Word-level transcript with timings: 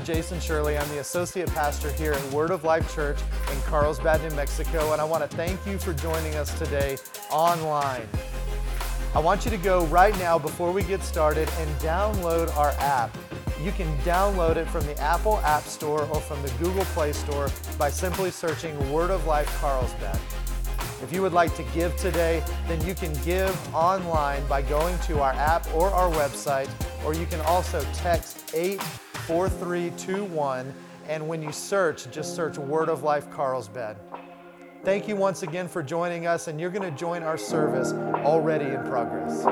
Pastor 0.00 0.14
Jason 0.14 0.40
Shirley. 0.40 0.78
I'm 0.78 0.88
the 0.88 1.00
associate 1.00 1.48
pastor 1.50 1.92
here 1.92 2.12
at 2.12 2.32
Word 2.32 2.50
of 2.50 2.64
Life 2.64 2.94
Church 2.94 3.18
in 3.52 3.60
Carlsbad, 3.62 4.22
New 4.22 4.34
Mexico, 4.34 4.92
and 4.92 5.00
I 5.00 5.04
want 5.04 5.28
to 5.28 5.36
thank 5.36 5.64
you 5.66 5.78
for 5.78 5.92
joining 5.92 6.36
us 6.36 6.58
today 6.58 6.96
online. 7.30 8.08
I 9.14 9.18
want 9.18 9.44
you 9.44 9.50
to 9.50 9.58
go 9.58 9.84
right 9.86 10.16
now 10.18 10.38
before 10.38 10.72
we 10.72 10.84
get 10.84 11.02
started 11.02 11.50
and 11.58 11.70
download 11.80 12.56
our 12.56 12.70
app. 12.78 13.14
You 13.62 13.72
can 13.72 13.94
download 13.98 14.56
it 14.56 14.66
from 14.68 14.86
the 14.86 14.98
Apple 15.00 15.38
App 15.38 15.64
Store 15.64 16.04
or 16.06 16.20
from 16.20 16.40
the 16.42 16.50
Google 16.52 16.84
Play 16.86 17.12
Store 17.12 17.50
by 17.78 17.90
simply 17.90 18.30
searching 18.30 18.92
Word 18.92 19.10
of 19.10 19.26
Life 19.26 19.54
Carlsbad. 19.60 20.18
If 21.02 21.12
you 21.12 21.20
would 21.20 21.34
like 21.34 21.54
to 21.56 21.62
give 21.74 21.94
today, 21.96 22.42
then 22.68 22.82
you 22.86 22.94
can 22.94 23.12
give 23.22 23.54
online 23.74 24.46
by 24.46 24.62
going 24.62 24.98
to 25.00 25.20
our 25.20 25.32
app 25.32 25.66
or 25.74 25.90
our 25.90 26.10
website, 26.12 26.70
or 27.04 27.12
you 27.12 27.26
can 27.26 27.40
also 27.40 27.84
text 27.92 28.54
84321. 29.30 30.74
And 31.08 31.28
when 31.28 31.42
you 31.42 31.52
search, 31.52 32.10
just 32.10 32.34
search 32.34 32.58
Word 32.58 32.88
of 32.88 33.04
Life 33.04 33.30
Carlsbad. 33.30 33.96
Thank 34.82 35.06
you 35.08 35.14
once 35.14 35.42
again 35.42 35.68
for 35.68 35.82
joining 35.82 36.26
us, 36.26 36.48
and 36.48 36.60
you're 36.60 36.70
going 36.70 36.90
to 36.90 36.98
join 36.98 37.22
our 37.22 37.38
service 37.38 37.92
already 38.24 38.64
in 38.64 38.82
progress. 38.84 39.44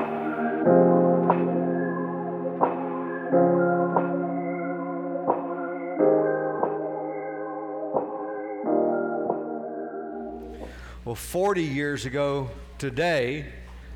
Well, 11.05 11.15
40 11.15 11.63
years 11.63 12.05
ago 12.05 12.49
today, 12.77 13.53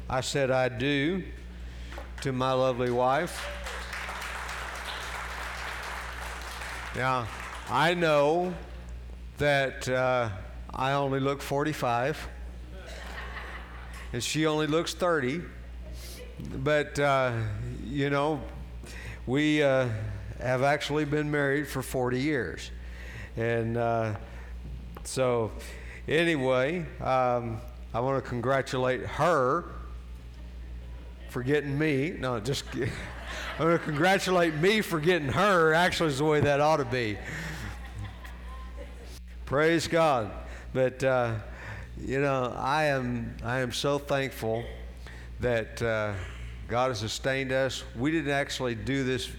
I 0.10 0.22
said 0.22 0.50
I 0.50 0.70
do 0.70 1.24
to 2.22 2.32
my 2.32 2.54
lovely 2.54 2.90
wife. 2.90 3.46
Now, 6.96 7.28
I 7.72 7.96
know 7.96 8.54
that 9.40 9.90
uh, 9.90 10.30
I 10.72 10.92
only 10.92 11.20
look 11.20 11.42
45, 11.42 12.30
and 14.14 14.24
she 14.24 14.46
only 14.46 14.68
looks 14.68 14.94
30. 14.94 15.42
But, 16.58 17.00
uh, 17.00 17.32
you 17.84 18.12
know, 18.12 18.42
we 19.26 19.64
uh, 19.64 19.88
have 20.40 20.62
actually 20.62 21.06
been 21.06 21.32
married 21.32 21.68
for 21.68 21.82
40 21.82 22.20
years. 22.20 22.70
And 23.38 23.76
uh, 23.76 24.14
so, 25.04 25.52
anyway, 26.08 26.86
um, 27.02 27.60
I 27.92 28.02
want 28.02 28.24
to 28.24 28.30
congratulate 28.30 29.02
her 29.02 29.66
for 31.30 31.42
getting 31.42 31.76
me. 31.76 32.12
No, 32.12 32.40
just 32.40 32.66
I 33.60 33.66
want 33.66 33.80
to 33.80 33.86
congratulate 33.86 34.56
me 34.56 34.82
for 34.82 35.00
getting 35.00 35.30
her. 35.30 35.74
Actually, 35.74 36.10
is 36.10 36.18
the 36.18 36.26
way 36.26 36.40
that 36.42 36.60
ought 36.60 36.78
to 36.78 36.86
be. 36.86 37.18
Praise 39.46 39.88
God. 39.88 40.32
But 40.74 41.04
uh, 41.04 41.36
you 42.00 42.20
know, 42.20 42.54
I 42.58 42.86
am 42.86 43.36
I 43.44 43.60
am 43.60 43.72
so 43.72 44.00
thankful 44.00 44.64
that 45.40 45.82
uh, 45.82 46.14
God 46.68 46.90
has 46.90 47.00
sustained 47.00 47.52
us. 47.52 47.84
We 47.96 48.12
didn't 48.12 48.32
actually 48.32 48.76
do 48.76 49.04
this 49.04 49.30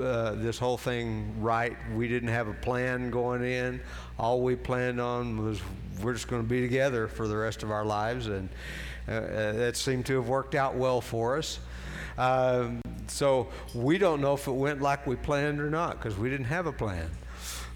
uh, 0.00 0.32
this 0.32 0.58
whole 0.58 0.76
thing 0.76 1.40
right. 1.40 1.76
We 1.94 2.08
didn't 2.08 2.30
have 2.30 2.48
a 2.48 2.54
plan 2.54 3.10
going 3.10 3.44
in. 3.44 3.80
All 4.18 4.40
we 4.42 4.56
planned 4.56 5.00
on 5.00 5.44
was 5.44 5.60
we're 6.02 6.14
just 6.14 6.28
going 6.28 6.42
to 6.42 6.48
be 6.48 6.60
together 6.60 7.06
for 7.06 7.28
the 7.28 7.36
rest 7.36 7.62
of 7.62 7.70
our 7.70 7.84
lives, 7.84 8.26
and 8.26 8.48
uh, 9.08 9.12
uh, 9.12 9.52
that 9.52 9.76
seemed 9.76 10.06
to 10.06 10.16
have 10.16 10.28
worked 10.28 10.54
out 10.54 10.74
well 10.74 11.00
for 11.00 11.36
us. 11.36 11.60
Um, 12.18 12.80
so 13.10 13.48
we 13.74 13.98
don't 13.98 14.20
know 14.20 14.34
if 14.34 14.46
it 14.46 14.52
went 14.52 14.80
like 14.80 15.06
we 15.06 15.16
planned 15.16 15.60
or 15.60 15.68
not 15.68 15.98
because 15.98 16.16
we 16.16 16.30
didn't 16.30 16.46
have 16.46 16.66
a 16.66 16.72
plan. 16.72 17.10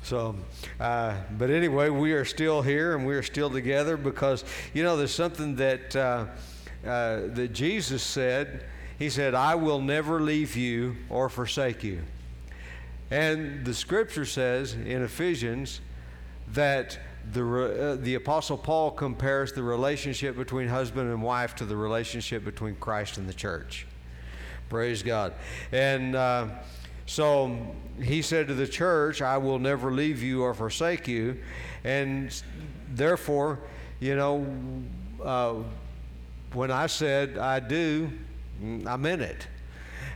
So, 0.02 0.36
uh, 0.78 1.14
but 1.38 1.50
anyway, 1.50 1.88
we 1.88 2.12
are 2.12 2.24
still 2.24 2.60
here 2.60 2.94
and 2.94 3.06
we 3.06 3.14
are 3.14 3.22
still 3.22 3.50
together 3.50 3.96
because 3.96 4.44
you 4.74 4.82
know 4.82 4.96
there's 4.96 5.14
something 5.14 5.56
that 5.56 5.96
uh, 5.96 6.26
uh, 6.86 7.20
that 7.28 7.52
Jesus 7.52 8.02
said. 8.02 8.64
He 8.98 9.10
said, 9.10 9.34
"I 9.34 9.54
will 9.54 9.80
never 9.80 10.20
leave 10.20 10.56
you 10.56 10.96
or 11.08 11.28
forsake 11.28 11.82
you." 11.82 12.02
And 13.10 13.64
the 13.64 13.74
Scripture 13.74 14.24
says 14.24 14.74
in 14.74 15.02
Ephesians 15.02 15.80
that 16.52 16.98
the, 17.32 17.44
uh, 17.44 17.96
the 17.96 18.14
Apostle 18.16 18.58
Paul 18.58 18.90
compares 18.90 19.52
the 19.52 19.62
relationship 19.62 20.36
between 20.36 20.68
husband 20.68 21.10
and 21.10 21.22
wife 21.22 21.54
to 21.56 21.64
the 21.64 21.76
relationship 21.76 22.44
between 22.44 22.76
Christ 22.76 23.16
and 23.16 23.28
the 23.28 23.34
church. 23.34 23.86
Praise 24.68 25.02
God. 25.02 25.34
And 25.72 26.16
uh, 26.16 26.48
so 27.06 27.56
he 28.02 28.22
said 28.22 28.48
to 28.48 28.54
the 28.54 28.66
church, 28.66 29.22
I 29.22 29.38
will 29.38 29.58
never 29.58 29.92
leave 29.92 30.22
you 30.22 30.42
or 30.42 30.54
forsake 30.54 31.06
you. 31.06 31.38
And 31.84 32.34
therefore, 32.88 33.60
you 34.00 34.16
know, 34.16 34.46
uh, 35.22 35.54
when 36.52 36.70
I 36.70 36.86
said 36.86 37.38
I 37.38 37.60
do, 37.60 38.10
I 38.86 38.96
meant 38.96 39.22
it. 39.22 39.46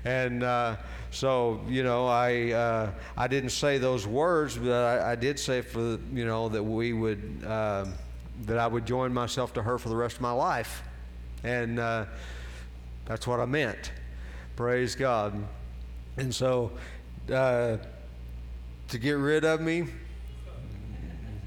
And 0.04 0.42
uh, 0.42 0.76
so, 1.10 1.60
you 1.68 1.82
know, 1.82 2.06
I, 2.06 2.52
uh, 2.52 2.90
I 3.16 3.28
didn't 3.28 3.50
say 3.50 3.78
those 3.78 4.06
words, 4.06 4.56
but 4.56 4.72
I, 4.72 5.12
I, 5.12 5.14
did 5.16 5.38
say 5.38 5.60
for, 5.60 5.98
you 6.12 6.24
know, 6.24 6.48
that 6.48 6.62
we 6.62 6.92
would, 6.92 7.42
uh, 7.46 7.86
that 8.44 8.58
I 8.58 8.66
would 8.66 8.86
join 8.86 9.12
myself 9.12 9.52
to 9.54 9.62
her 9.62 9.78
for 9.78 9.88
the 9.88 9.96
rest 9.96 10.16
of 10.16 10.22
my 10.22 10.32
life. 10.32 10.82
And 11.42 11.78
uh, 11.78 12.06
that's 13.06 13.26
what 13.26 13.40
I 13.40 13.46
meant. 13.46 13.90
Praise 14.58 14.96
God. 14.96 15.44
And 16.16 16.34
so, 16.34 16.72
uh, 17.32 17.76
to 18.88 18.98
get 18.98 19.12
rid 19.12 19.44
of 19.44 19.60
me, 19.60 19.84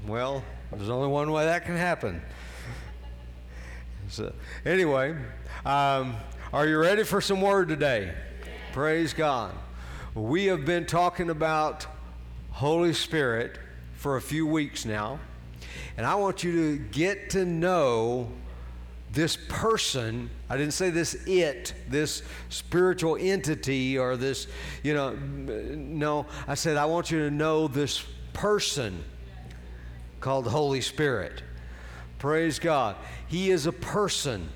well, 0.06 0.42
there's 0.72 0.88
only 0.88 1.08
one 1.08 1.30
way 1.30 1.44
that 1.44 1.66
can 1.66 1.76
happen. 1.76 2.22
So, 4.08 4.32
anyway, 4.64 5.14
um, 5.66 6.16
are 6.54 6.66
you 6.66 6.78
ready 6.78 7.02
for 7.02 7.20
some 7.20 7.42
word 7.42 7.68
today? 7.68 8.14
Praise 8.72 9.12
God. 9.12 9.54
We 10.14 10.46
have 10.46 10.64
been 10.64 10.86
talking 10.86 11.28
about 11.28 11.86
Holy 12.50 12.94
Spirit 12.94 13.58
for 13.92 14.16
a 14.16 14.22
few 14.22 14.46
weeks 14.46 14.86
now, 14.86 15.20
and 15.98 16.06
I 16.06 16.14
want 16.14 16.42
you 16.42 16.52
to 16.52 16.78
get 16.78 17.28
to 17.30 17.44
know 17.44 18.32
this 19.12 19.36
person. 19.48 20.30
I 20.48 20.56
didn't 20.56 20.72
say 20.72 20.90
this 20.90 21.14
it, 21.26 21.74
this 21.88 22.22
spiritual 22.48 23.16
entity, 23.20 23.98
or 23.98 24.16
this, 24.16 24.46
you 24.82 24.94
know, 24.94 25.12
no, 25.14 26.26
I 26.48 26.54
said 26.54 26.76
I 26.76 26.86
want 26.86 27.10
you 27.10 27.18
to 27.20 27.30
know 27.30 27.68
this 27.68 28.04
person 28.32 29.04
called 30.20 30.46
the 30.46 30.50
Holy 30.50 30.80
Spirit. 30.80 31.42
Praise 32.18 32.58
God. 32.58 32.96
He 33.28 33.50
is 33.50 33.66
a 33.66 33.72
person. 33.72 34.48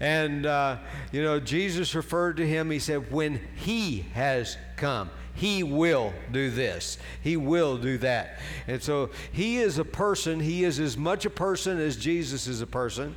And, 0.00 0.46
uh, 0.46 0.78
you 1.12 1.22
know, 1.22 1.40
Jesus 1.40 1.94
referred 1.94 2.36
to 2.38 2.46
him, 2.46 2.70
he 2.70 2.78
said, 2.78 3.10
when 3.10 3.40
he 3.56 4.06
has 4.14 4.56
come, 4.76 5.10
he 5.34 5.62
will 5.62 6.12
do 6.32 6.50
this. 6.50 6.98
He 7.20 7.36
will 7.36 7.76
do 7.76 7.98
that. 7.98 8.38
And 8.66 8.82
so 8.82 9.10
he 9.32 9.58
is 9.58 9.78
a 9.78 9.84
person. 9.84 10.40
He 10.40 10.64
is 10.64 10.80
as 10.80 10.96
much 10.96 11.24
a 11.26 11.30
person 11.30 11.78
as 11.78 11.96
Jesus 11.96 12.46
is 12.46 12.60
a 12.60 12.66
person. 12.66 13.14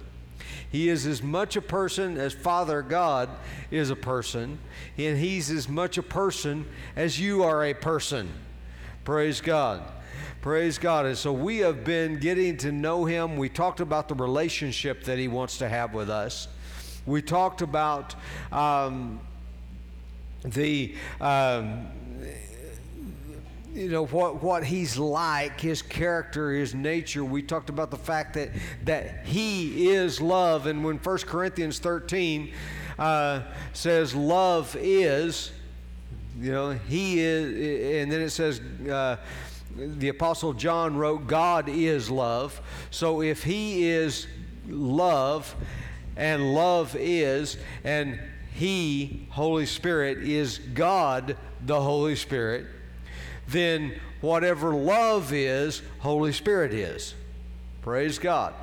He 0.72 0.88
is 0.88 1.06
as 1.06 1.22
much 1.22 1.58
a 1.58 1.62
person 1.62 2.18
as 2.18 2.34
Father 2.34 2.82
God 2.82 3.30
is 3.70 3.90
a 3.90 3.96
person. 3.96 4.58
And 4.98 5.18
he's 5.18 5.52
as 5.52 5.68
much 5.68 5.98
a 5.98 6.04
person 6.04 6.66
as 6.96 7.20
you 7.20 7.44
are 7.44 7.66
a 7.66 7.74
person. 7.74 8.30
Praise 9.04 9.42
God. 9.42 9.84
Praise 10.42 10.78
God. 10.78 11.06
And 11.06 11.18
so 11.18 11.34
we 11.34 11.58
have 11.58 11.84
been 11.84 12.20
getting 12.20 12.56
to 12.58 12.72
know 12.72 13.04
him. 13.04 13.36
We 13.36 13.50
talked 13.50 13.82
about 13.82 14.08
the 14.08 14.16
relationship 14.16 15.04
that 15.04 15.18
he 15.18 15.28
wants 15.28 15.58
to 15.58 15.68
have 15.68 15.94
with 15.94 16.10
us. 16.10 16.48
We 17.06 17.22
talked 17.22 17.62
about 17.62 18.16
um, 18.52 19.20
the. 20.44 20.96
Um, 21.20 21.88
you 23.74 23.90
know 23.90 24.06
what 24.06 24.44
what 24.44 24.64
he's 24.64 24.98
like 24.98 25.60
his 25.60 25.82
character 25.82 26.52
his 26.52 26.76
nature. 26.76 27.24
We 27.24 27.42
talked 27.42 27.70
about 27.70 27.92
the 27.92 27.98
fact 27.98 28.34
that 28.34 28.50
that 28.86 29.26
he 29.26 29.90
is 29.90 30.20
love. 30.20 30.68
And 30.68 30.84
when 30.84 30.98
1 30.98 31.18
corinthians 31.20 31.80
13 31.80 32.52
uh, 33.00 33.42
says 33.74 34.14
love 34.14 34.76
is 34.80 35.52
you 36.40 36.52
know 36.52 36.72
he 36.72 37.20
is 37.20 38.02
and 38.02 38.12
then 38.12 38.22
it 38.22 38.30
says 38.30 38.60
uh, 38.90 39.18
the 39.76 40.10
apostle 40.10 40.54
john 40.54 40.98
wrote 40.98 41.28
god 41.28 41.70
is 41.70 42.10
love. 42.10 42.62
So 42.90 43.22
if 43.22 43.44
he 43.44 43.88
is 43.88 44.28
love 44.68 45.56
and 46.16 46.54
love 46.54 46.96
is, 47.00 47.58
and 47.84 48.20
He, 48.54 49.28
Holy 49.32 49.66
Spirit, 49.66 50.20
is 50.20 50.60
God 50.60 51.38
the 51.66 51.82
Holy 51.82 52.16
Spirit, 52.16 52.68
then 53.52 54.00
whatever 54.22 54.74
love 54.74 55.34
is, 55.34 55.82
Holy 56.00 56.34
Spirit 56.34 56.74
is. 56.74 57.16
Praise 57.82 58.20
God. 58.20 58.54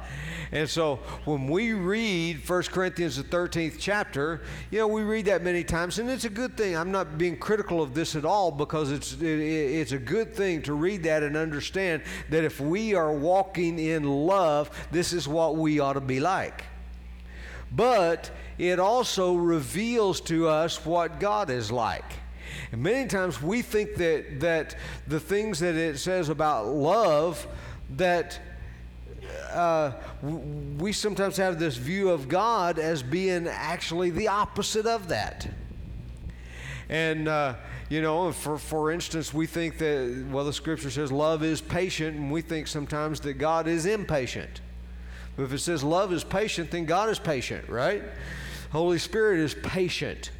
And 0.52 0.68
so 0.68 0.96
when 1.24 1.48
we 1.48 1.72
read 1.72 2.48
1 2.48 2.62
Corinthians, 2.64 3.16
the 3.16 3.24
13th 3.24 3.76
chapter, 3.78 4.42
you 4.70 4.78
know, 4.78 4.86
we 4.86 5.02
read 5.02 5.26
that 5.26 5.42
many 5.42 5.64
times, 5.64 5.98
and 5.98 6.08
it's 6.08 6.24
a 6.24 6.30
good 6.30 6.56
thing. 6.56 6.76
I'm 6.76 6.92
not 6.92 7.18
being 7.18 7.36
critical 7.36 7.82
of 7.82 7.94
this 7.94 8.16
at 8.16 8.24
all 8.24 8.50
because 8.50 8.90
it's, 8.90 9.14
it, 9.14 9.24
it's 9.24 9.92
a 9.92 9.98
good 9.98 10.34
thing 10.34 10.62
to 10.62 10.72
read 10.72 11.02
that 11.02 11.22
and 11.22 11.36
understand 11.36 12.02
that 12.30 12.44
if 12.44 12.60
we 12.60 12.94
are 12.94 13.12
walking 13.12 13.78
in 13.78 14.04
love, 14.04 14.70
this 14.90 15.12
is 15.12 15.28
what 15.28 15.56
we 15.56 15.80
ought 15.80 15.94
to 15.94 16.00
be 16.00 16.20
like. 16.20 16.64
But 17.70 18.30
it 18.56 18.78
also 18.78 19.34
reveals 19.34 20.20
to 20.22 20.48
us 20.48 20.86
what 20.86 21.20
God 21.20 21.50
is 21.50 21.70
like. 21.70 22.14
And 22.72 22.82
many 22.82 23.08
times 23.08 23.40
we 23.42 23.62
think 23.62 23.94
that, 23.96 24.40
that 24.40 24.76
the 25.06 25.20
things 25.20 25.58
that 25.60 25.74
it 25.74 25.98
says 25.98 26.28
about 26.28 26.66
love, 26.66 27.46
that 27.96 28.38
uh, 29.52 29.92
we 30.22 30.92
sometimes 30.92 31.36
have 31.36 31.58
this 31.58 31.76
view 31.76 32.10
of 32.10 32.28
God 32.28 32.78
as 32.78 33.02
being 33.02 33.46
actually 33.46 34.10
the 34.10 34.28
opposite 34.28 34.86
of 34.86 35.08
that. 35.08 35.48
And, 36.88 37.28
uh, 37.28 37.54
you 37.88 38.02
know, 38.02 38.32
for, 38.32 38.58
for 38.58 38.90
instance, 38.90 39.32
we 39.32 39.46
think 39.46 39.78
that, 39.78 40.26
well, 40.30 40.44
the 40.44 40.52
scripture 40.52 40.90
says 40.90 41.10
love 41.10 41.42
is 41.42 41.60
patient, 41.60 42.16
and 42.16 42.30
we 42.30 42.42
think 42.42 42.66
sometimes 42.66 43.20
that 43.20 43.34
God 43.34 43.66
is 43.66 43.86
impatient. 43.86 44.60
But 45.36 45.44
if 45.44 45.52
it 45.52 45.58
says 45.58 45.84
love 45.84 46.12
is 46.12 46.24
patient, 46.24 46.70
then 46.70 46.84
God 46.84 47.08
is 47.08 47.18
patient, 47.18 47.68
right? 47.68 48.02
Holy 48.72 48.98
Spirit 48.98 49.40
is 49.40 49.54
patient. 49.54 50.30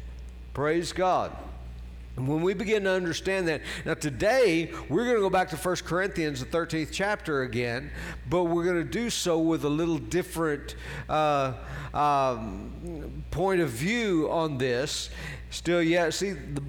Praise 0.53 0.91
God. 0.91 1.35
And 2.19 2.27
when 2.27 2.41
we 2.41 2.53
begin 2.53 2.83
to 2.83 2.91
understand 2.91 3.47
that, 3.47 3.61
now 3.85 3.93
today 3.93 4.71
we're 4.89 5.05
going 5.05 5.15
to 5.15 5.21
go 5.21 5.29
back 5.29 5.49
to 5.51 5.55
1 5.55 5.75
Corinthians, 5.77 6.41
the 6.41 6.45
13th 6.45 6.89
chapter 6.91 7.43
again, 7.43 7.91
but 8.29 8.43
we're 8.43 8.65
going 8.65 8.75
to 8.75 8.83
do 8.83 9.09
so 9.09 9.39
with 9.39 9.63
a 9.63 9.69
little 9.69 9.97
different 9.97 10.75
uh, 11.07 11.53
um, 11.93 13.23
point 13.31 13.61
of 13.61 13.69
view 13.69 14.29
on 14.29 14.57
this. 14.57 15.11
Still, 15.49 15.81
yet, 15.81 16.13
see, 16.13 16.31
the, 16.31 16.61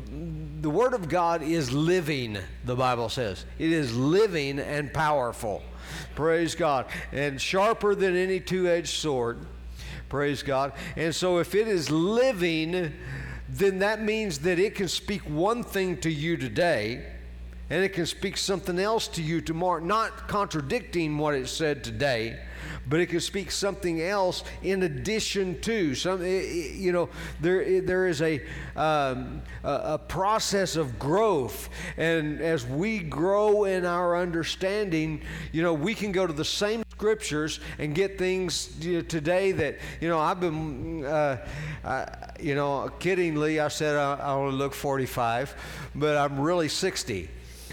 the 0.61 0.71
Word 0.71 0.95
of 0.95 1.09
God 1.09 1.43
is 1.43 1.73
living, 1.73 2.39
the 2.65 2.77
Bible 2.77 3.09
says. 3.09 3.45
It 3.59 3.73
is 3.73 3.95
living 3.95 4.61
and 4.61 4.95
powerful. 4.95 5.65
Praise 6.15 6.55
God. 6.55 6.87
And 7.11 7.41
sharper 7.41 7.97
than 7.97 8.15
any 8.15 8.39
two 8.39 8.69
edged 8.69 8.95
sword. 8.95 9.47
Praise 10.09 10.45
God. 10.45 10.75
And 10.97 11.13
so, 11.13 11.39
if 11.39 11.57
it 11.57 11.67
is 11.67 11.91
living, 11.91 12.93
then 13.53 13.81
that 13.81 14.03
means 14.03 14.39
that 14.41 14.59
it 14.59 14.75
can 14.75 14.89
speak 14.89 15.23
one 15.23 15.65
thing 15.65 15.97
to 15.99 16.11
you 16.11 16.37
today 16.37 17.05
and 17.71 17.85
it 17.85 17.93
can 17.93 18.05
speak 18.05 18.37
something 18.37 18.79
else 18.79 19.07
to 19.07 19.23
you 19.23 19.41
tomorrow, 19.41 19.81
not 19.81 20.27
contradicting 20.27 21.17
what 21.17 21.35
it 21.35 21.49
said 21.49 21.85
today, 21.85 22.41
but 22.89 22.99
it 22.99 23.07
can 23.07 23.21
speak 23.21 23.53
something 23.53 24.03
else 24.03 24.43
in 24.63 24.83
addition 24.83 25.61
to 25.61 25.95
some. 25.95 26.21
You 26.25 26.91
know, 26.91 27.09
there 27.41 27.81
there 27.81 28.09
is 28.09 28.21
a 28.21 28.43
um, 28.75 29.43
a 29.63 29.99
process 29.99 30.75
of 30.75 30.99
growth, 30.99 31.69
and 31.97 32.41
as 32.41 32.67
we 32.67 32.99
grow 32.99 33.65
in 33.65 33.85
our 33.85 34.17
understanding, 34.19 35.23
you 35.53 35.63
know, 35.63 35.73
we 35.73 35.95
can 35.95 36.11
go 36.11 36.27
to 36.27 36.33
the 36.33 36.45
same 36.45 36.83
scriptures 36.91 37.61
and 37.79 37.95
get 37.95 38.19
things 38.19 38.77
you 38.81 38.97
know, 38.97 39.03
today 39.03 39.53
that 39.53 39.79
you 40.01 40.09
know 40.09 40.19
I've 40.19 40.41
been. 40.41 41.05
Uh, 41.05 41.47
I, 41.83 42.35
you 42.39 42.55
know, 42.55 42.91
kiddingly, 42.99 43.63
I 43.63 43.69
said 43.69 43.97
I, 43.97 44.17
I 44.17 44.33
only 44.33 44.55
look 44.55 44.75
45, 44.75 45.55
but 45.95 46.19
I'm 46.19 46.39
really 46.39 46.69
60 46.69 47.31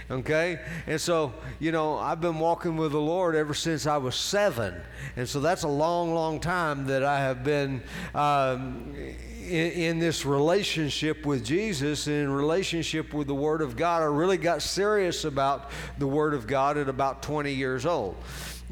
okay? 0.09 0.59
And 0.85 0.99
so, 0.99 1.33
you 1.59 1.71
know, 1.71 1.97
I've 1.97 2.21
been 2.21 2.39
walking 2.39 2.77
with 2.77 2.91
the 2.91 3.01
Lord 3.01 3.35
ever 3.35 3.53
since 3.53 3.85
I 3.85 3.97
was 3.97 4.15
seven. 4.15 4.75
And 5.15 5.27
so 5.27 5.39
that's 5.39 5.63
a 5.63 5.67
long, 5.67 6.13
long 6.13 6.39
time 6.39 6.87
that 6.87 7.03
I 7.03 7.19
have 7.19 7.43
been 7.43 7.83
um, 8.15 8.93
in, 8.95 9.71
in, 9.71 9.99
this 9.99 10.25
relationship 10.25 11.25
with 11.25 11.45
Jesus, 11.45 12.07
and 12.07 12.15
in 12.15 12.31
relationship 12.31 13.13
with 13.13 13.27
the 13.27 13.35
Word 13.35 13.61
of 13.61 13.77
God. 13.77 14.01
I 14.01 14.05
really 14.05 14.37
got 14.37 14.61
serious 14.61 15.23
about 15.23 15.71
the 15.97 16.07
Word 16.07 16.33
of 16.33 16.47
God 16.47 16.77
at 16.77 16.89
about 16.89 17.23
20 17.23 17.53
years 17.53 17.85
old 17.85 18.15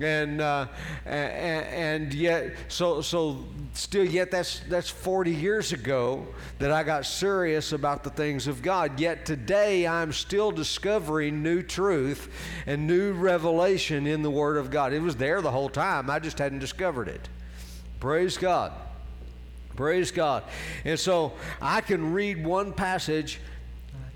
and 0.01 0.41
uh, 0.41 0.67
and, 1.05 2.13
yet 2.13 2.53
so 2.67 3.01
so 3.01 3.45
still 3.73 4.03
yet 4.03 4.29
that's 4.29 4.59
that's 4.67 4.89
40 4.89 5.31
years 5.31 5.71
ago 5.71 6.27
that 6.59 6.71
I 6.71 6.83
got 6.83 7.05
serious 7.05 7.71
about 7.71 8.03
the 8.03 8.09
things 8.09 8.47
of 8.47 8.61
God. 8.61 8.99
Yet 8.99 9.25
today 9.25 9.87
I'm 9.87 10.11
still 10.11 10.51
discovering 10.51 11.41
new 11.41 11.61
truth 11.61 12.29
and 12.65 12.87
new 12.87 13.13
revelation 13.13 14.07
in 14.07 14.21
the 14.21 14.31
word 14.31 14.57
of 14.57 14.69
God. 14.69 14.93
It 14.93 15.01
was 15.01 15.15
there 15.15 15.41
the 15.41 15.51
whole 15.51 15.69
time. 15.69 16.09
I 16.09 16.19
just 16.19 16.39
hadn't 16.39 16.59
discovered 16.59 17.07
it. 17.07 17.29
Praise 17.99 18.37
God. 18.37 18.73
Praise 19.75 20.11
God. 20.11 20.43
And 20.85 20.99
so 20.99 21.33
I 21.61 21.81
can 21.81 22.13
read 22.13 22.45
one 22.45 22.73
passage 22.73 23.39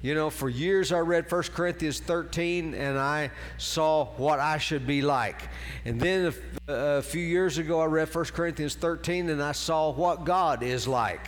you 0.01 0.15
know, 0.15 0.29
for 0.29 0.49
years 0.49 0.91
I 0.91 0.99
read 0.99 1.29
1 1.29 1.43
Corinthians 1.53 1.99
13 1.99 2.73
and 2.73 2.97
I 2.97 3.31
saw 3.57 4.05
what 4.17 4.39
I 4.39 4.57
should 4.57 4.87
be 4.87 5.01
like. 5.01 5.41
And 5.85 5.99
then 5.99 6.33
a, 6.67 7.01
few 7.01 7.21
years 7.21 7.57
ago 7.57 7.81
I 7.81 7.85
read 7.85 8.13
1 8.13 8.25
Corinthians 8.25 8.75
13 8.75 9.29
and 9.29 9.43
I 9.43 9.51
saw 9.51 9.91
what 9.91 10.23
God 10.23 10.63
is 10.63 10.87
like. 10.87 11.27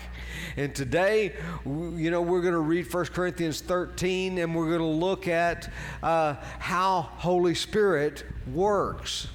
And 0.56 0.74
today, 0.74 1.34
you 1.66 2.12
know, 2.12 2.22
we're 2.22 2.42
going 2.42 2.54
to 2.54 2.60
read 2.60 2.92
1 2.92 3.06
Corinthians 3.08 3.62
13 3.62 4.38
and 4.38 4.56
we're 4.56 4.68
going 4.68 4.80
to 4.80 4.86
look 4.86 5.28
at 5.28 5.72
uh, 6.02 6.36
how 6.60 7.02
Holy 7.02 7.56
Spirit 7.56 8.24
works. 8.54 9.28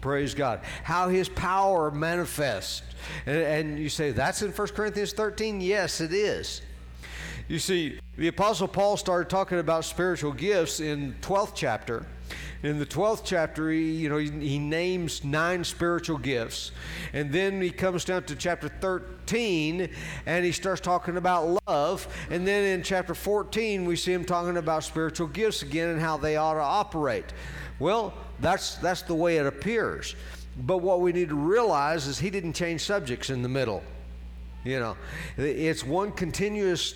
Praise 0.00 0.34
God. 0.34 0.60
How 0.84 1.08
His 1.08 1.28
power 1.28 1.90
manifests. 1.90 2.82
And, 3.26 3.36
and 3.36 3.78
you 3.78 3.88
say, 3.88 4.12
that's 4.12 4.42
in 4.42 4.52
1 4.52 4.68
Corinthians 4.68 5.12
13? 5.12 5.60
Yes, 5.60 6.00
it 6.00 6.12
is. 6.12 6.62
You 7.48 7.60
see, 7.60 8.00
the 8.16 8.26
Apostle 8.28 8.66
Paul 8.66 8.96
started 8.96 9.30
talking 9.30 9.58
about 9.58 9.84
spiritual 9.84 10.32
gifts 10.32 10.80
in 10.80 11.14
12th 11.20 11.52
chapter. 11.54 12.06
In 12.64 12.80
the 12.80 12.86
12th 12.86 13.22
chapter, 13.24 13.70
he, 13.70 13.92
you 13.92 14.08
know, 14.08 14.16
he, 14.16 14.30
he, 14.30 14.58
names 14.58 15.22
nine 15.22 15.62
spiritual 15.62 16.18
gifts. 16.18 16.72
And 17.12 17.30
then 17.30 17.60
he 17.60 17.70
comes 17.70 18.04
down 18.04 18.24
to 18.24 18.34
chapter 18.34 18.68
13 18.68 19.88
and 20.24 20.44
he 20.44 20.50
starts 20.50 20.80
talking 20.80 21.16
about 21.16 21.60
love. 21.68 22.08
And 22.30 22.44
then 22.44 22.64
in 22.64 22.82
chapter 22.82 23.14
14, 23.14 23.84
we 23.84 23.94
see 23.94 24.12
him 24.12 24.24
talking 24.24 24.56
about 24.56 24.82
spiritual 24.82 25.28
gifts 25.28 25.62
again 25.62 25.90
and 25.90 26.00
how 26.00 26.16
they 26.16 26.36
ought 26.36 26.54
to 26.54 26.60
operate. 26.60 27.26
Well, 27.78 28.12
that's, 28.40 28.76
that's 28.76 29.02
the 29.02 29.14
way 29.14 29.36
it 29.36 29.46
appears. 29.46 30.16
But 30.58 30.78
what 30.78 31.00
we 31.00 31.12
need 31.12 31.28
to 31.28 31.36
realize 31.36 32.08
is 32.08 32.18
he 32.18 32.30
didn't 32.30 32.54
change 32.54 32.80
subjects 32.80 33.30
in 33.30 33.42
the 33.42 33.48
middle. 33.48 33.84
You 34.64 34.80
know, 34.80 34.96
it's 35.36 35.84
one 35.84 36.10
continuous 36.10 36.94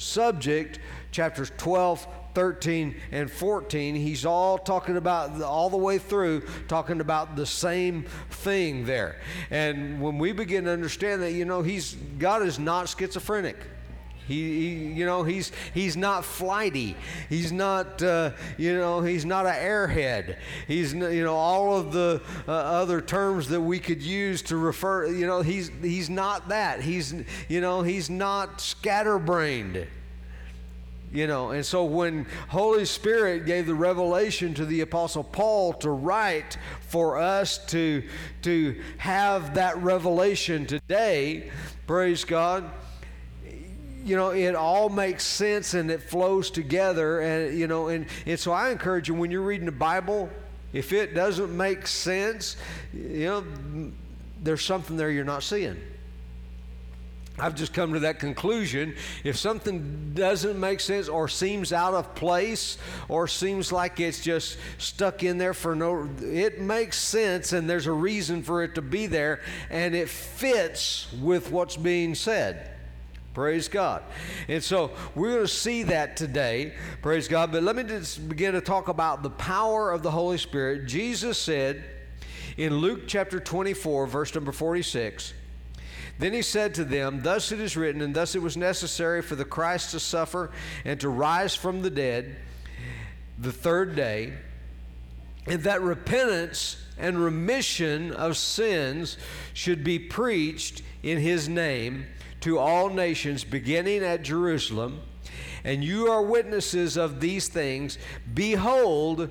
subject, 0.00 0.78
chapters 1.10 1.52
12, 1.56 2.06
13 2.32 2.94
and 3.10 3.28
14 3.28 3.96
he's 3.96 4.24
all 4.24 4.56
talking 4.56 4.96
about 4.96 5.42
all 5.42 5.68
the 5.68 5.76
way 5.76 5.98
through 5.98 6.40
talking 6.68 7.00
about 7.00 7.34
the 7.34 7.44
same 7.44 8.04
thing 8.30 8.84
there. 8.84 9.16
And 9.50 10.00
when 10.00 10.16
we 10.16 10.30
begin 10.30 10.64
to 10.66 10.70
understand 10.70 11.22
that 11.22 11.32
you 11.32 11.44
know 11.44 11.62
he's 11.62 11.94
god 12.18 12.42
is 12.42 12.58
not 12.58 12.88
schizophrenic 12.88 13.56
he, 14.30 14.60
he, 14.60 14.92
you 14.92 15.06
know, 15.06 15.24
he's 15.24 15.50
he's 15.74 15.96
not 15.96 16.24
flighty. 16.24 16.96
He's 17.28 17.50
not, 17.50 18.00
uh, 18.00 18.30
you 18.56 18.74
know, 18.76 19.00
he's 19.02 19.24
not 19.24 19.44
an 19.44 19.54
airhead. 19.54 20.36
He's, 20.68 20.94
you 20.94 21.24
know, 21.24 21.34
all 21.34 21.76
of 21.76 21.92
the 21.92 22.22
uh, 22.46 22.52
other 22.52 23.00
terms 23.00 23.48
that 23.48 23.60
we 23.60 23.80
could 23.80 24.00
use 24.00 24.42
to 24.42 24.56
refer. 24.56 25.06
You 25.06 25.26
know, 25.26 25.42
he's 25.42 25.72
he's 25.82 26.08
not 26.08 26.48
that. 26.50 26.80
He's, 26.80 27.12
you 27.48 27.60
know, 27.60 27.82
he's 27.82 28.08
not 28.08 28.60
scatterbrained 28.60 29.88
you 31.12 31.26
know 31.26 31.50
and 31.50 31.66
so 31.66 31.84
when 31.84 32.24
holy 32.48 32.84
spirit 32.84 33.44
gave 33.44 33.66
the 33.66 33.74
revelation 33.74 34.54
to 34.54 34.64
the 34.64 34.80
apostle 34.80 35.24
paul 35.24 35.72
to 35.72 35.90
write 35.90 36.56
for 36.82 37.18
us 37.18 37.58
to 37.66 38.00
to 38.42 38.80
have 38.96 39.54
that 39.54 39.76
revelation 39.78 40.66
today 40.66 41.50
praise 41.88 42.24
god 42.24 42.70
you 44.04 44.16
know, 44.16 44.30
it 44.30 44.54
all 44.54 44.88
makes 44.88 45.24
sense 45.24 45.74
and 45.74 45.90
it 45.90 46.02
flows 46.02 46.50
together. 46.50 47.20
And, 47.20 47.58
you 47.58 47.66
know, 47.66 47.88
and, 47.88 48.06
and 48.26 48.38
so 48.38 48.52
I 48.52 48.70
encourage 48.70 49.08
you 49.08 49.14
when 49.14 49.30
you're 49.30 49.42
reading 49.42 49.66
the 49.66 49.72
Bible, 49.72 50.30
if 50.72 50.92
it 50.92 51.14
doesn't 51.14 51.54
make 51.56 51.86
sense, 51.86 52.56
you 52.92 53.26
know, 53.26 53.44
there's 54.42 54.64
something 54.64 54.96
there 54.96 55.10
you're 55.10 55.24
not 55.24 55.42
seeing. 55.42 55.76
I've 57.38 57.54
just 57.54 57.72
come 57.72 57.94
to 57.94 58.00
that 58.00 58.18
conclusion. 58.18 58.94
If 59.24 59.36
something 59.36 60.12
doesn't 60.14 60.58
make 60.60 60.80
sense 60.80 61.08
or 61.08 61.26
seems 61.28 61.72
out 61.72 61.94
of 61.94 62.14
place 62.14 62.76
or 63.08 63.26
seems 63.26 63.72
like 63.72 63.98
it's 63.98 64.20
just 64.20 64.58
stuck 64.78 65.22
in 65.22 65.38
there 65.38 65.54
for 65.54 65.74
no, 65.74 66.08
it 66.20 66.60
makes 66.60 66.98
sense 66.98 67.52
and 67.52 67.68
there's 67.68 67.86
a 67.86 67.92
reason 67.92 68.42
for 68.42 68.62
it 68.62 68.74
to 68.74 68.82
be 68.82 69.06
there 69.06 69.40
and 69.70 69.94
it 69.94 70.08
fits 70.08 71.10
with 71.20 71.50
what's 71.50 71.76
being 71.76 72.14
said. 72.14 72.70
Praise 73.32 73.68
God. 73.68 74.02
And 74.48 74.62
so 74.62 74.90
we're 75.14 75.30
going 75.30 75.42
to 75.42 75.48
see 75.48 75.84
that 75.84 76.16
today. 76.16 76.74
Praise 77.00 77.28
God. 77.28 77.52
But 77.52 77.62
let 77.62 77.76
me 77.76 77.84
just 77.84 78.28
begin 78.28 78.54
to 78.54 78.60
talk 78.60 78.88
about 78.88 79.22
the 79.22 79.30
power 79.30 79.92
of 79.92 80.02
the 80.02 80.10
Holy 80.10 80.38
Spirit. 80.38 80.86
Jesus 80.86 81.38
said 81.38 81.84
in 82.56 82.78
Luke 82.78 83.02
chapter 83.06 83.38
24, 83.38 84.08
verse 84.08 84.34
number 84.34 84.50
46. 84.50 85.34
Then 86.18 86.32
he 86.32 86.42
said 86.42 86.74
to 86.74 86.84
them, 86.84 87.22
Thus 87.22 87.52
it 87.52 87.60
is 87.60 87.76
written, 87.76 88.02
and 88.02 88.14
thus 88.14 88.34
it 88.34 88.42
was 88.42 88.56
necessary 88.56 89.22
for 89.22 89.36
the 89.36 89.44
Christ 89.44 89.92
to 89.92 90.00
suffer 90.00 90.50
and 90.84 91.00
to 91.00 91.08
rise 91.08 91.54
from 91.54 91.82
the 91.82 91.90
dead 91.90 92.36
the 93.38 93.52
third 93.52 93.96
day, 93.96 94.34
and 95.46 95.62
that 95.62 95.80
repentance 95.80 96.76
and 96.98 97.18
remission 97.18 98.12
of 98.12 98.36
sins 98.36 99.16
should 99.54 99.82
be 99.82 99.98
preached 99.98 100.82
in 101.02 101.18
his 101.18 101.48
name 101.48 102.04
to 102.40 102.58
all 102.58 102.88
nations, 102.88 103.44
beginning 103.44 104.02
at 104.02 104.22
Jerusalem. 104.22 105.00
And 105.64 105.84
you 105.84 106.08
are 106.08 106.22
witnesses 106.22 106.96
of 106.96 107.20
these 107.20 107.48
things. 107.48 107.98
Behold, 108.32 109.28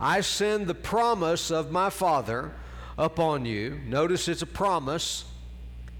I 0.00 0.20
send 0.22 0.66
the 0.66 0.74
promise 0.74 1.50
of 1.50 1.70
my 1.70 1.90
Father 1.90 2.52
upon 2.96 3.44
you. 3.44 3.80
Notice 3.86 4.28
it's 4.28 4.42
a 4.42 4.46
promise. 4.46 5.24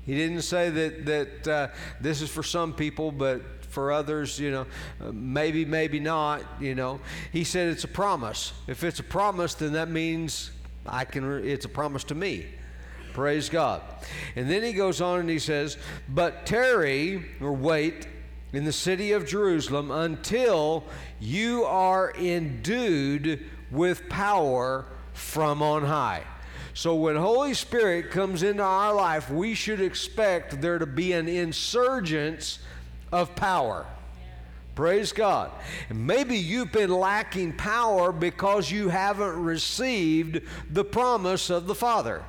He 0.04 0.14
didn't 0.14 0.42
say 0.42 0.70
that, 0.70 1.06
that 1.06 1.48
uh, 1.48 1.68
this 2.00 2.22
is 2.22 2.30
for 2.30 2.42
some 2.42 2.72
people, 2.72 3.10
but 3.10 3.42
for 3.68 3.92
others, 3.92 4.38
you 4.38 4.50
know, 4.50 4.66
uh, 5.02 5.12
maybe, 5.12 5.64
maybe 5.64 6.00
not, 6.00 6.42
you 6.60 6.74
know. 6.74 7.00
He 7.32 7.44
said 7.44 7.68
it's 7.68 7.84
a 7.84 7.88
promise. 7.88 8.54
If 8.66 8.82
it's 8.84 9.00
a 9.00 9.04
promise, 9.04 9.54
then 9.54 9.72
that 9.74 9.90
means 9.90 10.50
I 10.86 11.04
can, 11.04 11.46
it's 11.46 11.66
a 11.66 11.68
promise 11.68 12.04
to 12.04 12.14
me. 12.14 12.46
Praise 13.16 13.48
God. 13.48 13.80
And 14.36 14.50
then 14.50 14.62
he 14.62 14.74
goes 14.74 15.00
on 15.00 15.20
and 15.20 15.30
he 15.30 15.38
says, 15.38 15.78
But 16.06 16.44
tarry 16.44 17.24
or 17.40 17.54
wait 17.54 18.06
in 18.52 18.66
the 18.66 18.72
city 18.72 19.12
of 19.12 19.26
Jerusalem 19.26 19.90
until 19.90 20.84
you 21.18 21.64
are 21.64 22.12
endued 22.18 23.42
with 23.70 24.06
power 24.10 24.84
from 25.14 25.62
on 25.62 25.84
high. 25.84 26.24
So 26.74 26.94
when 26.94 27.16
Holy 27.16 27.54
Spirit 27.54 28.10
comes 28.10 28.42
into 28.42 28.62
our 28.62 28.92
life, 28.92 29.30
we 29.30 29.54
should 29.54 29.80
expect 29.80 30.60
there 30.60 30.78
to 30.78 30.84
be 30.84 31.14
an 31.14 31.26
insurgence 31.26 32.58
of 33.12 33.34
power. 33.34 33.86
Praise 34.74 35.12
God. 35.12 35.52
And 35.88 36.06
maybe 36.06 36.36
you've 36.36 36.70
been 36.70 36.90
lacking 36.90 37.54
power 37.54 38.12
because 38.12 38.70
you 38.70 38.90
haven't 38.90 39.42
received 39.42 40.42
the 40.70 40.84
promise 40.84 41.48
of 41.48 41.66
the 41.66 41.74
Father, 41.74 42.22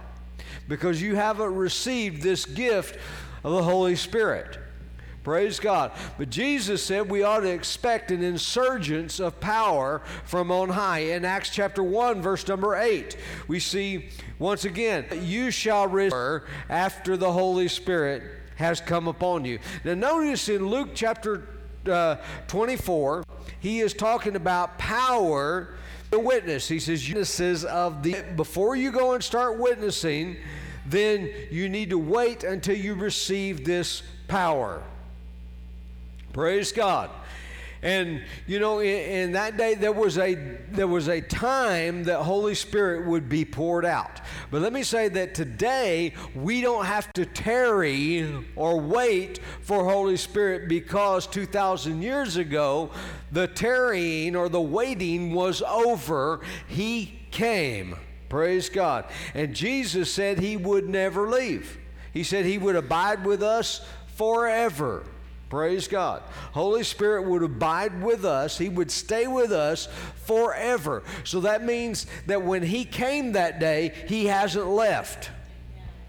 because 0.67 1.01
you 1.01 1.15
haven't 1.15 1.55
received 1.55 2.21
this 2.21 2.45
gift 2.45 2.97
of 3.43 3.53
the 3.53 3.63
Holy 3.63 3.95
Spirit. 3.95 4.57
Praise 5.23 5.59
God. 5.59 5.91
But 6.17 6.29
Jesus 6.29 6.81
said 6.81 7.09
we 7.09 7.21
ought 7.21 7.41
to 7.41 7.49
expect 7.49 8.11
an 8.11 8.23
insurgence 8.23 9.19
of 9.19 9.41
power 9.41 10.01
from 10.23 10.51
on 10.51 10.69
high. 10.69 10.99
In 10.99 11.25
Acts 11.25 11.49
chapter 11.49 11.83
1, 11.83 12.21
verse 12.21 12.47
number 12.47 12.75
8, 12.75 13.17
we 13.49 13.59
see 13.59 14.07
once 14.39 14.63
again, 14.63 15.05
you 15.23 15.51
shall 15.51 15.87
receive 15.87 16.43
after 16.69 17.17
the 17.17 17.29
Holy 17.29 17.67
Spirit 17.67 18.23
has 18.55 18.79
come 18.79 19.09
upon 19.09 19.43
you. 19.43 19.59
Now, 19.83 19.95
notice 19.95 20.47
in 20.47 20.65
Luke 20.65 20.91
chapter 20.93 21.49
uh, 21.85 22.17
24, 22.47 23.23
he 23.59 23.81
is 23.81 23.93
talking 23.93 24.37
about 24.37 24.77
power 24.77 25.75
to 26.11 26.19
witness. 26.19 26.67
He 26.67 26.79
says, 26.79 27.07
witnesses 27.07 27.65
of 27.65 28.01
the, 28.01 28.23
before 28.35 28.75
you 28.75 28.91
go 28.91 29.13
and 29.13 29.23
start 29.23 29.57
witnessing, 29.57 30.37
then 30.89 31.29
you 31.51 31.69
need 31.69 31.89
to 31.89 31.97
wait 31.97 32.43
until 32.43 32.77
you 32.77 32.95
receive 32.95 33.65
this 33.65 34.03
power. 34.27 34.83
Praise 36.33 36.71
God. 36.71 37.09
And 37.81 38.23
you 38.47 38.59
know, 38.59 38.79
in, 38.79 38.87
in, 38.87 39.31
that 39.33 39.55
day 39.55 39.75
there 39.75 39.91
was 39.91 40.17
a 40.17 40.33
there 40.71 40.87
was 40.87 41.07
a 41.09 41.21
time 41.21 42.03
that 42.05 42.21
Holy 42.21 42.55
Spirit 42.55 43.05
would 43.05 43.29
be 43.29 43.45
poured 43.45 43.85
out. 43.85 44.21
But 44.49 44.61
let 44.61 44.73
me 44.73 44.81
say 44.81 45.09
that 45.09 45.35
today 45.35 46.13
we 46.33 46.61
don't 46.61 46.85
have 46.85 47.13
to 47.13 47.25
tarry 47.25 48.43
or 48.55 48.79
wait 48.79 49.39
for 49.61 49.83
Holy 49.85 50.17
Spirit 50.17 50.67
because 50.67 51.27
2,000 51.27 52.01
years 52.01 52.37
ago 52.37 52.89
the 53.31 53.47
tarrying 53.47 54.35
or 54.35 54.49
the 54.49 54.61
waiting 54.61 55.33
was 55.33 55.61
over. 55.61 56.41
He 56.67 57.19
came. 57.29 57.95
Praise 58.29 58.69
God. 58.69 59.05
And 59.33 59.55
Jesus 59.55 60.11
said 60.11 60.39
he 60.39 60.57
would 60.57 60.87
never 60.89 61.29
leave. 61.29 61.77
He 62.13 62.23
said 62.23 62.45
he 62.45 62.57
would 62.57 62.75
abide 62.75 63.25
with 63.25 63.43
us 63.43 63.85
forever. 64.15 65.03
Praise 65.49 65.87
God. 65.87 66.23
Holy 66.51 66.83
Spirit 66.83 67.23
would 67.23 67.43
abide 67.43 68.03
with 68.03 68.25
us. 68.25 68.57
He 68.57 68.67
would 68.67 68.91
stay 68.91 69.27
with 69.27 69.51
us 69.51 69.87
forever. 70.25 71.03
So 71.23 71.41
that 71.41 71.63
means 71.63 72.05
that 72.25 72.41
when 72.41 72.63
He 72.63 72.83
came 72.83 73.31
that 73.31 73.59
day, 73.59 73.93
He 74.07 74.25
hasn't 74.25 74.67
left. 74.67 75.29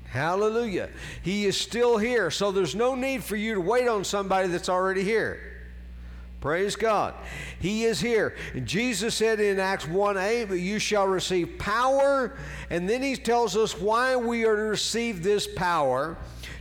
Hallelujah. 0.06 0.88
He 1.22 1.46
is 1.46 1.56
still 1.56 1.98
here. 1.98 2.30
So 2.30 2.50
there's 2.50 2.74
no 2.74 2.94
need 2.94 3.22
for 3.22 3.36
you 3.36 3.54
to 3.54 3.60
wait 3.60 3.86
on 3.86 4.02
somebody 4.02 4.48
that's 4.48 4.68
already 4.68 5.04
here. 5.04 5.47
Praise 6.40 6.76
God. 6.76 7.14
He 7.58 7.84
is 7.84 8.00
here. 8.00 8.36
And 8.54 8.64
Jesus 8.66 9.14
said 9.14 9.40
in 9.40 9.58
Acts 9.58 9.88
1 9.88 10.16
8, 10.16 10.44
but 10.44 10.60
you 10.60 10.78
shall 10.78 11.06
receive 11.06 11.58
power. 11.58 12.36
And 12.70 12.88
then 12.88 13.02
he 13.02 13.16
tells 13.16 13.56
us 13.56 13.78
why 13.78 14.14
we 14.14 14.44
are 14.44 14.54
to 14.54 14.62
receive 14.62 15.22
this 15.22 15.48
power 15.48 16.16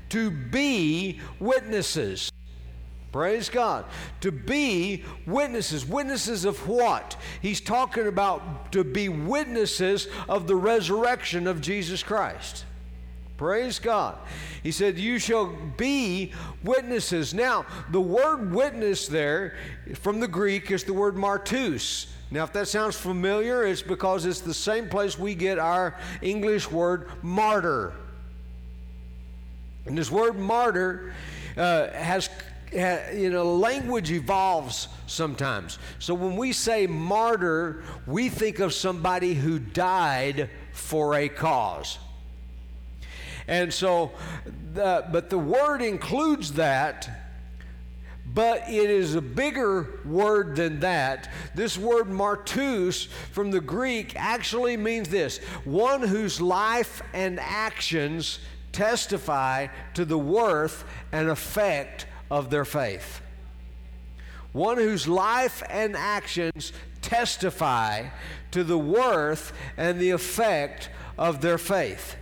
to 0.09 0.31
be 0.31 1.19
witnesses. 1.39 2.31
Praise 3.11 3.49
God. 3.49 3.85
To 4.21 4.31
be 4.31 5.03
witnesses. 5.25 5.85
Witnesses 5.85 6.45
of 6.45 6.67
what? 6.67 7.15
He's 7.41 7.61
talking 7.61 8.07
about 8.07 8.71
to 8.73 8.83
be 8.83 9.09
witnesses 9.09 10.07
of 10.27 10.47
the 10.47 10.55
resurrection 10.55 11.47
of 11.47 11.61
Jesus 11.61 12.03
Christ. 12.03 12.65
Praise 13.37 13.77
God. 13.77 14.17
He 14.63 14.71
said, 14.71 14.97
You 14.97 15.19
shall 15.19 15.45
be 15.77 16.33
witnesses. 16.63 17.35
Now, 17.35 17.65
the 17.91 18.01
word 18.01 18.51
witness 18.51 19.07
there 19.07 19.55
from 19.95 20.19
the 20.19 20.27
Greek 20.27 20.71
is 20.71 20.83
the 20.83 20.93
word 20.93 21.15
martus. 21.15 22.07
Now, 22.31 22.43
if 22.43 22.51
that 22.53 22.67
sounds 22.67 22.97
familiar, 22.97 23.63
it's 23.65 23.83
because 23.83 24.25
it's 24.25 24.41
the 24.41 24.55
same 24.55 24.89
place 24.89 25.17
we 25.17 25.35
get 25.35 25.59
our 25.59 25.95
English 26.21 26.69
word 26.69 27.09
martyr. 27.21 27.93
And 29.85 29.97
this 29.97 30.11
word 30.11 30.37
martyr 30.37 31.13
uh, 31.55 31.89
has 31.91 32.29
you 32.71 33.29
know, 33.29 33.55
language 33.55 34.11
evolves 34.11 34.89
sometimes. 35.05 35.79
So 35.99 36.13
when 36.13 36.35
we 36.35 36.51
say 36.51 36.87
martyr, 36.87 37.83
we 38.05 38.29
think 38.29 38.59
of 38.59 38.73
somebody 38.73 39.33
who 39.33 39.59
died 39.59 40.49
for 40.73 41.15
a 41.15 41.29
cause. 41.29 41.97
And 43.47 43.73
so, 43.73 44.11
the, 44.73 45.05
but 45.11 45.29
the 45.29 45.39
word 45.39 45.81
includes 45.81 46.53
that, 46.53 47.09
but 48.33 48.69
it 48.69 48.89
is 48.89 49.15
a 49.15 49.21
bigger 49.21 50.01
word 50.05 50.57
than 50.57 50.81
that. 50.81 51.31
This 51.55 51.77
word 51.77 52.07
martus 52.07 53.07
from 53.31 53.51
the 53.51 53.61
Greek 53.61 54.13
actually 54.15 54.75
means 54.75 55.09
this 55.09 55.37
one 55.63 56.01
whose 56.01 56.41
life 56.41 57.01
and 57.13 57.39
actions 57.39 58.39
testify 58.73 59.67
to 59.93 60.05
the 60.05 60.17
worth 60.17 60.83
and 61.11 61.29
effect 61.29 62.05
of 62.29 62.49
their 62.49 62.65
faith. 62.65 63.21
One 64.51 64.77
whose 64.77 65.07
life 65.07 65.63
and 65.69 65.95
actions 65.95 66.73
testify 67.01 68.09
to 68.51 68.63
the 68.63 68.77
worth 68.77 69.53
and 69.77 69.99
the 69.99 70.11
effect 70.11 70.89
of 71.17 71.41
their 71.41 71.57
faith. 71.57 72.17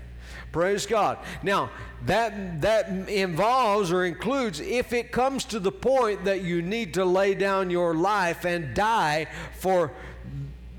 Praise 0.56 0.86
God. 0.86 1.18
Now, 1.44 1.70
that, 2.06 2.62
that 2.62 3.10
involves 3.10 3.92
or 3.92 4.06
includes 4.06 4.62
if 4.62 4.94
it 4.94 5.12
comes 5.12 5.44
to 5.48 5.60
the 5.60 5.70
point 5.70 6.24
that 6.24 6.44
you 6.44 6.62
need 6.62 6.94
to 6.94 7.04
lay 7.04 7.36
down 7.36 7.70
your 7.70 7.94
life 7.94 8.46
and 8.46 8.74
die 8.74 9.28
for 9.58 9.92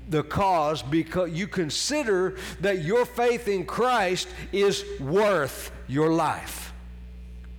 the 0.09 0.23
cause 0.23 0.81
because 0.81 1.29
you 1.29 1.47
consider 1.47 2.37
that 2.61 2.79
your 2.79 3.05
faith 3.05 3.47
in 3.47 3.67
Christ 3.67 4.27
is 4.51 4.83
worth 4.99 5.71
your 5.87 6.11
life. 6.11 6.73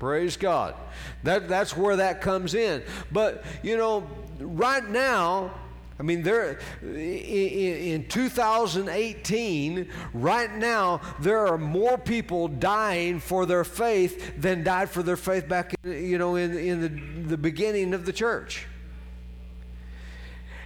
Praise 0.00 0.36
God. 0.36 0.74
That, 1.22 1.46
that's 1.46 1.76
where 1.76 1.94
that 1.94 2.20
comes 2.20 2.54
in. 2.54 2.82
But, 3.12 3.44
you 3.62 3.76
know, 3.76 4.08
right 4.40 4.88
now, 4.88 5.52
I 6.00 6.04
mean, 6.04 6.22
there 6.22 6.60
in 6.80 8.06
2018, 8.06 9.88
right 10.14 10.54
now, 10.54 11.00
there 11.18 11.46
are 11.48 11.58
more 11.58 11.98
people 11.98 12.46
dying 12.46 13.18
for 13.18 13.46
their 13.46 13.64
faith 13.64 14.40
than 14.40 14.62
died 14.62 14.90
for 14.90 15.02
their 15.02 15.16
faith 15.16 15.48
back, 15.48 15.74
you 15.82 16.16
know, 16.18 16.36
in, 16.36 16.56
in 16.56 16.80
the, 16.80 16.88
the 17.30 17.36
beginning 17.36 17.94
of 17.94 18.06
the 18.06 18.12
church. 18.12 18.66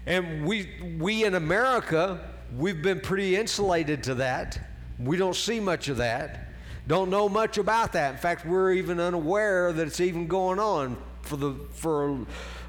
And 0.05 0.45
we, 0.45 0.69
we 0.99 1.25
in 1.25 1.35
America, 1.35 2.29
we've 2.55 2.83
been 2.83 3.01
pretty 3.01 3.35
insulated 3.37 4.03
to 4.05 4.17
that. 4.17 4.61
We 4.99 5.17
don't 5.17 5.37
see 5.37 5.61
much 5.61 5.89
of 5.89 5.97
that. 5.97 6.49
Don't 6.87 7.09
know 7.09 7.29
much 7.29 7.57
about 7.57 7.93
that. 7.93 8.13
In 8.13 8.19
fact, 8.19 8.45
we're 8.45 8.73
even 8.73 9.01
unaware 9.01 9.73
that 9.73 9.87
it's 9.87 10.01
even 10.01 10.27
going 10.27 10.59
on 10.59 10.97
for 11.23 11.37
the 11.37 11.55
for 11.71 12.27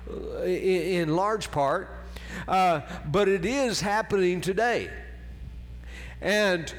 uh, 0.10 0.44
in 0.44 1.16
large 1.16 1.50
part. 1.52 2.03
Uh, 2.48 2.82
but 3.06 3.28
it 3.28 3.46
is 3.46 3.82
happening 3.82 4.42
today. 4.42 4.90
And 6.22 6.74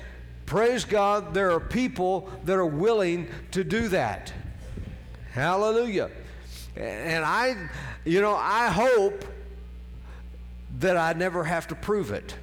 Praise 0.46 0.84
God, 0.84 1.32
there 1.32 1.52
are 1.52 1.60
people 1.60 2.28
that 2.44 2.56
are 2.56 2.66
willing 2.66 3.28
to 3.52 3.64
do 3.64 3.88
that. 3.88 4.32
Hallelujah. 5.32 6.10
And 6.76 7.24
I, 7.24 7.56
you 8.04 8.20
know, 8.20 8.34
I 8.34 8.68
hope 8.68 9.24
that 10.80 10.96
I 10.96 11.14
never 11.14 11.44
have 11.44 11.68
to 11.68 11.74
prove 11.74 12.10
it. 12.10 12.36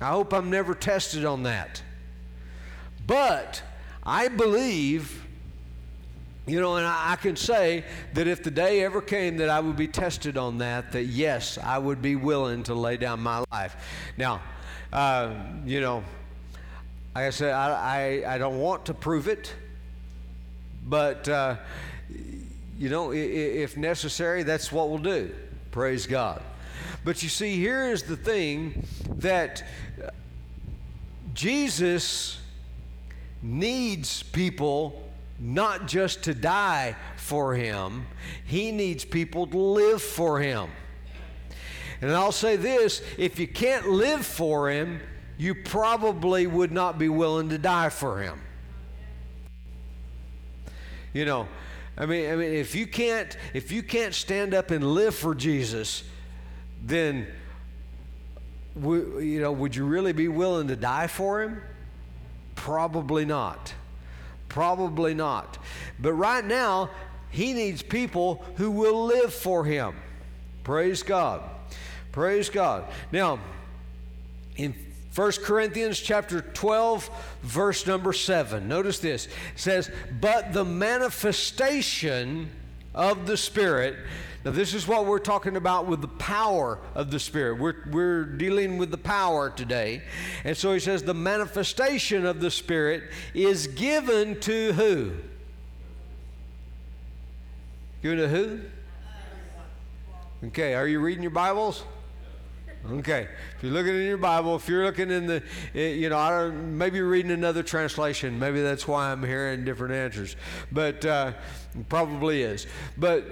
I 0.00 0.08
hope 0.08 0.32
I'm 0.32 0.50
never 0.50 0.74
tested 0.74 1.24
on 1.24 1.42
that. 1.42 1.82
But 3.06 3.62
I 4.02 4.28
believe, 4.28 5.25
you 6.46 6.60
know, 6.60 6.76
and 6.76 6.86
I, 6.86 7.16
can 7.16 7.34
say 7.34 7.84
that 8.14 8.28
if 8.28 8.44
the 8.44 8.52
day 8.52 8.84
ever 8.84 9.00
came 9.00 9.38
that 9.38 9.48
I 9.48 9.58
would 9.58 9.76
be 9.76 9.88
tested 9.88 10.36
on 10.36 10.58
that, 10.58 10.92
that 10.92 11.04
yes, 11.04 11.58
I 11.58 11.78
would 11.78 12.00
be 12.00 12.14
willing 12.14 12.62
to 12.64 12.74
lay 12.74 12.96
down 12.96 13.20
my 13.20 13.44
life. 13.50 13.76
Now, 14.16 14.40
uh, 14.92 15.34
you 15.64 15.80
know, 15.80 16.04
like 17.16 17.24
I 17.24 17.30
said, 17.30 17.52
I, 17.52 18.22
I, 18.24 18.34
I, 18.34 18.38
don't 18.38 18.60
want 18.60 18.86
to 18.86 18.94
prove 18.94 19.26
it, 19.26 19.52
but, 20.86 21.28
uh, 21.28 21.56
you 22.78 22.90
know, 22.90 23.12
if 23.12 23.76
necessary, 23.76 24.44
that's 24.44 24.70
what 24.70 24.88
we'll 24.88 24.98
do. 24.98 25.34
Praise 25.72 26.06
God. 26.06 26.42
But 27.04 27.24
you 27.24 27.28
see, 27.28 27.56
here 27.56 27.90
is 27.90 28.04
the 28.04 28.16
thing 28.16 28.86
that 29.16 29.64
Jesus 31.34 32.38
needs 33.42 34.22
people 34.22 35.05
not 35.38 35.86
just 35.86 36.24
to 36.24 36.34
die 36.34 36.96
for 37.16 37.54
him, 37.54 38.06
he 38.44 38.72
needs 38.72 39.04
people 39.04 39.46
to 39.46 39.58
live 39.58 40.02
for 40.02 40.40
him. 40.40 40.70
And 42.00 42.12
I'll 42.12 42.32
say 42.32 42.56
this 42.56 43.02
if 43.18 43.38
you 43.38 43.48
can't 43.48 43.88
live 43.88 44.24
for 44.24 44.70
him, 44.70 45.00
you 45.38 45.54
probably 45.54 46.46
would 46.46 46.72
not 46.72 46.98
be 46.98 47.08
willing 47.08 47.50
to 47.50 47.58
die 47.58 47.90
for 47.90 48.22
him. 48.22 48.40
You 51.12 51.24
know, 51.24 51.48
I 51.96 52.06
mean, 52.06 52.30
I 52.30 52.36
mean, 52.36 52.52
if 52.52 52.74
you 52.74 52.86
can't, 52.86 53.36
if 53.54 53.72
you 53.72 53.82
can't 53.82 54.14
stand 54.14 54.54
up 54.54 54.70
and 54.70 54.94
live 54.94 55.14
for 55.14 55.34
Jesus, 55.34 56.04
then, 56.82 57.26
you 58.76 59.40
know, 59.40 59.52
would 59.52 59.74
you 59.74 59.86
really 59.86 60.12
be 60.12 60.28
willing 60.28 60.68
to 60.68 60.76
die 60.76 61.06
for 61.06 61.42
him? 61.42 61.62
Probably 62.54 63.24
not. 63.24 63.72
Probably 64.56 65.12
not. 65.12 65.58
But 65.98 66.14
right 66.14 66.42
now, 66.42 66.88
he 67.28 67.52
needs 67.52 67.82
people 67.82 68.42
who 68.56 68.70
will 68.70 69.04
live 69.04 69.34
for 69.34 69.66
him. 69.66 69.94
Praise 70.64 71.02
God. 71.02 71.42
Praise 72.10 72.48
God. 72.48 72.86
Now, 73.12 73.38
in 74.56 74.74
1 75.14 75.32
Corinthians 75.42 76.00
chapter 76.00 76.40
12 76.40 77.10
verse 77.42 77.86
number 77.86 78.14
7. 78.14 78.66
Notice 78.66 78.98
this. 78.98 79.26
It 79.26 79.32
says, 79.56 79.90
"But 80.22 80.54
the 80.54 80.64
manifestation 80.64 82.50
of 82.94 83.26
the 83.26 83.36
spirit 83.36 83.98
now, 84.46 84.52
this 84.52 84.74
is 84.74 84.86
what 84.86 85.06
we're 85.06 85.18
talking 85.18 85.56
about 85.56 85.88
with 85.88 86.00
the 86.00 86.06
power 86.06 86.78
of 86.94 87.10
the 87.10 87.18
Spirit. 87.18 87.58
We're, 87.58 87.74
we're 87.90 88.22
dealing 88.22 88.78
with 88.78 88.92
the 88.92 88.96
power 88.96 89.50
today. 89.50 90.02
And 90.44 90.56
so 90.56 90.72
he 90.72 90.78
says 90.78 91.02
the 91.02 91.14
manifestation 91.14 92.24
of 92.24 92.38
the 92.38 92.52
Spirit 92.52 93.10
is 93.34 93.66
given 93.66 94.38
to 94.42 94.72
who? 94.74 95.14
Given 98.04 98.18
to 98.18 98.28
who? 98.28 98.60
Okay, 100.44 100.74
are 100.74 100.86
you 100.86 101.00
reading 101.00 101.24
your 101.24 101.32
Bibles? 101.32 101.82
Okay. 102.92 103.26
If 103.56 103.62
you're 103.62 103.72
looking 103.72 103.96
in 103.96 104.02
your 104.02 104.16
Bible, 104.16 104.54
if 104.54 104.68
you're 104.68 104.84
looking 104.84 105.10
in 105.10 105.26
the, 105.26 105.42
eh, 105.74 105.88
you 105.88 106.08
know, 106.08 106.18
I 106.18 106.30
don't, 106.30 106.78
maybe 106.78 106.98
you're 106.98 107.08
reading 107.08 107.32
another 107.32 107.62
translation. 107.62 108.38
Maybe 108.38 108.62
that's 108.62 108.86
why 108.86 109.10
I'm 109.10 109.24
hearing 109.24 109.64
different 109.64 109.94
answers. 109.94 110.36
But 110.70 111.04
uh, 111.04 111.32
probably 111.88 112.42
is. 112.42 112.66
But 112.96 113.24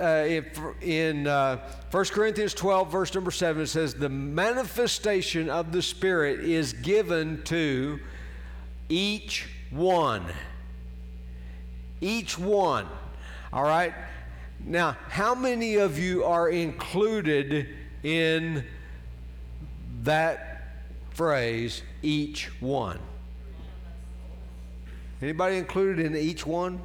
uh, 0.00 0.40
in 0.80 1.26
uh, 1.26 1.58
1 1.90 2.04
Corinthians 2.06 2.54
12, 2.54 2.90
verse 2.90 3.14
number 3.14 3.30
7, 3.30 3.62
it 3.62 3.66
says, 3.66 3.94
The 3.94 4.08
manifestation 4.08 5.50
of 5.50 5.72
the 5.72 5.82
Spirit 5.82 6.40
is 6.40 6.72
given 6.72 7.42
to 7.44 8.00
each 8.88 9.48
one. 9.70 10.24
Each 12.00 12.38
one. 12.38 12.86
All 13.52 13.64
right? 13.64 13.92
Now, 14.64 14.96
how 15.08 15.34
many 15.34 15.74
of 15.74 15.98
you 15.98 16.24
are 16.24 16.48
included 16.48 17.68
in 18.02 18.64
that 20.02 20.62
phrase, 21.10 21.82
each 22.02 22.50
one. 22.60 22.98
Anybody 25.20 25.56
included 25.56 26.04
in 26.04 26.16
each 26.16 26.46
one? 26.46 26.80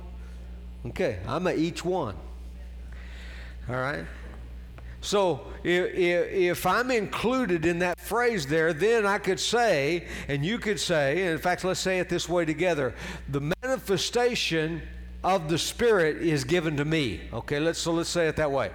Okay, 0.85 1.19
I'm 1.27 1.47
a 1.47 1.53
each 1.53 1.83
one. 1.83 2.15
All 3.69 3.75
right? 3.75 4.05
So 5.01 5.47
if, 5.63 5.93
if, 5.93 6.65
I'm 6.65 6.91
included 6.91 7.65
in 7.65 7.79
that 7.79 7.99
phrase 7.99 8.45
there, 8.45 8.73
then 8.73 9.05
I 9.05 9.19
could 9.19 9.39
say, 9.39 10.05
and 10.27 10.45
you 10.45 10.57
could 10.57 10.79
say, 10.79 11.21
and 11.21 11.31
in 11.31 11.37
fact, 11.37 11.63
let's 11.63 11.79
say 11.79 11.99
it 11.99 12.09
this 12.09 12.27
way 12.27 12.45
together 12.45 12.93
the 13.29 13.53
manifestation 13.63 14.81
of 15.27 15.49
the 15.49 15.57
Spirit 15.57 16.21
is 16.21 16.45
given 16.45 16.77
to 16.77 16.85
me. 16.85 17.19
Okay, 17.33 17.59
let's, 17.59 17.79
so 17.79 17.91
let's 17.91 18.07
say 18.07 18.29
it 18.29 18.37
that 18.37 18.49
way. 18.49 18.71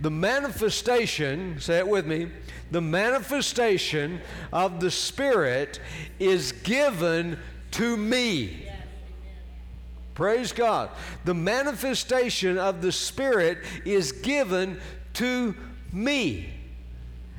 The 0.00 0.10
manifestation, 0.10 1.60
say 1.60 1.78
it 1.78 1.86
with 1.86 2.08
me, 2.08 2.28
the 2.72 2.80
manifestation 2.80 4.20
of 4.52 4.80
the 4.80 4.90
Spirit 4.90 5.78
is 6.18 6.50
given 6.50 7.38
to 7.72 7.96
me. 7.96 8.66
Praise 10.14 10.50
God. 10.50 10.90
The 11.24 11.34
manifestation 11.34 12.58
of 12.58 12.82
the 12.82 12.90
Spirit 12.90 13.58
is 13.84 14.10
given 14.10 14.80
to 15.14 15.54
me. 15.92 16.52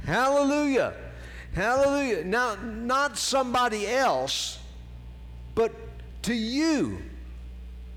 Hallelujah. 0.05 0.93
Hallelujah. 1.53 2.23
Now, 2.23 2.55
not 2.63 3.17
somebody 3.17 3.87
else, 3.87 4.57
but 5.53 5.73
to 6.21 6.33
you. 6.33 7.01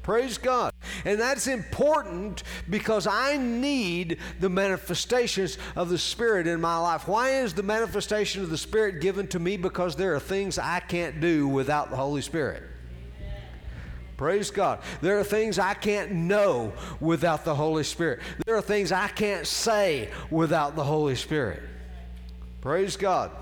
Praise 0.07 0.39
God. 0.39 0.73
And 1.05 1.19
that's 1.19 1.49
important 1.49 2.45
because 2.71 3.09
I 3.09 3.39
need 3.39 4.19
the 4.39 4.49
manifestations 4.49 5.59
of 5.75 5.89
the 5.89 5.99
Spirit 5.99 6.47
in 6.47 6.61
my 6.61 6.79
life. 6.79 7.09
Why 7.09 7.41
is 7.41 7.55
the 7.55 7.65
manifestation 7.65 8.45
of 8.45 8.49
the 8.49 8.57
Spirit 8.57 9.01
given 9.01 9.27
to 9.27 9.41
me? 9.41 9.57
Because 9.57 9.97
there 9.97 10.15
are 10.15 10.21
things 10.21 10.61
I 10.61 10.79
can't 10.79 11.21
do 11.21 11.49
without 11.49 11.91
the 11.91 11.97
Holy 11.97 12.23
Spirit. 12.23 12.63
Praise 14.17 14.53
God. 14.53 14.79
There 15.01 15.19
are 15.19 15.25
things 15.25 15.59
I 15.59 15.75
can't 15.75 16.13
know 16.13 16.73
without 17.01 17.45
the 17.45 17.57
Holy 17.57 17.83
Spirit. 17.83 18.21
There 18.47 18.55
are 18.55 18.63
things 18.63 18.93
I 18.93 19.09
can't 19.09 19.45
say 19.45 20.11
without 20.31 20.77
the 20.77 20.85
Holy 20.85 21.17
Spirit. 21.17 21.65
Praise 22.61 22.97
God. 22.97 23.33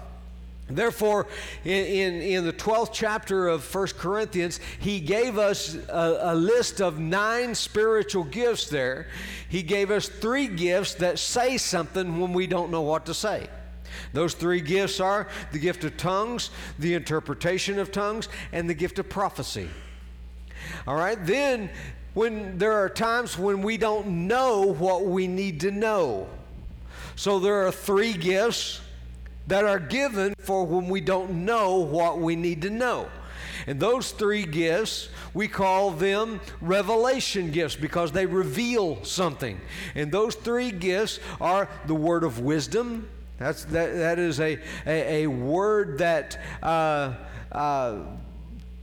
Therefore, 0.66 1.27
in, 1.64 1.85
in, 1.85 2.22
in, 2.22 2.44
the 2.46 2.53
12th 2.53 2.90
chapter 2.92 3.48
of 3.48 3.74
1 3.74 3.88
Corinthians, 3.98 4.61
he 4.79 4.98
gave 4.98 5.37
us 5.37 5.74
a, 5.74 6.18
a, 6.22 6.35
list 6.35 6.81
of 6.81 6.98
nine 6.98 7.55
spiritual 7.55 8.24
gifts 8.24 8.70
there. 8.70 9.09
He 9.48 9.62
gave 9.62 9.90
us 9.90 10.09
three 10.09 10.48
gifts 10.48 10.94
that 10.94 11.18
say 11.18 11.59
something 11.59 12.18
when 12.18 12.33
we 12.33 12.46
don't 12.46 12.70
know 12.70 12.81
what 12.81 13.05
to 13.07 13.14
say. 13.14 13.48
Those 14.14 14.33
three 14.33 14.62
gifts 14.62 15.00
are 15.00 15.29
the 15.53 15.59
gift 15.59 15.85
of 15.85 15.98
tongues, 15.98 16.50
the 16.79 16.94
interpretation 16.94 17.79
of 17.79 17.92
tongues, 17.92 18.31
and 18.50 18.68
the 18.68 18.74
gift 18.74 18.98
of 18.98 19.09
prophecy. 19.11 19.68
All 20.87 20.96
right, 20.96 21.18
then 21.27 21.68
when 22.14 22.57
there 22.57 22.72
are 22.72 22.88
times 22.88 23.37
when 23.37 23.61
we 23.61 23.77
don't 23.77 24.27
know 24.29 24.62
what 24.62 25.05
we 25.05 25.27
need 25.27 25.61
to 25.61 25.70
know. 25.70 26.27
So 27.16 27.38
there 27.38 27.66
are 27.66 27.72
three 27.72 28.14
gifts 28.14 28.81
that 29.46 29.64
are 29.64 29.78
given 29.78 30.35
for 30.38 30.64
when 30.64 30.88
we 30.88 31.00
don't 31.00 31.44
know 31.44 31.78
what 31.78 32.18
we 32.18 32.37
need 32.37 32.62
to 32.62 32.70
know. 32.70 33.09
And 33.66 33.80
those 33.80 34.11
three 34.11 34.44
gifts, 34.44 35.09
we 35.33 35.48
call 35.48 35.90
them 35.90 36.40
revelation 36.61 37.50
gifts 37.50 37.76
because 37.76 38.12
they 38.12 38.26
reveal 38.26 39.02
something. 39.04 39.61
And 39.94 40.12
those 40.12 40.35
three 40.35 40.70
gifts 40.70 41.18
are 41.40 41.68
the 41.87 41.94
word 41.94 42.24
of 42.24 42.40
wisdom. 42.40 43.09
That's, 43.38 43.64
that, 43.66 43.94
that 43.94 44.18
is 44.18 44.38
a, 44.40 44.59
a, 44.87 45.24
a 45.24 45.26
word 45.26 45.98
that 45.98 46.38
uh, 46.62 47.14
uh, 47.52 48.00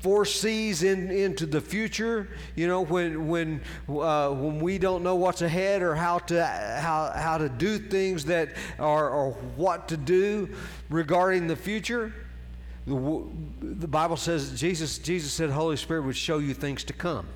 foresees 0.02 0.84
in, 0.84 1.12
into 1.12 1.46
the 1.46 1.62
future. 1.62 2.28
You 2.56 2.68
know, 2.68 2.82
when 2.82 3.28
when 3.28 3.62
uh, 3.88 4.30
when 4.32 4.60
we 4.60 4.78
don't 4.78 5.04
know 5.04 5.16
what's 5.16 5.42
ahead 5.42 5.82
or 5.82 5.96
how 5.96 6.20
to 6.20 6.46
how 6.46 7.12
how 7.16 7.38
to 7.38 7.50
do 7.50 7.78
things 7.78 8.26
that 8.26 8.56
are 8.80 9.10
or 9.10 9.32
what 9.56 9.88
to 9.90 9.98
do 9.98 10.50
regarding 10.90 11.48
the 11.48 11.56
future. 11.56 12.14
The, 12.88 13.24
the 13.62 13.88
Bible 13.88 14.18
says 14.18 14.60
Jesus 14.60 14.98
Jesus 14.98 15.32
said 15.32 15.52
Holy 15.52 15.78
Spirit 15.78 16.02
would 16.04 16.18
show 16.18 16.40
you 16.40 16.54
things 16.54 16.84
to 16.86 16.94
come. 16.94 17.28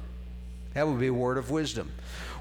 That 0.73 0.88
would 0.88 0.99
be 0.99 1.08
a 1.08 1.13
word 1.13 1.38
of 1.38 1.51
wisdom. 1.51 1.91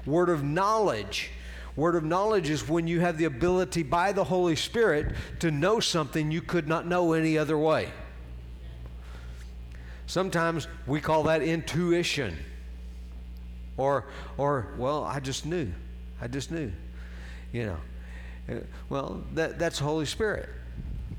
Word 0.05 0.29
of 0.29 0.43
knowledge. 0.43 1.31
Word 1.75 1.95
of 1.95 2.03
knowledge 2.03 2.49
is 2.49 2.67
when 2.67 2.87
you 2.87 3.01
have 3.01 3.17
the 3.17 3.25
ability 3.25 3.83
by 3.83 4.11
the 4.11 4.23
Holy 4.23 4.55
Spirit 4.55 5.13
to 5.39 5.51
know 5.51 5.79
something 5.79 6.31
you 6.31 6.41
could 6.41 6.67
not 6.67 6.87
know 6.87 7.13
any 7.13 7.37
other 7.37 7.57
way. 7.57 7.91
Sometimes 10.07 10.67
we 10.87 11.01
call 11.01 11.23
that 11.23 11.41
intuition. 11.41 12.37
Or, 13.77 14.05
or 14.37 14.73
well, 14.77 15.03
I 15.03 15.19
just 15.19 15.45
knew. 15.45 15.71
I 16.21 16.27
just 16.27 16.51
knew. 16.51 16.71
You 17.51 17.65
know. 17.65 17.77
Uh, 18.47 18.59
well, 18.89 19.23
that, 19.33 19.59
that's 19.59 19.79
Holy 19.79 20.05
Spirit. 20.05 20.49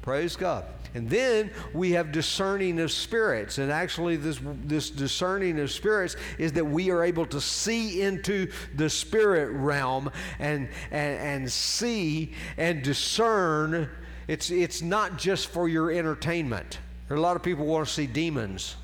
Praise 0.03 0.37
God. 0.37 0.65
And 0.95 1.11
then 1.11 1.51
we 1.75 1.91
have 1.93 2.13
discerning 2.13 2.81
of 2.81 2.91
spirits. 2.91 3.59
And 3.59 3.71
actually, 3.71 4.17
this, 4.17 4.41
this 4.65 4.89
discerning 4.89 5.59
of 5.59 5.71
spirits 5.71 6.17
is 6.39 6.53
that 6.53 6.65
we 6.65 6.91
are 6.91 7.05
able 7.05 7.27
to 7.27 7.41
see 7.41 8.01
into 8.01 8.51
the 8.75 8.89
spirit 8.89 9.51
realm 9.51 10.11
and, 10.39 10.69
and, 10.91 11.19
and 11.19 11.53
see 11.53 12.33
and 12.57 12.83
discern. 12.83 13.91
It's, 14.29 14.51
it's 14.51 14.81
not 14.81 15.19
just 15.19 15.49
for 15.49 15.69
your 15.69 15.91
entertainment. 15.91 16.79
There 17.09 17.17
are 17.17 17.19
a 17.19 17.23
lot 17.23 17.37
of 17.37 17.43
people 17.43 17.67
want 17.67 17.87
to 17.87 17.93
see 17.93 18.07
demons. 18.07 18.77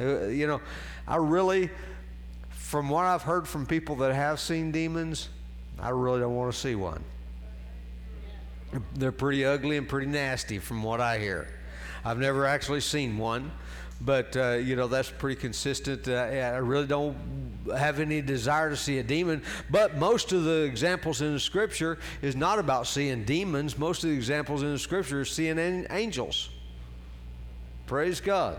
Uh, 0.00 0.26
you 0.26 0.46
know, 0.46 0.60
I 1.06 1.16
really, 1.16 1.70
from 2.50 2.88
what 2.88 3.04
I've 3.04 3.22
heard 3.22 3.46
from 3.46 3.66
people 3.66 3.96
that 3.96 4.14
have 4.14 4.40
seen 4.40 4.72
demons, 4.72 5.28
I 5.78 5.90
really 5.90 6.20
don't 6.20 6.34
want 6.34 6.52
to 6.52 6.58
see 6.58 6.74
one. 6.74 7.04
They're 8.94 9.12
pretty 9.12 9.44
ugly 9.44 9.76
and 9.76 9.88
pretty 9.88 10.06
nasty 10.06 10.58
from 10.58 10.82
what 10.82 11.00
I 11.00 11.18
hear. 11.18 11.48
I've 12.04 12.18
never 12.18 12.46
actually 12.46 12.80
seen 12.80 13.18
one, 13.18 13.50
but 14.00 14.36
uh, 14.36 14.52
you 14.52 14.76
know 14.76 14.86
that's 14.88 15.10
pretty 15.10 15.40
consistent. 15.40 16.08
Uh, 16.08 16.14
I 16.14 16.56
really 16.58 16.86
don't 16.86 17.16
have 17.76 18.00
any 18.00 18.20
desire 18.20 18.70
to 18.70 18.76
see 18.76 18.98
a 18.98 19.02
demon. 19.02 19.42
But 19.70 19.96
most 19.96 20.32
of 20.32 20.44
the 20.44 20.62
examples 20.62 21.20
in 21.20 21.34
the 21.34 21.40
Scripture 21.40 21.98
is 22.22 22.36
not 22.36 22.58
about 22.58 22.86
seeing 22.86 23.24
demons. 23.24 23.76
Most 23.78 24.02
of 24.04 24.10
the 24.10 24.16
examples 24.16 24.62
in 24.62 24.72
the 24.72 24.78
Scripture 24.78 25.20
is 25.22 25.30
seeing 25.30 25.86
angels. 25.90 26.50
Praise 27.90 28.20
God, 28.20 28.56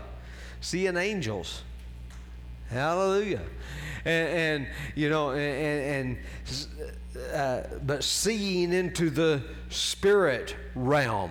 seeing 0.60 0.98
angels. 0.98 1.62
Hallelujah. 2.68 3.40
And, 4.04 4.28
and 4.28 4.66
you 4.94 5.08
know, 5.08 5.30
and, 5.30 6.18
and 7.16 7.28
uh, 7.32 7.62
but 7.82 8.04
seeing 8.04 8.74
into 8.74 9.08
the 9.08 9.42
spirit 9.70 10.54
realm. 10.74 11.30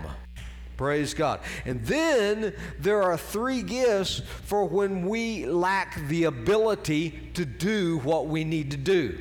Praise 0.78 1.14
God. 1.14 1.42
And 1.64 1.86
then 1.86 2.56
there 2.80 3.04
are 3.04 3.18
three 3.18 3.62
gifts 3.62 4.24
for 4.46 4.66
when 4.66 5.08
we 5.08 5.46
lack 5.46 6.02
the 6.08 6.24
ability 6.24 7.30
to 7.36 7.46
do 7.46 8.00
what 8.00 8.26
we 8.26 8.44
need 8.44 8.72
to 8.72 8.78
do. 8.78 9.16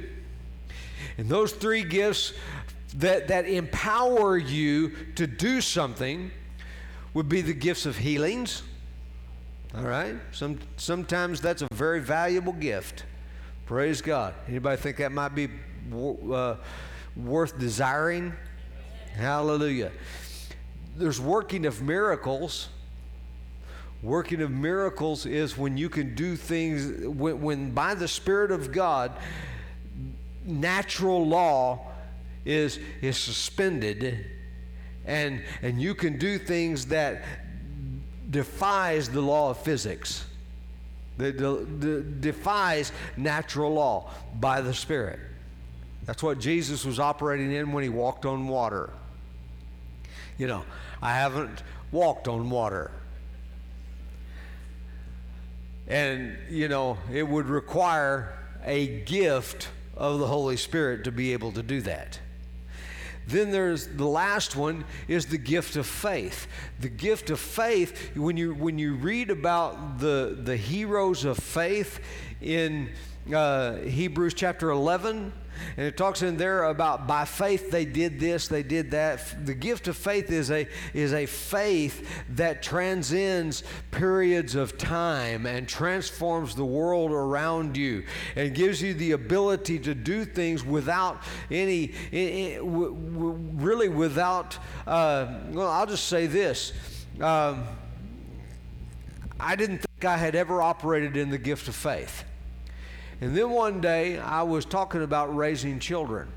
And 1.18 1.28
those 1.28 1.52
three 1.52 1.84
gifts 1.84 2.32
that, 2.94 3.28
that 3.28 3.44
empower 3.44 4.38
you 4.38 4.92
to 5.16 5.26
do 5.26 5.60
something 5.60 6.30
would 7.12 7.28
be 7.28 7.42
the 7.42 7.52
gifts 7.52 7.84
of 7.84 7.98
healings. 7.98 8.62
All 9.76 9.84
right? 9.84 10.16
Some, 10.32 10.58
sometimes 10.76 11.40
that's 11.40 11.62
a 11.62 11.68
very 11.72 12.00
valuable 12.00 12.52
gift. 12.52 13.04
Praise 13.66 14.02
God. 14.02 14.34
Anybody 14.48 14.76
think 14.76 14.96
that 14.96 15.12
might 15.12 15.34
be 15.34 15.48
uh, 15.92 16.56
worth 17.16 17.58
desiring? 17.58 18.32
Hallelujah. 19.14 19.92
There's 20.96 21.20
working 21.20 21.66
of 21.66 21.82
miracles. 21.82 22.68
Working 24.02 24.42
of 24.42 24.50
miracles 24.50 25.24
is 25.24 25.56
when 25.56 25.76
you 25.76 25.88
can 25.88 26.14
do 26.14 26.34
things, 26.34 27.06
when, 27.06 27.40
when 27.40 27.70
by 27.70 27.94
the 27.94 28.08
Spirit 28.08 28.50
of 28.50 28.72
God, 28.72 29.12
natural 30.44 31.24
law 31.24 31.86
is, 32.44 32.80
is 33.02 33.16
suspended 33.18 34.26
and, 35.04 35.42
and 35.62 35.80
you 35.80 35.94
can 35.94 36.18
do 36.18 36.38
things 36.38 36.86
that 36.86 37.22
defies 38.30 39.08
the 39.08 39.20
law 39.20 39.50
of 39.50 39.58
physics 39.58 40.24
that 41.18 41.36
de- 41.36 41.64
de- 41.64 42.02
defies 42.02 42.92
natural 43.16 43.72
law 43.72 44.10
by 44.38 44.60
the 44.60 44.72
Spirit. 44.72 45.18
That's 46.06 46.22
what 46.22 46.38
Jesus 46.38 46.84
was 46.84 46.98
operating 46.98 47.52
in 47.52 47.72
when 47.72 47.82
he 47.82 47.88
walked 47.88 48.24
on 48.24 48.48
water. 48.48 48.90
You 50.38 50.46
know, 50.46 50.64
I 51.02 51.14
haven't 51.14 51.62
walked 51.92 52.28
on 52.28 52.50
water. 52.50 52.90
And, 55.86 56.38
you 56.48 56.68
know, 56.68 56.98
it 57.12 57.26
would 57.28 57.46
require 57.46 58.38
a 58.64 58.86
gift 59.00 59.68
of 59.96 60.18
the 60.18 60.26
Holy 60.26 60.56
Spirit 60.56 61.04
to 61.04 61.12
be 61.12 61.32
able 61.32 61.52
to 61.52 61.62
do 61.62 61.80
that. 61.82 62.18
Then 63.30 63.50
there's 63.50 63.86
the 63.86 64.06
last 64.06 64.56
one 64.56 64.84
is 65.08 65.26
the 65.26 65.38
gift 65.38 65.76
of 65.76 65.86
faith. 65.86 66.46
The 66.80 66.88
gift 66.88 67.30
of 67.30 67.38
faith, 67.38 68.16
when 68.16 68.36
you 68.36 68.54
when 68.54 68.78
you 68.78 68.94
read 68.94 69.30
about 69.30 69.98
the 69.98 70.36
the 70.42 70.56
heroes 70.56 71.24
of 71.24 71.38
faith 71.38 72.00
in 72.40 72.90
uh, 73.32 73.76
Hebrews 73.76 74.34
chapter 74.34 74.70
11, 74.70 75.32
and 75.76 75.86
it 75.86 75.96
talks 75.96 76.22
in 76.22 76.36
there 76.36 76.64
about 76.64 77.06
by 77.06 77.24
faith 77.24 77.70
they 77.70 77.84
did 77.84 78.18
this, 78.20 78.48
they 78.48 78.62
did 78.62 78.90
that. 78.92 79.46
The 79.46 79.54
gift 79.54 79.88
of 79.88 79.96
faith 79.96 80.30
is 80.30 80.50
a, 80.50 80.66
is 80.94 81.12
a 81.12 81.26
faith 81.26 82.08
that 82.30 82.62
transcends 82.62 83.62
periods 83.90 84.54
of 84.54 84.78
time 84.78 85.46
and 85.46 85.68
transforms 85.68 86.54
the 86.54 86.64
world 86.64 87.12
around 87.12 87.76
you 87.76 88.04
and 88.36 88.54
gives 88.54 88.82
you 88.82 88.94
the 88.94 89.12
ability 89.12 89.78
to 89.80 89.94
do 89.94 90.24
things 90.24 90.64
without 90.64 91.22
any, 91.50 91.92
really 92.12 93.88
without, 93.88 94.58
uh, 94.86 95.40
well, 95.50 95.68
I'll 95.68 95.86
just 95.86 96.06
say 96.06 96.26
this. 96.26 96.72
Um, 97.20 97.64
I 99.38 99.56
didn't 99.56 99.78
think 99.78 100.04
I 100.04 100.16
had 100.16 100.34
ever 100.34 100.60
operated 100.62 101.16
in 101.16 101.30
the 101.30 101.38
gift 101.38 101.68
of 101.68 101.74
faith. 101.74 102.24
And 103.20 103.36
then 103.36 103.50
one 103.50 103.80
day 103.80 104.18
I 104.18 104.42
was 104.42 104.64
talking 104.64 105.02
about 105.02 105.34
raising 105.34 105.78
children. 105.78 106.32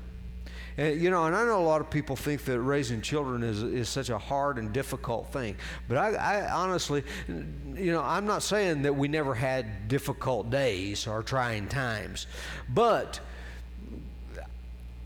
And, 0.76 1.00
you 1.00 1.10
know, 1.10 1.24
and 1.24 1.36
I 1.36 1.44
know 1.44 1.60
a 1.60 1.62
lot 1.62 1.80
of 1.80 1.88
people 1.88 2.16
think 2.16 2.44
that 2.44 2.60
raising 2.60 3.00
children 3.00 3.42
is, 3.42 3.62
is 3.62 3.88
such 3.88 4.10
a 4.10 4.18
hard 4.18 4.58
and 4.58 4.72
difficult 4.72 5.32
thing. 5.32 5.56
But 5.88 5.98
I, 5.98 6.14
I 6.14 6.50
honestly, 6.50 7.04
you 7.28 7.92
know, 7.92 8.02
I'm 8.02 8.26
not 8.26 8.42
saying 8.42 8.82
that 8.82 8.94
we 8.94 9.06
never 9.06 9.34
had 9.34 9.88
difficult 9.88 10.50
days 10.50 11.06
or 11.06 11.22
trying 11.22 11.68
times. 11.68 12.26
But 12.68 13.20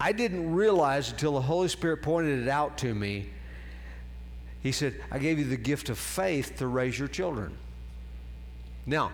I 0.01 0.13
didn't 0.13 0.53
realize 0.55 1.11
until 1.11 1.33
the 1.33 1.43
Holy 1.43 1.69
Spirit 1.69 2.03
pointed 2.03 2.41
it 2.41 2.49
out 2.49 2.79
to 2.79 2.95
me. 2.95 3.27
He 4.63 4.73
said, 4.73 5.01
I 5.11 5.19
gave 5.19 5.39
you 5.39 5.45
the 5.45 5.57
gift 5.57 5.91
of 5.91 5.99
faith 5.99 6.57
to 6.59 6.67
raise 6.67 6.99
your 6.99 7.09
children. 7.09 7.57
Now, 8.87 9.13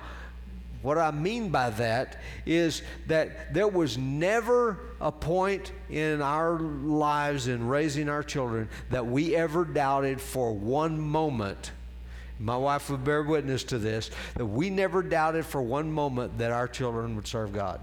what 0.84 0.98
I 0.98 1.12
mean 1.12 1.48
by 1.48 1.70
that 1.70 2.20
is 2.44 2.82
that 3.06 3.54
there 3.54 3.66
was 3.66 3.96
never 3.96 4.80
a 5.00 5.10
point 5.10 5.72
in 5.88 6.20
our 6.20 6.60
lives 6.60 7.48
in 7.48 7.66
raising 7.66 8.10
our 8.10 8.22
children 8.22 8.68
that 8.90 9.06
we 9.06 9.34
ever 9.34 9.64
doubted 9.64 10.20
for 10.20 10.52
one 10.52 11.00
moment. 11.00 11.72
My 12.38 12.58
wife 12.58 12.90
would 12.90 13.02
bear 13.02 13.22
witness 13.22 13.64
to 13.64 13.78
this 13.78 14.10
that 14.34 14.44
we 14.44 14.68
never 14.68 15.02
doubted 15.02 15.46
for 15.46 15.62
one 15.62 15.90
moment 15.90 16.36
that 16.36 16.50
our 16.50 16.68
children 16.68 17.16
would 17.16 17.26
serve 17.26 17.54
God. 17.54 17.80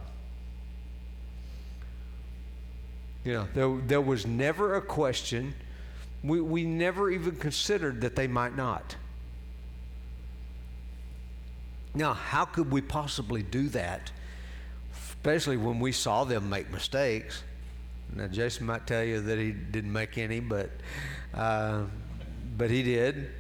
You 3.24 3.34
know, 3.34 3.48
there, 3.56 3.78
there 3.88 4.02
was 4.02 4.28
never 4.28 4.76
a 4.76 4.82
question. 4.82 5.56
We, 6.24 6.40
we 6.40 6.66
never 6.66 7.10
even 7.10 7.36
considered 7.36 8.02
that 8.02 8.16
they 8.16 8.28
might 8.28 8.56
not. 8.56 8.96
Now, 11.94 12.14
how 12.14 12.46
could 12.46 12.72
we 12.72 12.82
possibly 12.82 13.44
do 13.44 13.68
that, 13.70 14.12
especially 14.94 15.58
when 15.58 15.80
we 15.80 15.92
saw 15.92 16.24
them 16.24 16.50
make 16.50 16.72
mistakes? 16.72 17.44
Now, 18.14 18.28
Jason 18.28 18.66
might 18.66 18.88
tell 18.88 19.04
you 19.04 19.22
that 19.22 19.38
he 19.38 19.52
didn't 19.52 19.92
make 19.92 20.18
any, 20.18 20.40
but 20.40 20.70
uh, 21.34 21.84
but 22.58 22.70
he 22.70 22.84
did. 22.84 23.32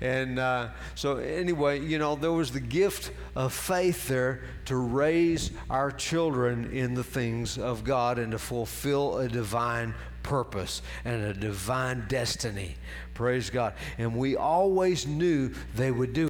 And 0.00 0.38
uh, 0.38 0.68
so, 0.94 1.16
anyway, 1.16 1.80
you 1.80 1.98
know, 1.98 2.14
there 2.14 2.32
was 2.32 2.52
the 2.52 2.60
gift 2.60 3.10
of 3.34 3.52
faith 3.52 4.06
there 4.06 4.42
to 4.66 4.76
raise 4.76 5.50
our 5.68 5.90
children 5.90 6.70
in 6.72 6.94
the 6.94 7.02
things 7.02 7.58
of 7.58 7.82
God 7.82 8.18
and 8.18 8.32
to 8.32 8.38
fulfill 8.38 9.18
a 9.18 9.28
divine 9.28 9.94
purpose 10.22 10.82
and 11.04 11.24
a 11.24 11.34
divine 11.34 12.04
destiny. 12.06 12.76
Praise 13.14 13.50
God. 13.50 13.74
And 13.96 14.14
we 14.14 14.36
always 14.36 15.06
knew 15.06 15.52
they 15.74 15.90
would 15.90 16.12
do 16.12 16.27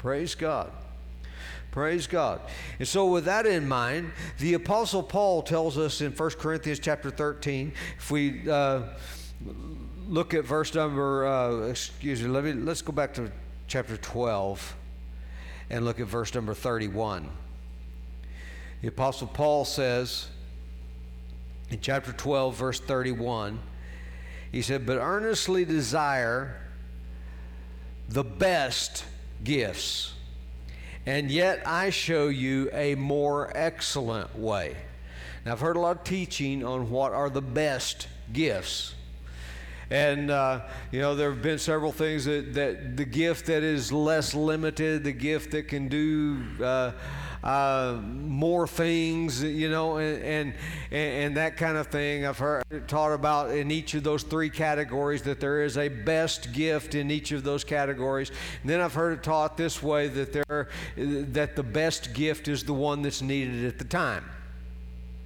Praise 0.00 0.34
God. 0.34 0.72
Praise 1.72 2.06
God. 2.06 2.40
And 2.78 2.88
so 2.88 3.04
with 3.08 3.26
that 3.26 3.44
in 3.44 3.68
mind, 3.68 4.12
the 4.38 4.54
apostle 4.54 5.02
Paul 5.02 5.42
tells 5.42 5.76
us 5.76 6.00
in 6.00 6.12
1 6.12 6.30
Corinthians 6.38 6.78
chapter 6.78 7.10
13, 7.10 7.74
if 7.98 8.10
we 8.10 8.50
uh, 8.50 8.84
look 10.08 10.32
at 10.32 10.46
verse 10.46 10.74
number 10.74 11.26
uh, 11.26 11.66
excuse 11.68 12.22
me, 12.22 12.28
let 12.28 12.44
me 12.44 12.54
let's 12.54 12.80
go 12.80 12.92
back 12.92 13.12
to 13.12 13.30
chapter 13.66 13.98
12 13.98 14.74
and 15.68 15.84
look 15.84 16.00
at 16.00 16.06
verse 16.06 16.34
number 16.34 16.54
31. 16.54 17.28
The 18.80 18.88
apostle 18.88 19.26
Paul 19.26 19.66
says 19.66 20.28
in 21.68 21.78
chapter 21.82 22.12
12 22.12 22.56
verse 22.56 22.80
31, 22.80 23.60
he 24.50 24.62
said, 24.62 24.86
"But 24.86 24.96
earnestly 24.96 25.66
desire 25.66 26.56
the 28.08 28.24
best 28.24 29.04
gifts, 29.44 30.12
and 31.06 31.30
yet 31.30 31.62
I 31.66 31.90
show 31.90 32.28
you 32.28 32.70
a 32.72 32.94
more 32.94 33.50
excellent 33.54 34.38
way. 34.38 34.76
Now, 35.44 35.52
I've 35.52 35.60
heard 35.60 35.76
a 35.76 35.80
lot 35.80 35.96
of 35.98 36.04
teaching 36.04 36.64
on 36.64 36.90
what 36.90 37.12
are 37.12 37.30
the 37.30 37.42
best 37.42 38.08
gifts. 38.32 38.94
And, 39.90 40.30
uh, 40.30 40.60
you 40.92 41.00
know, 41.00 41.16
there 41.16 41.32
have 41.32 41.42
been 41.42 41.58
several 41.58 41.90
things 41.90 42.24
that, 42.26 42.54
that 42.54 42.96
the 42.96 43.04
gift 43.04 43.46
that 43.46 43.64
is 43.64 43.90
less 43.90 44.34
limited, 44.34 45.02
the 45.02 45.12
gift 45.12 45.50
that 45.50 45.66
can 45.66 45.88
do. 45.88 46.42
Uh, 46.62 46.92
uh, 47.42 47.98
more 48.02 48.66
things, 48.66 49.42
you 49.42 49.70
know, 49.70 49.96
and, 49.98 50.22
and, 50.22 50.54
and 50.90 51.36
that 51.36 51.56
kind 51.56 51.76
of 51.76 51.86
thing. 51.86 52.26
I've 52.26 52.38
heard 52.38 52.64
taught 52.86 53.12
about 53.12 53.50
in 53.50 53.70
each 53.70 53.94
of 53.94 54.02
those 54.02 54.22
three 54.22 54.50
categories 54.50 55.22
that 55.22 55.40
there 55.40 55.62
is 55.62 55.78
a 55.78 55.88
best 55.88 56.52
gift 56.52 56.94
in 56.94 57.10
each 57.10 57.32
of 57.32 57.42
those 57.42 57.64
categories. 57.64 58.30
And 58.62 58.70
then 58.70 58.80
I've 58.80 58.94
heard 58.94 59.18
it 59.18 59.22
taught 59.22 59.56
this 59.56 59.82
way 59.82 60.08
that 60.08 60.32
there 60.32 60.68
that 60.96 61.56
the 61.56 61.62
best 61.62 62.12
gift 62.12 62.48
is 62.48 62.64
the 62.64 62.74
one 62.74 63.02
that's 63.02 63.22
needed 63.22 63.64
at 63.64 63.78
the 63.78 63.84
time. 63.84 64.24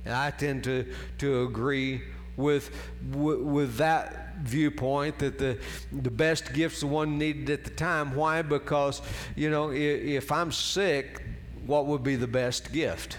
And 0.04 0.14
I 0.14 0.30
tend 0.30 0.64
to 0.64 0.86
to 1.18 1.44
agree 1.44 2.02
with 2.36 2.70
with 3.10 3.76
that 3.76 4.36
viewpoint 4.38 5.18
that 5.18 5.38
the 5.38 5.58
the 5.92 6.10
best 6.10 6.52
gift's 6.52 6.80
the 6.80 6.86
one 6.86 7.18
needed 7.18 7.50
at 7.50 7.64
the 7.64 7.70
time. 7.70 8.14
Why? 8.14 8.42
Because 8.42 9.02
you 9.34 9.50
know 9.50 9.70
if, 9.70 10.24
if 10.24 10.32
I'm 10.32 10.52
sick, 10.52 11.22
what 11.66 11.86
would 11.86 12.02
be 12.02 12.16
the 12.16 12.26
best 12.26 12.72
gift? 12.72 13.18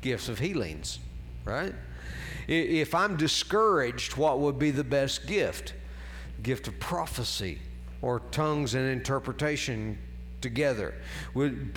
Gifts 0.00 0.28
of 0.28 0.38
healings, 0.38 0.98
right? 1.44 1.74
If 2.46 2.94
I'm 2.94 3.16
discouraged, 3.16 4.16
what 4.16 4.38
would 4.40 4.58
be 4.58 4.70
the 4.70 4.84
best 4.84 5.26
gift? 5.26 5.74
Gift 6.42 6.68
of 6.68 6.78
prophecy 6.80 7.58
or 8.00 8.20
tongues 8.30 8.74
and 8.74 8.88
interpretation 8.88 9.98
together 10.40 10.94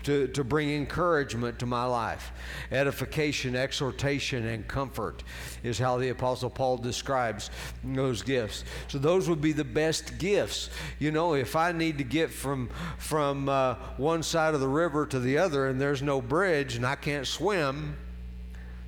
to, 0.04 0.28
to 0.28 0.44
bring 0.44 0.70
encouragement 0.72 1.60
to 1.60 1.66
my 1.66 1.86
life. 1.86 2.32
Edification, 2.72 3.56
exhortation, 3.56 4.46
and 4.46 4.68
comfort 4.68 5.24
is 5.64 5.80
how 5.80 5.98
the 5.98 6.10
Apostle 6.10 6.50
Paul 6.50 6.78
describes 6.78 7.50
those 7.84 8.22
gifts. 8.22 8.64
So 8.88 8.98
those 8.98 9.30
would 9.30 9.42
be 9.42 9.52
the 9.52 9.64
best 9.64 10.18
gifts. 10.18 10.70
You 11.00 11.12
know, 11.12 11.34
if 11.34 11.56
I 11.56 11.72
need 11.72 11.98
to 11.98 12.04
get 12.04 12.30
from, 12.30 12.70
from 12.98 13.50
uh, 13.50 13.76
one 13.98 14.24
side 14.24 14.54
of 14.54 14.60
the 14.60 14.68
river 14.68 15.06
to 15.08 15.20
the 15.20 15.38
other 15.38 15.68
and 15.68 15.80
there's 15.80 16.02
no 16.02 16.22
bridge 16.22 16.76
and 16.76 16.86
I 16.86 16.96
can't 16.96 17.26
swim, 17.26 17.98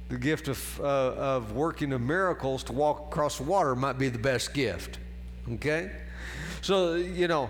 the 0.09 0.17
gift 0.17 0.47
of, 0.47 0.79
uh, 0.79 0.83
of 0.83 1.53
working 1.53 1.91
of 1.93 2.01
miracles 2.01 2.63
to 2.65 2.73
walk 2.73 3.07
across 3.07 3.39
water 3.39 3.75
might 3.75 3.97
be 3.97 4.09
the 4.09 4.19
best 4.19 4.53
gift. 4.53 4.99
Okay? 5.53 5.91
So, 6.61 6.95
you 6.95 7.27
know, 7.27 7.49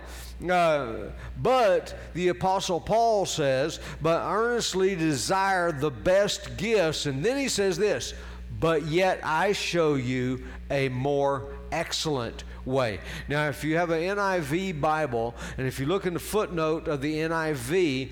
uh, 0.49 1.11
but 1.41 1.95
the 2.13 2.29
Apostle 2.29 2.79
Paul 2.79 3.25
says, 3.25 3.79
but 4.01 4.21
earnestly 4.23 4.95
desire 4.95 5.71
the 5.71 5.91
best 5.91 6.57
gifts. 6.57 7.05
And 7.05 7.23
then 7.23 7.37
he 7.37 7.47
says 7.47 7.77
this, 7.77 8.13
but 8.59 8.83
yet 8.87 9.19
I 9.23 9.53
show 9.53 9.95
you 9.95 10.43
a 10.69 10.89
more 10.89 11.53
excellent 11.71 12.43
way. 12.65 12.99
Now, 13.27 13.49
if 13.49 13.63
you 13.63 13.77
have 13.77 13.89
an 13.89 14.01
NIV 14.01 14.79
Bible, 14.79 15.35
and 15.57 15.67
if 15.67 15.79
you 15.79 15.85
look 15.85 16.05
in 16.05 16.13
the 16.13 16.19
footnote 16.19 16.87
of 16.87 17.01
the 17.01 17.15
NIV, 17.15 18.11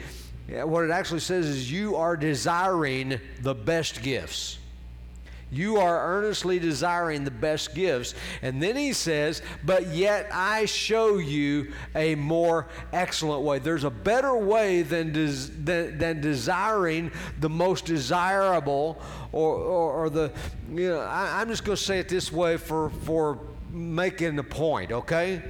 what 0.64 0.84
it 0.84 0.92
actually 0.92 1.20
says 1.20 1.46
is 1.46 1.72
you 1.72 1.96
are 1.96 2.18
desiring 2.18 3.20
the 3.42 3.56
best 3.56 4.02
gifts. 4.02 4.58
You 5.52 5.78
are 5.78 6.16
earnestly 6.18 6.60
desiring 6.60 7.26
the 7.26 7.32
best 7.32 7.76
gifts. 7.76 8.16
And 8.42 8.64
then 8.64 8.78
he 8.78 8.94
says, 8.94 9.42
But 9.66 9.88
yet 9.88 10.30
I 10.32 10.64
show 10.66 11.18
you 11.18 11.74
a 11.94 12.16
more 12.16 12.68
excellent 12.94 13.44
way. 13.44 13.60
There's 13.60 13.84
a 13.84 13.90
better 13.90 14.36
way 14.36 14.82
than, 14.82 15.12
des- 15.12 15.52
than, 15.62 15.98
than, 15.98 16.22
desiring 16.22 17.12
the 17.42 17.50
most 17.50 17.86
desirable, 17.86 19.02
or, 19.34 19.56
or, 19.56 19.92
or 20.06 20.10
the, 20.10 20.32
you 20.72 20.90
know, 20.90 21.00
I, 21.00 21.42
I'm 21.42 21.50
just 21.50 21.66
going 21.66 21.76
to 21.76 21.84
say 21.84 22.00
it 22.00 22.08
this 22.08 22.32
way 22.32 22.56
for, 22.56 22.90
for 23.04 23.38
making 23.70 24.38
the 24.38 24.44
point, 24.44 24.94
okay? 24.94 25.42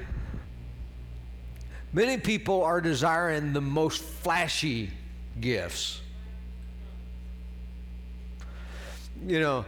Many 1.93 2.17
people 2.17 2.63
are 2.63 2.81
desiring 2.81 3.53
the 3.53 3.61
most 3.61 4.01
flashy 4.01 4.89
gifts 5.39 6.00
you 9.25 9.39
know, 9.39 9.65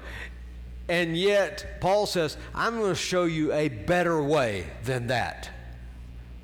and 0.90 1.16
yet 1.16 1.80
Paul 1.80 2.06
says, 2.06 2.38
I'm 2.54 2.78
going 2.78 2.92
to 2.92 2.96
show 2.96 3.24
you 3.26 3.54
a 3.54 3.70
better 3.70 4.22
way 4.22 4.68
than 4.84 5.08
that. 5.08 5.50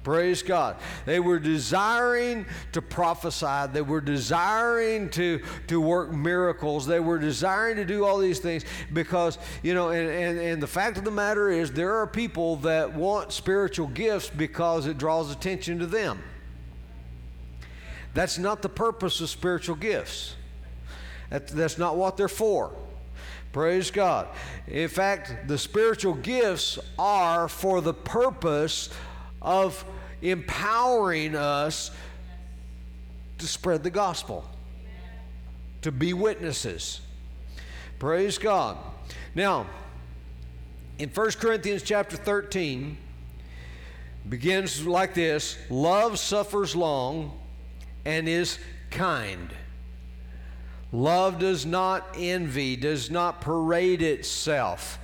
Praise 0.01 0.41
God. 0.41 0.77
They 1.05 1.19
were 1.19 1.39
desiring 1.39 2.45
to 2.71 2.81
prophesy. 2.81 3.71
They 3.73 3.81
were 3.81 3.99
desiring 3.99 5.09
to, 5.09 5.41
to 5.67 5.81
work 5.81 6.11
miracles. 6.11 6.87
They 6.87 7.01
were 7.01 7.19
desiring 7.19 7.75
to 7.75 7.85
do 7.85 8.05
all 8.05 8.17
these 8.17 8.39
things 8.39 8.63
because, 8.93 9.37
you 9.61 9.73
know, 9.73 9.89
and, 9.89 10.09
and, 10.09 10.39
and 10.39 10.63
the 10.63 10.67
fact 10.67 10.97
of 10.97 11.03
the 11.03 11.11
matter 11.11 11.49
is, 11.49 11.73
there 11.73 11.95
are 11.97 12.07
people 12.07 12.55
that 12.57 12.93
want 12.93 13.33
spiritual 13.33 13.87
gifts 13.87 14.29
because 14.29 14.87
it 14.87 14.97
draws 14.97 15.31
attention 15.31 15.79
to 15.79 15.85
them. 15.85 16.23
That's 18.13 18.37
not 18.37 18.61
the 18.61 18.69
purpose 18.69 19.19
of 19.19 19.29
spiritual 19.29 19.75
gifts, 19.75 20.35
that, 21.29 21.49
that's 21.49 21.77
not 21.77 21.97
what 21.97 22.15
they're 22.15 22.27
for. 22.27 22.73
Praise 23.51 23.89
God. 23.89 24.27
In 24.67 24.87
fact, 24.89 25.47
the 25.47 25.57
spiritual 25.57 26.13
gifts 26.13 26.77
are 26.97 27.47
for 27.47 27.81
the 27.81 27.93
purpose 27.93 28.89
of 29.41 29.83
empowering 30.21 31.35
us 31.35 31.91
to 33.39 33.47
spread 33.47 33.83
the 33.83 33.89
gospel, 33.89 34.45
to 35.81 35.91
be 35.91 36.13
witnesses. 36.13 37.01
Praise 37.97 38.37
God. 38.37 38.77
Now, 39.33 39.65
in 40.99 41.09
1 41.09 41.31
Corinthians 41.31 41.81
chapter 41.81 42.17
13, 42.17 42.97
begins 44.27 44.85
like 44.85 45.13
this 45.13 45.57
Love 45.69 46.19
suffers 46.19 46.75
long 46.75 47.37
and 48.05 48.27
is 48.27 48.59
kind. 48.91 49.49
Love 50.91 51.39
does 51.39 51.65
not 51.65 52.15
envy, 52.17 52.75
does 52.75 53.11
not 53.11 53.41
parade 53.41 54.01
itself. 54.01 54.99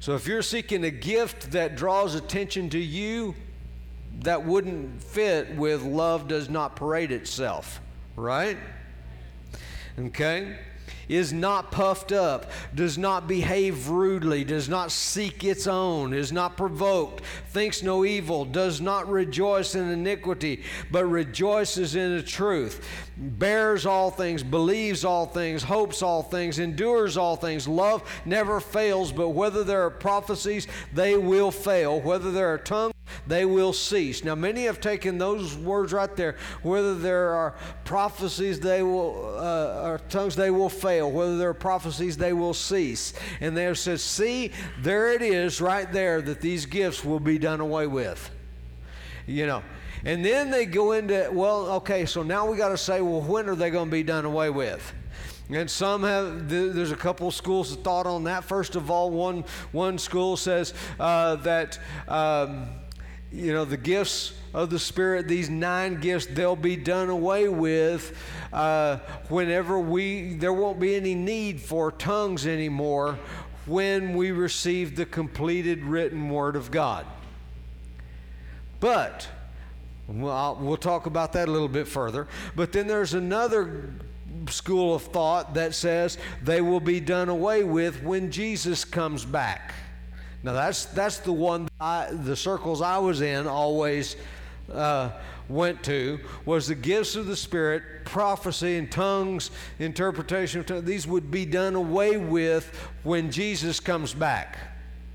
So 0.00 0.14
if 0.14 0.26
you're 0.26 0.42
seeking 0.42 0.84
a 0.84 0.90
gift 0.90 1.52
that 1.52 1.76
draws 1.76 2.14
attention 2.14 2.68
to 2.70 2.78
you, 2.78 3.34
that 4.20 4.44
wouldn't 4.44 5.02
fit 5.02 5.54
with 5.56 5.82
love 5.82 6.28
does 6.28 6.50
not 6.50 6.76
parade 6.76 7.12
itself, 7.12 7.80
right? 8.16 8.58
Okay? 9.98 10.56
is 11.08 11.32
not 11.32 11.70
puffed 11.70 12.12
up, 12.12 12.50
does 12.74 12.96
not 12.96 13.28
behave 13.28 13.88
rudely, 13.88 14.44
does 14.44 14.68
not 14.68 14.90
seek 14.90 15.44
its 15.44 15.66
own, 15.66 16.14
is 16.14 16.32
not 16.32 16.56
provoked, 16.56 17.22
thinks 17.48 17.82
no 17.82 18.04
evil, 18.04 18.44
does 18.44 18.80
not 18.80 19.08
rejoice 19.08 19.74
in 19.74 19.90
iniquity, 19.90 20.62
but 20.90 21.04
rejoices 21.04 21.94
in 21.94 22.16
the 22.16 22.22
truth, 22.22 22.86
bears 23.16 23.86
all 23.86 24.10
things, 24.10 24.42
believes 24.42 25.04
all 25.04 25.26
things, 25.26 25.62
hopes 25.62 26.02
all 26.02 26.22
things, 26.22 26.58
endures 26.58 27.16
all 27.16 27.36
things. 27.36 27.68
Love 27.68 28.02
never 28.24 28.60
fails, 28.60 29.12
but 29.12 29.30
whether 29.30 29.64
there 29.64 29.82
are 29.82 29.90
prophecies, 29.90 30.66
they 30.92 31.16
will 31.16 31.50
fail. 31.50 32.00
Whether 32.00 32.32
there 32.32 32.52
are 32.52 32.58
tongues, 32.58 32.94
they 33.26 33.44
will 33.44 33.72
cease. 33.72 34.24
Now, 34.24 34.34
many 34.34 34.64
have 34.64 34.80
taken 34.80 35.18
those 35.18 35.56
words 35.56 35.92
right 35.92 36.14
there. 36.16 36.36
Whether 36.62 36.94
there 36.94 37.34
are 37.34 37.54
prophecies, 37.84 38.58
they 38.58 38.82
will, 38.82 39.36
uh, 39.38 39.88
or 39.88 40.00
tongues, 40.08 40.34
they 40.34 40.50
will 40.50 40.68
fail. 40.68 41.10
Whether 41.10 41.38
there 41.38 41.50
are 41.50 41.54
prophecies, 41.54 42.16
they 42.16 42.32
will 42.32 42.54
cease. 42.54 43.12
And 43.40 43.56
they 43.56 43.64
have 43.64 43.78
said, 43.78 44.00
see, 44.00 44.52
there 44.80 45.12
it 45.12 45.22
is 45.22 45.60
right 45.60 45.90
there 45.92 46.22
that 46.22 46.40
these 46.40 46.66
gifts 46.66 47.04
will 47.04 47.20
be 47.20 47.38
done 47.38 47.60
away 47.60 47.86
with. 47.86 48.30
You 49.26 49.46
know. 49.46 49.62
And 50.04 50.24
then 50.24 50.50
they 50.50 50.66
go 50.66 50.92
into, 50.92 51.30
well, 51.32 51.66
okay, 51.72 52.06
so 52.06 52.22
now 52.22 52.50
we 52.50 52.56
got 52.56 52.70
to 52.70 52.78
say, 52.78 53.00
well, 53.00 53.20
when 53.20 53.48
are 53.48 53.54
they 53.54 53.70
going 53.70 53.88
to 53.88 53.92
be 53.92 54.02
done 54.02 54.24
away 54.24 54.50
with? 54.50 54.92
And 55.48 55.70
some 55.70 56.02
have, 56.02 56.48
there's 56.48 56.92
a 56.92 56.96
couple 56.96 57.30
schools 57.30 57.72
of 57.72 57.82
thought 57.82 58.06
on 58.06 58.24
that. 58.24 58.44
First 58.44 58.74
of 58.74 58.90
all, 58.90 59.10
one, 59.10 59.44
one 59.70 59.98
school 59.98 60.36
says 60.36 60.74
uh, 60.98 61.36
that. 61.36 61.78
Um, 62.08 62.68
you 63.32 63.52
know, 63.52 63.64
the 63.64 63.78
gifts 63.78 64.34
of 64.52 64.68
the 64.68 64.78
Spirit, 64.78 65.26
these 65.26 65.48
nine 65.48 66.00
gifts, 66.00 66.26
they'll 66.26 66.54
be 66.54 66.76
done 66.76 67.08
away 67.08 67.48
with 67.48 68.16
uh, 68.52 68.98
whenever 69.28 69.78
we, 69.78 70.34
there 70.34 70.52
won't 70.52 70.78
be 70.78 70.94
any 70.94 71.14
need 71.14 71.60
for 71.60 71.90
tongues 71.90 72.46
anymore 72.46 73.18
when 73.64 74.14
we 74.14 74.32
receive 74.32 74.96
the 74.96 75.06
completed 75.06 75.82
written 75.82 76.28
Word 76.28 76.56
of 76.56 76.70
God. 76.70 77.06
But, 78.80 79.28
well, 80.08 80.58
we'll 80.60 80.76
talk 80.76 81.06
about 81.06 81.32
that 81.34 81.48
a 81.48 81.50
little 81.50 81.68
bit 81.68 81.86
further. 81.86 82.26
But 82.56 82.72
then 82.72 82.86
there's 82.86 83.14
another 83.14 83.90
school 84.48 84.94
of 84.94 85.02
thought 85.02 85.54
that 85.54 85.74
says 85.74 86.18
they 86.42 86.60
will 86.60 86.80
be 86.80 87.00
done 87.00 87.28
away 87.28 87.64
with 87.64 88.02
when 88.02 88.30
Jesus 88.30 88.84
comes 88.84 89.24
back. 89.24 89.74
Now 90.42 90.52
that's 90.54 90.86
that's 90.86 91.18
the 91.18 91.32
one 91.32 91.68
I, 91.80 92.08
the 92.10 92.34
circles 92.34 92.82
I 92.82 92.98
was 92.98 93.20
in 93.20 93.46
always 93.46 94.16
uh, 94.72 95.10
went 95.48 95.82
to 95.84 96.18
was 96.44 96.66
the 96.66 96.74
gifts 96.74 97.14
of 97.14 97.26
the 97.26 97.36
Spirit, 97.36 97.82
prophecy 98.04 98.76
and 98.76 98.90
tongues, 98.90 99.50
interpretation 99.78 100.60
of 100.60 100.66
tongues. 100.66 100.84
These 100.84 101.06
would 101.06 101.30
be 101.30 101.44
done 101.44 101.76
away 101.76 102.16
with 102.16 102.76
when 103.04 103.30
Jesus 103.30 103.78
comes 103.78 104.14
back 104.14 104.58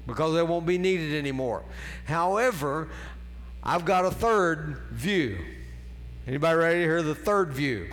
because 0.06 0.34
they 0.34 0.43
won't 0.43 0.65
be 0.65 0.78
needed 0.78 1.13
anymore. 1.13 1.63
However, 2.06 2.88
I've 3.69 3.84
got 3.84 4.06
a 4.06 4.12
third 4.12 4.77
view. 4.91 5.38
Anybody 6.25 6.58
ready 6.58 6.80
to 6.80 6.84
hear 6.84 7.01
the 7.01 7.13
third 7.13 7.51
view? 7.51 7.91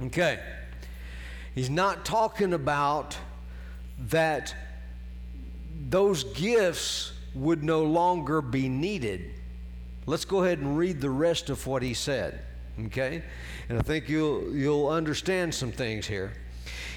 Okay. 0.00 0.38
He's 1.52 1.68
not 1.68 2.04
talking 2.04 2.52
about 2.52 3.18
that 3.98 4.54
those 5.90 6.22
gifts 6.22 7.12
would 7.34 7.64
no 7.64 7.82
longer 7.82 8.40
be 8.40 8.68
needed. 8.68 9.32
Let's 10.06 10.24
go 10.24 10.44
ahead 10.44 10.60
and 10.60 10.78
read 10.78 11.00
the 11.00 11.10
rest 11.10 11.50
of 11.50 11.66
what 11.66 11.82
he 11.82 11.92
said. 11.92 12.40
Okay? 12.86 13.20
And 13.68 13.78
I 13.78 13.82
think 13.82 14.08
you'll 14.08 14.54
you'll 14.54 14.88
understand 14.88 15.52
some 15.52 15.72
things 15.72 16.06
here. 16.06 16.34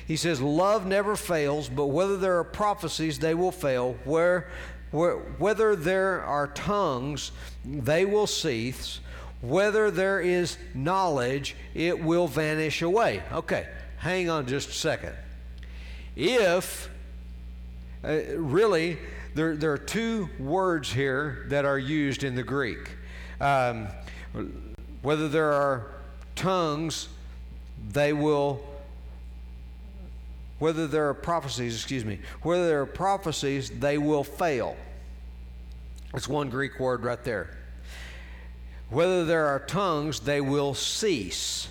He 0.07 0.15
says, 0.15 0.39
Love 0.39 0.85
never 0.85 1.15
fails, 1.15 1.67
but 1.67 1.87
whether 1.87 2.15
there 2.15 2.37
are 2.37 2.43
prophecies, 2.43 3.19
they 3.19 3.33
will 3.33 3.51
fail. 3.51 3.97
Where, 4.05 4.49
whether 4.91 5.75
there 5.75 6.23
are 6.23 6.47
tongues, 6.47 7.31
they 7.65 8.05
will 8.05 8.27
cease. 8.27 8.99
Whether 9.41 9.91
there 9.91 10.19
is 10.19 10.57
knowledge, 10.73 11.55
it 11.75 12.03
will 12.03 12.27
vanish 12.27 12.81
away. 12.81 13.21
Okay, 13.31 13.67
hang 13.97 14.29
on 14.29 14.47
just 14.47 14.69
a 14.69 14.73
second. 14.73 15.13
If, 16.15 16.89
uh, 18.03 18.19
really, 18.37 18.97
there, 19.35 19.55
there 19.55 19.71
are 19.71 19.77
two 19.77 20.29
words 20.39 20.91
here 20.91 21.45
that 21.49 21.65
are 21.65 21.77
used 21.77 22.23
in 22.23 22.33
the 22.33 22.41
Greek. 22.41 22.89
Um, 23.39 23.87
whether 25.03 25.27
there 25.27 25.53
are 25.53 25.91
tongues, 26.35 27.07
they 27.91 28.13
will, 28.13 28.63
whether 30.59 30.87
there 30.87 31.09
are 31.09 31.13
prophecies, 31.13 31.75
excuse 31.75 32.03
me, 32.03 32.19
whether 32.41 32.67
there 32.67 32.81
are 32.81 32.85
prophecies, 32.85 33.69
they 33.69 33.97
will 33.97 34.23
fail. 34.23 34.75
That's 36.13 36.27
one 36.27 36.49
Greek 36.49 36.79
word 36.79 37.03
right 37.03 37.23
there. 37.23 37.55
Whether 38.89 39.25
there 39.25 39.47
are 39.47 39.59
tongues, 39.59 40.21
they 40.21 40.41
will 40.41 40.73
cease. 40.73 41.69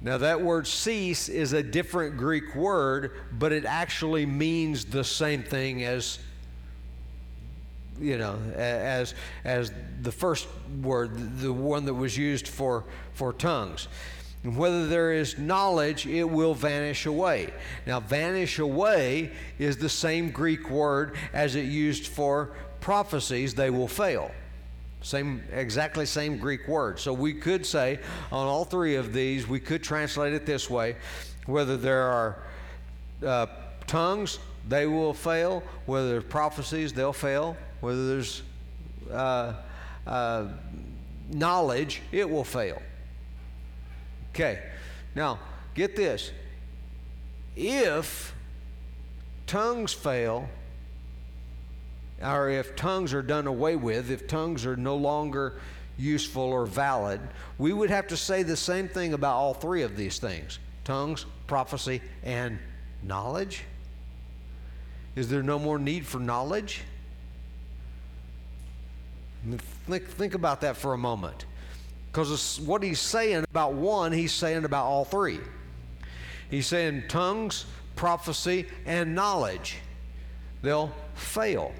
Now, 0.00 0.18
that 0.18 0.40
word 0.40 0.66
cease 0.66 1.28
is 1.28 1.52
a 1.52 1.62
different 1.62 2.16
Greek 2.16 2.54
word, 2.54 3.12
but 3.32 3.52
it 3.52 3.64
actually 3.64 4.26
means 4.26 4.84
the 4.84 5.04
same 5.04 5.42
thing 5.42 5.84
as, 5.84 6.18
you 8.00 8.18
know, 8.18 8.38
as, 8.54 9.14
as 9.44 9.72
the 10.02 10.12
first 10.12 10.48
word, 10.82 11.40
the 11.40 11.52
one 11.52 11.84
that 11.86 11.94
was 11.94 12.16
used 12.16 12.48
for, 12.48 12.84
for 13.14 13.32
tongues. 13.32 13.88
Whether 14.54 14.86
there 14.86 15.12
is 15.12 15.38
knowledge, 15.38 16.06
it 16.06 16.24
will 16.24 16.54
vanish 16.54 17.06
away. 17.06 17.52
Now, 17.86 18.00
vanish 18.00 18.58
away 18.58 19.32
is 19.58 19.76
the 19.76 19.88
same 19.88 20.30
Greek 20.30 20.70
word 20.70 21.16
as 21.32 21.56
it 21.56 21.64
used 21.64 22.06
for 22.06 22.52
prophecies, 22.80 23.54
they 23.54 23.70
will 23.70 23.88
fail. 23.88 24.30
Same, 25.02 25.42
exactly 25.52 26.06
same 26.06 26.38
Greek 26.38 26.68
word. 26.68 26.98
So 26.98 27.12
we 27.12 27.32
could 27.34 27.64
say 27.66 27.98
on 28.30 28.46
all 28.46 28.64
three 28.64 28.96
of 28.96 29.12
these, 29.12 29.48
we 29.48 29.60
could 29.60 29.82
translate 29.82 30.32
it 30.32 30.46
this 30.46 30.70
way 30.70 30.96
whether 31.46 31.76
there 31.76 32.02
are 32.02 32.38
uh, 33.24 33.46
tongues, 33.86 34.38
they 34.68 34.86
will 34.86 35.14
fail. 35.14 35.62
Whether 35.86 36.10
there's 36.10 36.24
prophecies, 36.24 36.92
they'll 36.92 37.12
fail. 37.12 37.56
Whether 37.80 38.08
there's 38.08 38.42
uh, 39.12 39.54
uh, 40.06 40.48
knowledge, 41.30 42.02
it 42.12 42.28
will 42.28 42.44
fail. 42.44 42.82
Okay, 44.36 44.60
now 45.14 45.38
get 45.74 45.96
this. 45.96 46.30
If 47.56 48.34
tongues 49.46 49.94
fail, 49.94 50.46
or 52.22 52.50
if 52.50 52.76
tongues 52.76 53.14
are 53.14 53.22
done 53.22 53.46
away 53.46 53.76
with, 53.76 54.10
if 54.10 54.28
tongues 54.28 54.66
are 54.66 54.76
no 54.76 54.94
longer 54.94 55.58
useful 55.96 56.42
or 56.42 56.66
valid, 56.66 57.18
we 57.56 57.72
would 57.72 57.88
have 57.88 58.08
to 58.08 58.16
say 58.18 58.42
the 58.42 58.58
same 58.58 58.88
thing 58.88 59.14
about 59.14 59.36
all 59.36 59.54
three 59.54 59.80
of 59.80 59.96
these 59.96 60.18
things 60.18 60.58
tongues, 60.84 61.24
prophecy, 61.46 62.02
and 62.22 62.58
knowledge. 63.02 63.64
Is 65.14 65.30
there 65.30 65.42
no 65.42 65.58
more 65.58 65.78
need 65.78 66.04
for 66.04 66.18
knowledge? 66.18 66.82
Think, 69.86 70.06
think 70.08 70.34
about 70.34 70.60
that 70.60 70.76
for 70.76 70.92
a 70.92 70.98
moment. 70.98 71.46
Because 72.10 72.60
what 72.60 72.82
he's 72.82 73.00
saying 73.00 73.44
about 73.50 73.74
one, 73.74 74.12
he's 74.12 74.32
saying 74.32 74.64
about 74.64 74.86
all 74.86 75.04
three. 75.04 75.38
He's 76.50 76.66
saying 76.66 77.04
tongues, 77.08 77.66
prophecy, 77.94 78.66
and 78.86 79.14
knowledge. 79.14 79.76
They'll 80.62 80.92
fail 81.14 81.72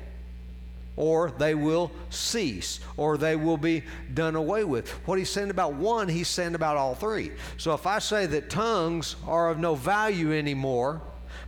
or 0.97 1.31
they 1.39 1.55
will 1.55 1.91
cease, 2.11 2.81
or 2.97 3.19
they 3.19 3.37
will 3.37 3.59
be 3.59 3.83
done 4.15 4.35
away 4.35 4.65
with. 4.65 4.91
What 5.07 5.19
he's 5.19 5.31
saying 5.31 5.51
about 5.51 5.75
one, 5.75 6.09
he's 6.09 6.29
saying 6.29 6.55
about 6.55 6.77
all 6.77 6.95
three. 6.95 7.33
So 7.59 7.75
if 7.75 7.87
I 7.87 7.99
say 7.99 8.27
that 8.27 8.51
tongues 8.51 9.17
are 9.27 9.51
of 9.51 9.59
no 9.59 9.75
value 9.75 10.33
anymore 10.33 11.03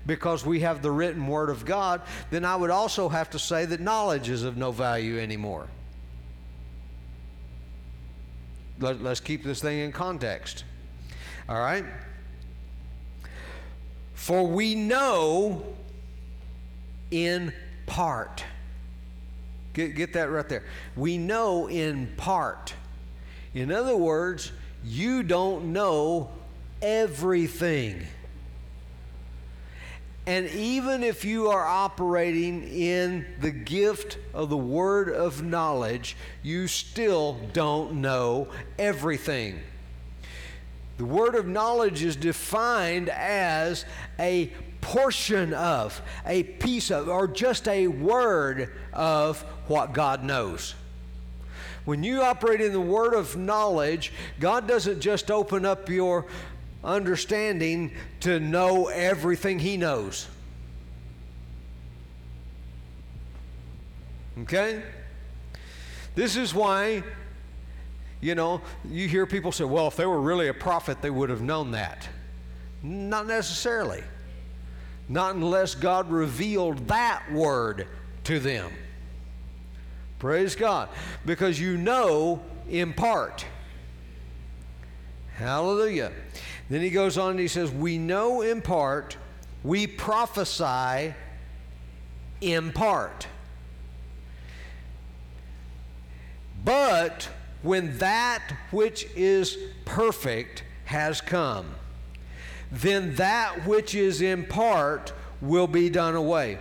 because 0.06 0.44
we 0.44 0.60
have 0.60 0.82
the 0.82 0.90
written 0.90 1.26
word 1.26 1.48
of 1.48 1.64
God, 1.64 2.02
then 2.30 2.44
I 2.44 2.56
would 2.56 2.70
also 2.70 3.08
have 3.08 3.30
to 3.30 3.38
say 3.38 3.64
that 3.64 3.80
knowledge 3.80 4.28
is 4.28 4.44
of 4.44 4.56
no 4.56 4.70
value 4.70 5.18
anymore. 5.18 5.66
Let, 8.80 9.00
us 9.02 9.20
keep 9.20 9.42
this 9.42 9.60
thing 9.60 9.80
in 9.80 9.92
context. 9.92 10.64
All 11.48 11.58
right? 11.58 11.84
For 14.14 14.46
we 14.46 14.74
know 14.74 15.64
in 17.10 17.52
part. 17.86 18.44
Get, 19.72 19.96
get 19.96 20.12
that 20.14 20.30
right 20.30 20.48
there. 20.48 20.64
We 20.96 21.18
know 21.18 21.68
in 21.68 22.12
part. 22.16 22.74
In 23.54 23.72
other 23.72 23.96
words, 23.96 24.52
you 24.84 25.22
don't 25.22 25.72
know 25.72 26.30
everything. 26.82 28.06
And 30.28 30.46
even 30.50 31.02
if 31.04 31.24
you 31.24 31.48
are 31.48 31.64
operating 31.64 32.62
in 32.68 33.24
the 33.40 33.50
gift 33.50 34.18
of 34.34 34.50
the 34.50 34.58
word 34.58 35.08
of 35.08 35.42
knowledge, 35.42 36.18
you 36.42 36.66
still 36.66 37.38
don't 37.54 38.02
know 38.02 38.48
everything. 38.78 39.58
The 40.98 41.06
word 41.06 41.34
of 41.34 41.46
knowledge 41.46 42.02
is 42.02 42.14
defined 42.14 43.08
as 43.08 43.86
a 44.18 44.52
portion 44.82 45.54
of, 45.54 46.02
a 46.26 46.42
piece 46.42 46.90
of, 46.90 47.08
or 47.08 47.26
just 47.26 47.66
a 47.66 47.88
word 47.88 48.76
of 48.92 49.40
what 49.66 49.94
God 49.94 50.24
knows. 50.24 50.74
When 51.86 52.02
you 52.02 52.20
operate 52.20 52.60
in 52.60 52.74
the 52.74 52.80
word 52.82 53.14
of 53.14 53.38
knowledge, 53.38 54.12
God 54.38 54.68
doesn't 54.68 55.00
just 55.00 55.30
open 55.30 55.64
up 55.64 55.88
your 55.88 56.26
understanding 56.84 57.92
to 58.20 58.40
know 58.40 58.88
everything 58.88 59.58
He 59.58 59.76
knows. 59.76 60.28
Okay? 64.42 64.82
This 66.14 66.36
is 66.36 66.54
why, 66.54 67.02
you 68.20 68.34
know, 68.34 68.60
you 68.88 69.08
hear 69.08 69.26
people 69.26 69.52
say, 69.52 69.64
well, 69.64 69.88
if 69.88 69.96
they 69.96 70.06
were 70.06 70.20
really 70.20 70.48
a 70.48 70.54
prophet, 70.54 71.02
they 71.02 71.10
would 71.10 71.30
have 71.30 71.42
known 71.42 71.72
that. 71.72 72.08
Not 72.82 73.26
necessarily. 73.26 74.02
Not 75.08 75.34
unless 75.34 75.74
God 75.74 76.10
revealed 76.10 76.88
that 76.88 77.24
word 77.32 77.86
to 78.24 78.38
them. 78.38 78.70
Praise 80.18 80.54
God. 80.54 80.88
Because 81.24 81.60
you 81.60 81.76
know 81.76 82.42
in 82.68 82.92
part. 82.92 83.44
Hallelujah. 85.36 86.12
Then 86.68 86.82
he 86.82 86.90
goes 86.90 87.16
on 87.16 87.32
and 87.32 87.40
he 87.40 87.48
says, 87.48 87.70
We 87.70 87.98
know 87.98 88.42
in 88.42 88.60
part, 88.60 89.16
we 89.64 89.86
prophesy 89.86 91.14
in 92.40 92.72
part. 92.72 93.26
But 96.64 97.28
when 97.62 97.98
that 97.98 98.42
which 98.70 99.06
is 99.16 99.56
perfect 99.84 100.64
has 100.84 101.20
come, 101.20 101.74
then 102.70 103.14
that 103.14 103.66
which 103.66 103.94
is 103.94 104.20
in 104.20 104.44
part 104.44 105.12
will 105.40 105.66
be 105.66 105.88
done 105.88 106.14
away. 106.14 106.58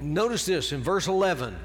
Notice 0.00 0.46
this 0.46 0.72
in 0.72 0.82
verse 0.82 1.06
11. 1.06 1.56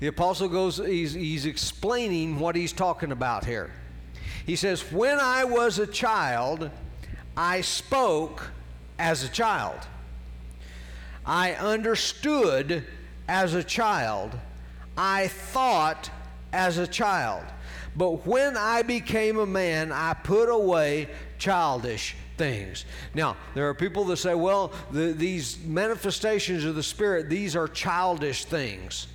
The 0.00 0.08
apostle 0.08 0.48
goes, 0.48 0.76
he's, 0.78 1.14
he's 1.14 1.46
explaining 1.46 2.38
what 2.38 2.54
he's 2.54 2.72
talking 2.72 3.10
about 3.10 3.44
here. 3.44 3.72
He 4.48 4.56
says, 4.56 4.90
When 4.90 5.20
I 5.20 5.44
was 5.44 5.78
a 5.78 5.86
child, 5.86 6.70
I 7.36 7.60
spoke 7.60 8.50
as 8.98 9.22
a 9.22 9.28
child. 9.28 9.78
I 11.26 11.52
understood 11.52 12.82
as 13.28 13.52
a 13.52 13.62
child. 13.62 14.32
I 14.96 15.28
thought 15.28 16.08
as 16.50 16.78
a 16.78 16.86
child. 16.86 17.44
But 17.94 18.26
when 18.26 18.56
I 18.56 18.80
became 18.80 19.38
a 19.38 19.44
man, 19.44 19.92
I 19.92 20.14
put 20.14 20.48
away 20.48 21.10
childish 21.36 22.16
things. 22.38 22.86
Now, 23.12 23.36
there 23.52 23.68
are 23.68 23.74
people 23.74 24.06
that 24.06 24.16
say, 24.16 24.34
well, 24.34 24.72
the, 24.90 25.12
these 25.12 25.58
manifestations 25.62 26.64
of 26.64 26.74
the 26.74 26.82
Spirit, 26.82 27.28
these 27.28 27.54
are 27.54 27.68
childish 27.68 28.46
things. 28.46 29.08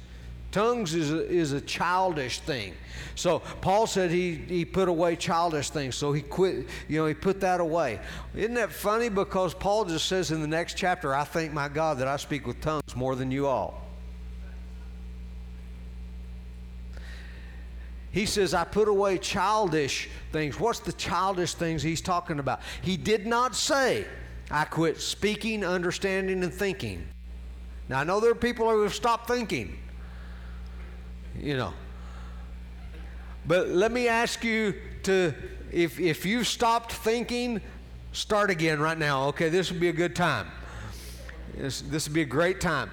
Tongues 0.54 0.94
is 0.94 1.12
a, 1.12 1.28
is 1.28 1.52
a 1.52 1.60
childish 1.60 2.40
thing. 2.40 2.76
So 3.16 3.40
Paul 3.60 3.88
said 3.88 4.12
he, 4.12 4.36
he 4.36 4.66
put 4.66 4.88
away 4.88 5.16
childish 5.16 5.72
things. 5.72 5.96
So 5.96 6.14
he 6.14 6.22
quit, 6.22 6.68
you 6.88 7.00
know, 7.00 7.08
he 7.08 7.16
put 7.16 7.42
that 7.42 7.60
away. 7.60 8.00
Isn't 8.36 8.54
that 8.54 8.72
funny? 8.72 9.10
Because 9.10 9.56
Paul 9.56 9.86
just 9.86 10.06
says 10.06 10.30
in 10.30 10.42
the 10.42 10.48
next 10.48 10.78
chapter, 10.78 11.16
I 11.16 11.24
thank 11.24 11.54
my 11.54 11.68
God 11.68 11.98
that 11.98 12.08
I 12.08 12.18
speak 12.18 12.46
with 12.46 12.62
tongues 12.62 12.96
more 12.96 13.16
than 13.16 13.32
you 13.32 13.48
all. 13.48 13.82
He 18.12 18.28
says, 18.28 18.54
I 18.54 18.64
put 18.64 18.88
away 18.88 19.18
childish 19.18 20.08
things. 20.32 20.60
What's 20.60 20.80
the 20.80 20.94
childish 20.94 21.56
things 21.56 21.82
he's 21.82 22.02
talking 22.02 22.38
about? 22.38 22.62
He 22.84 22.96
did 22.96 23.26
not 23.26 23.56
say, 23.56 24.06
I 24.52 24.66
quit 24.66 25.02
speaking, 25.02 25.66
understanding, 25.66 26.44
and 26.44 26.54
thinking. 26.54 27.08
Now, 27.90 28.02
I 28.02 28.04
know 28.04 28.20
there 28.20 28.30
are 28.30 28.36
people 28.36 28.70
who 28.70 28.84
have 28.84 28.94
stopped 28.94 29.28
thinking, 29.28 29.80
you 31.40 31.58
know. 31.58 31.74
But 33.46 33.70
let 33.70 33.92
me 33.92 34.08
ask 34.08 34.44
you 34.44 34.76
to, 35.04 35.34
if, 35.72 36.00
if 36.00 36.26
you've 36.26 36.48
stopped 36.48 36.94
thinking, 36.94 37.62
start 38.12 38.50
again 38.50 38.80
right 38.80 38.98
now. 38.98 39.28
Okay, 39.30 39.50
this 39.50 39.72
would 39.72 39.82
be 39.82 39.90
a 39.90 39.94
good 39.94 40.16
time. 40.16 40.48
This, 41.56 41.82
this 41.82 42.08
would 42.08 42.14
be 42.14 42.22
a 42.22 42.26
great 42.26 42.62
time. 42.62 42.90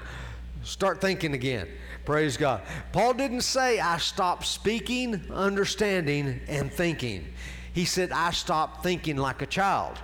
Start 0.62 1.00
thinking 1.00 1.34
again. 1.34 1.68
Praise 2.04 2.36
God. 2.36 2.62
Paul 2.92 3.14
didn't 3.14 3.42
say, 3.42 3.78
I 3.78 3.98
stopped 3.98 4.46
speaking, 4.46 5.22
understanding, 5.32 6.40
and 6.48 6.72
thinking. 6.72 7.26
He 7.72 7.84
said, 7.84 8.10
I 8.10 8.32
stopped 8.32 8.82
thinking 8.82 9.16
like 9.16 9.42
a 9.42 9.46
child. 9.46 9.98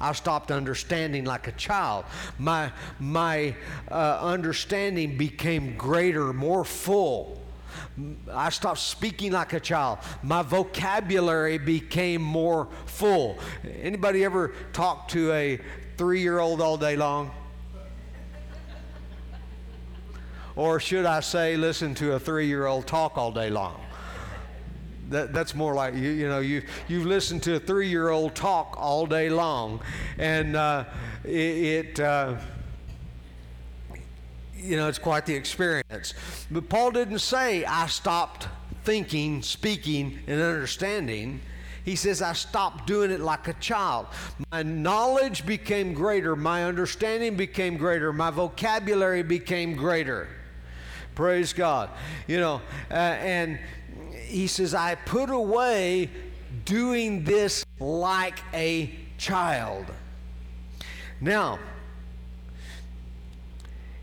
I 0.00 0.12
stopped 0.12 0.50
understanding 0.50 1.24
like 1.24 1.48
a 1.48 1.52
child. 1.52 2.04
My, 2.38 2.72
my 2.98 3.54
uh, 3.90 4.18
understanding 4.20 5.16
became 5.16 5.76
greater, 5.76 6.32
more 6.32 6.64
full. 6.64 7.37
I 8.32 8.50
stopped 8.50 8.80
speaking 8.80 9.32
like 9.32 9.52
a 9.52 9.60
child. 9.60 9.98
My 10.22 10.42
vocabulary 10.42 11.58
became 11.58 12.22
more 12.22 12.68
full. 12.86 13.38
Anybody 13.82 14.24
ever 14.24 14.52
talk 14.72 15.08
to 15.08 15.32
a 15.32 15.58
three 15.96 16.20
year 16.20 16.38
old 16.38 16.60
all 16.60 16.76
day 16.76 16.96
long? 16.96 17.30
Or 20.56 20.80
should 20.80 21.06
I 21.06 21.20
say, 21.20 21.56
listen 21.56 21.94
to 21.96 22.14
a 22.14 22.18
three 22.18 22.46
year 22.46 22.66
old 22.66 22.86
talk 22.86 23.16
all 23.16 23.30
day 23.30 23.48
long? 23.48 23.80
That, 25.10 25.32
that's 25.32 25.54
more 25.54 25.74
like 25.74 25.94
you, 25.94 26.10
you 26.10 26.28
know 26.28 26.40
you 26.40 26.62
you've 26.86 27.06
listened 27.06 27.42
to 27.44 27.54
a 27.54 27.60
three 27.60 27.88
year 27.88 28.10
old 28.10 28.34
talk 28.34 28.74
all 28.76 29.06
day 29.06 29.30
long, 29.30 29.80
and 30.18 30.54
uh, 30.54 30.84
it, 31.24 31.30
it 31.30 32.00
uh, 32.00 32.34
you 34.58 34.76
know 34.76 34.88
it's 34.88 34.98
quite 34.98 35.26
the 35.26 35.34
experience. 35.34 36.14
But 36.50 36.68
Paul 36.68 36.90
didn't 36.92 37.20
say 37.20 37.64
I 37.64 37.86
stopped 37.86 38.48
thinking, 38.84 39.42
speaking, 39.42 40.18
and 40.26 40.40
understanding. 40.40 41.40
He 41.84 41.96
says, 41.96 42.20
I 42.20 42.34
stopped 42.34 42.86
doing 42.86 43.10
it 43.10 43.20
like 43.20 43.48
a 43.48 43.54
child. 43.54 44.08
My 44.52 44.62
knowledge 44.62 45.46
became 45.46 45.94
greater. 45.94 46.36
My 46.36 46.64
understanding 46.64 47.36
became 47.36 47.78
greater. 47.78 48.12
My 48.12 48.30
vocabulary 48.30 49.22
became 49.22 49.74
greater. 49.74 50.28
Praise 51.14 51.52
God. 51.52 51.90
You 52.26 52.40
know, 52.40 52.62
uh, 52.90 52.94
and 52.94 53.58
he 54.12 54.46
says, 54.46 54.74
I 54.74 54.96
put 54.96 55.30
away 55.30 56.10
doing 56.64 57.24
this 57.24 57.64
like 57.80 58.38
a 58.52 58.94
child. 59.16 59.86
Now, 61.20 61.58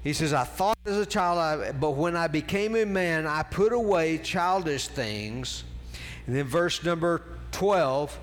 he 0.06 0.14
says, 0.14 0.34
I 0.34 0.44
thought 0.44 0.78
as 0.86 0.98
a 0.98 1.06
child, 1.06 1.80
but 1.80 1.96
when 1.96 2.16
I 2.16 2.28
became 2.28 2.76
a 2.76 2.86
man, 2.86 3.26
I 3.26 3.42
put 3.42 3.74
away 3.74 4.20
childish 4.20 4.88
things. 4.88 5.64
And 6.28 6.36
then 6.36 6.46
verse 6.46 6.84
number 6.84 7.24
12 7.54 8.16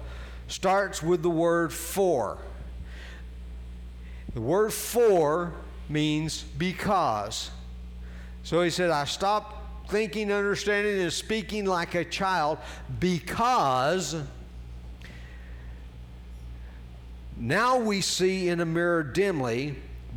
starts 0.46 1.02
with 1.02 1.24
the 1.24 1.30
word 1.30 1.72
for. 1.72 2.38
The 4.32 4.40
word 4.40 4.72
for 4.72 5.54
means 5.88 6.44
because. 6.56 7.50
So 8.44 8.62
he 8.62 8.70
said, 8.70 8.90
I 8.90 9.04
stopped 9.04 9.90
thinking, 9.90 10.30
understanding, 10.30 11.00
and 11.00 11.12
speaking 11.12 11.64
like 11.64 11.96
a 11.96 12.04
child 12.04 12.58
because 13.00 14.14
now 17.36 17.78
we 17.78 18.02
see 18.02 18.48
in 18.48 18.60
a 18.60 18.64
mirror 18.64 19.02
dimly, 19.02 19.74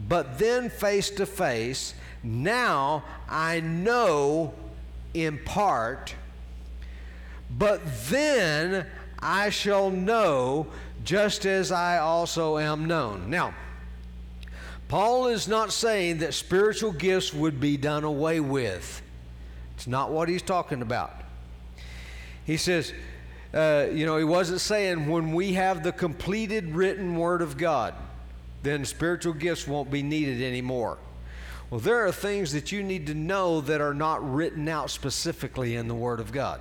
but 0.08 0.38
then 0.38 0.70
face 0.70 1.10
to 1.12 1.26
face. 1.26 1.94
Now 2.24 3.04
I 3.30 3.60
know 3.60 4.54
in 5.14 5.40
part, 5.40 6.16
but 7.50 7.82
then 8.10 8.86
I 9.20 9.50
shall 9.50 9.90
know 9.90 10.68
just 11.04 11.46
as 11.46 11.72
I 11.72 12.00
also 12.00 12.58
am 12.58 12.86
known. 12.86 13.30
Now, 13.30 13.54
Paul 14.88 15.28
is 15.28 15.48
not 15.48 15.72
saying 15.72 16.20
that 16.20 16.34
spiritual 16.34 16.92
gifts 16.92 17.34
would 17.34 17.60
be 17.60 17.78
done 17.78 18.04
away 18.04 18.40
with. 18.40 19.02
It's 19.76 19.88
not 19.88 20.12
what 20.12 20.30
he's 20.30 20.42
talking 20.42 20.82
about. 20.82 21.14
He 22.46 22.58
says, 22.58 22.94
uh, 23.54 23.88
you 23.92 24.06
know, 24.06 24.18
he 24.18 24.24
wasn't 24.24 24.62
saying 24.62 25.08
when 25.08 25.34
we 25.34 25.54
have 25.54 25.84
the 25.84 25.92
completed 25.92 26.76
written 26.76 27.16
word 27.16 27.42
of 27.42 27.58
God, 27.58 27.94
then 28.66 28.84
spiritual 28.84 29.34
gifts 29.34 29.68
won't 29.68 29.90
be 29.90 30.04
needed 30.04 30.42
anymore. 30.42 30.98
Well, 31.70 31.80
there 31.80 32.06
are 32.06 32.12
things 32.12 32.52
that 32.52 32.72
you 32.72 32.84
need 32.84 33.08
to 33.08 33.14
know 33.14 33.62
that 33.62 33.80
are 33.80 33.94
not 33.94 34.34
written 34.34 34.68
out 34.68 34.90
specifically 34.90 35.76
in 35.76 35.88
the 35.88 35.96
Word 35.96 36.20
of 36.20 36.32
God. 36.32 36.60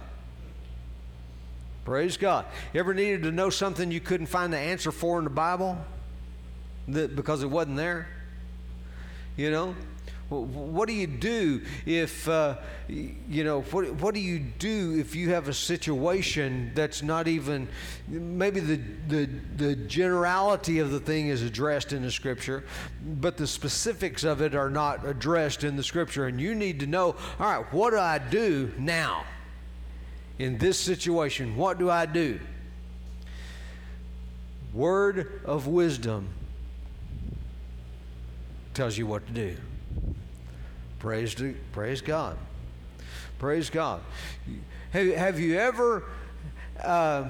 Praise 1.84 2.16
God. 2.16 2.46
You 2.72 2.80
ever 2.80 2.94
needed 2.94 3.22
to 3.24 3.32
know 3.32 3.50
something 3.50 3.90
you 3.90 4.00
couldn't 4.00 4.26
find 4.26 4.52
the 4.52 4.58
answer 4.58 4.92
for 4.92 5.18
in 5.18 5.24
the 5.24 5.30
Bible? 5.30 5.76
that 6.88 7.16
because 7.16 7.42
it 7.42 7.50
wasn't 7.50 7.76
there? 7.76 8.06
You 9.36 9.50
know? 9.50 9.74
What 10.30 10.88
do 10.88 10.94
you 10.94 11.06
do 11.06 11.62
if, 11.84 12.28
uh, 12.28 12.56
you 12.88 13.44
know, 13.44 13.60
what, 13.62 13.92
what 13.94 14.14
do 14.14 14.20
you 14.20 14.38
do 14.38 14.96
if 14.98 15.14
you 15.14 15.30
have 15.30 15.48
a 15.48 15.54
situation 15.54 16.72
that's 16.74 17.02
not 17.02 17.28
even, 17.28 17.68
maybe 18.08 18.60
the, 18.60 18.80
the, 19.08 19.28
the 19.56 19.76
generality 19.76 20.78
of 20.78 20.90
the 20.90 20.98
thing 20.98 21.28
is 21.28 21.42
addressed 21.42 21.92
in 21.92 22.02
the 22.02 22.10
scripture, 22.10 22.64
but 23.20 23.36
the 23.36 23.46
specifics 23.46 24.24
of 24.24 24.40
it 24.40 24.54
are 24.54 24.70
not 24.70 25.06
addressed 25.06 25.62
in 25.62 25.76
the 25.76 25.84
scripture, 25.84 26.26
and 26.26 26.40
you 26.40 26.54
need 26.54 26.80
to 26.80 26.86
know, 26.86 27.14
all 27.38 27.46
right, 27.46 27.72
what 27.72 27.90
do 27.90 27.98
I 27.98 28.18
do 28.18 28.72
now 28.78 29.24
in 30.38 30.56
this 30.56 30.80
situation? 30.80 31.54
What 31.54 31.78
do 31.78 31.90
I 31.90 32.06
do? 32.06 32.40
Word 34.72 35.42
of 35.44 35.66
wisdom 35.66 36.30
tells 38.72 38.98
you 38.98 39.06
what 39.06 39.26
to 39.26 39.32
do. 39.32 39.56
Praise, 41.04 41.34
to, 41.34 41.54
praise 41.72 42.00
God. 42.00 42.38
Praise 43.38 43.68
God. 43.68 44.00
Have, 44.92 45.14
have 45.14 45.38
you 45.38 45.58
ever 45.58 46.04
uh, 46.82 47.26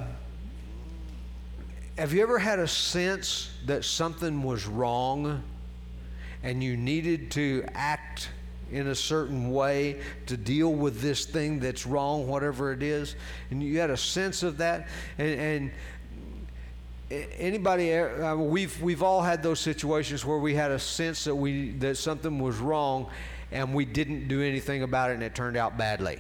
have 1.99 2.13
you 2.13 2.23
ever 2.23 2.39
had 2.39 2.61
a 2.61 2.69
sense 2.69 3.51
that 3.67 3.85
something 3.85 4.45
was 4.45 4.69
wrong 4.69 5.43
and 6.45 6.63
you 6.63 6.77
needed 6.77 7.33
to 7.33 7.67
act 7.75 8.29
in 8.71 8.87
a 8.87 8.95
certain 8.95 9.51
way 9.51 10.01
to 10.27 10.37
deal 10.37 10.73
with 10.73 11.01
this 11.01 11.25
thing 11.25 11.59
that's 11.59 11.85
wrong, 11.85 12.29
whatever 12.29 12.73
it 12.73 12.81
is? 12.81 13.17
And 13.51 13.61
you 13.61 13.81
had 13.81 13.91
a 13.91 13.97
sense 13.97 14.45
of 14.45 14.59
that, 14.59 14.87
and, 15.19 15.41
and 15.41 15.71
anybody 17.11 17.93
uh, 17.93 18.37
we've 18.37 18.81
we've 18.81 19.03
all 19.03 19.21
had 19.21 19.43
those 19.43 19.59
situations 19.59 20.25
where 20.25 20.39
we 20.39 20.55
had 20.55 20.71
a 20.71 20.79
sense 20.79 21.25
that 21.25 21.35
we 21.35 21.71
that 21.73 21.97
something 21.97 22.39
was 22.39 22.59
wrong 22.59 23.11
and 23.55 23.73
we 23.73 23.85
didn't 23.85 24.27
do 24.27 24.43
anything 24.43 24.83
about 24.83 25.11
it 25.11 25.15
and 25.15 25.23
it 25.23 25.35
turned 25.35 25.57
out 25.57 25.79
badly. 25.79 26.19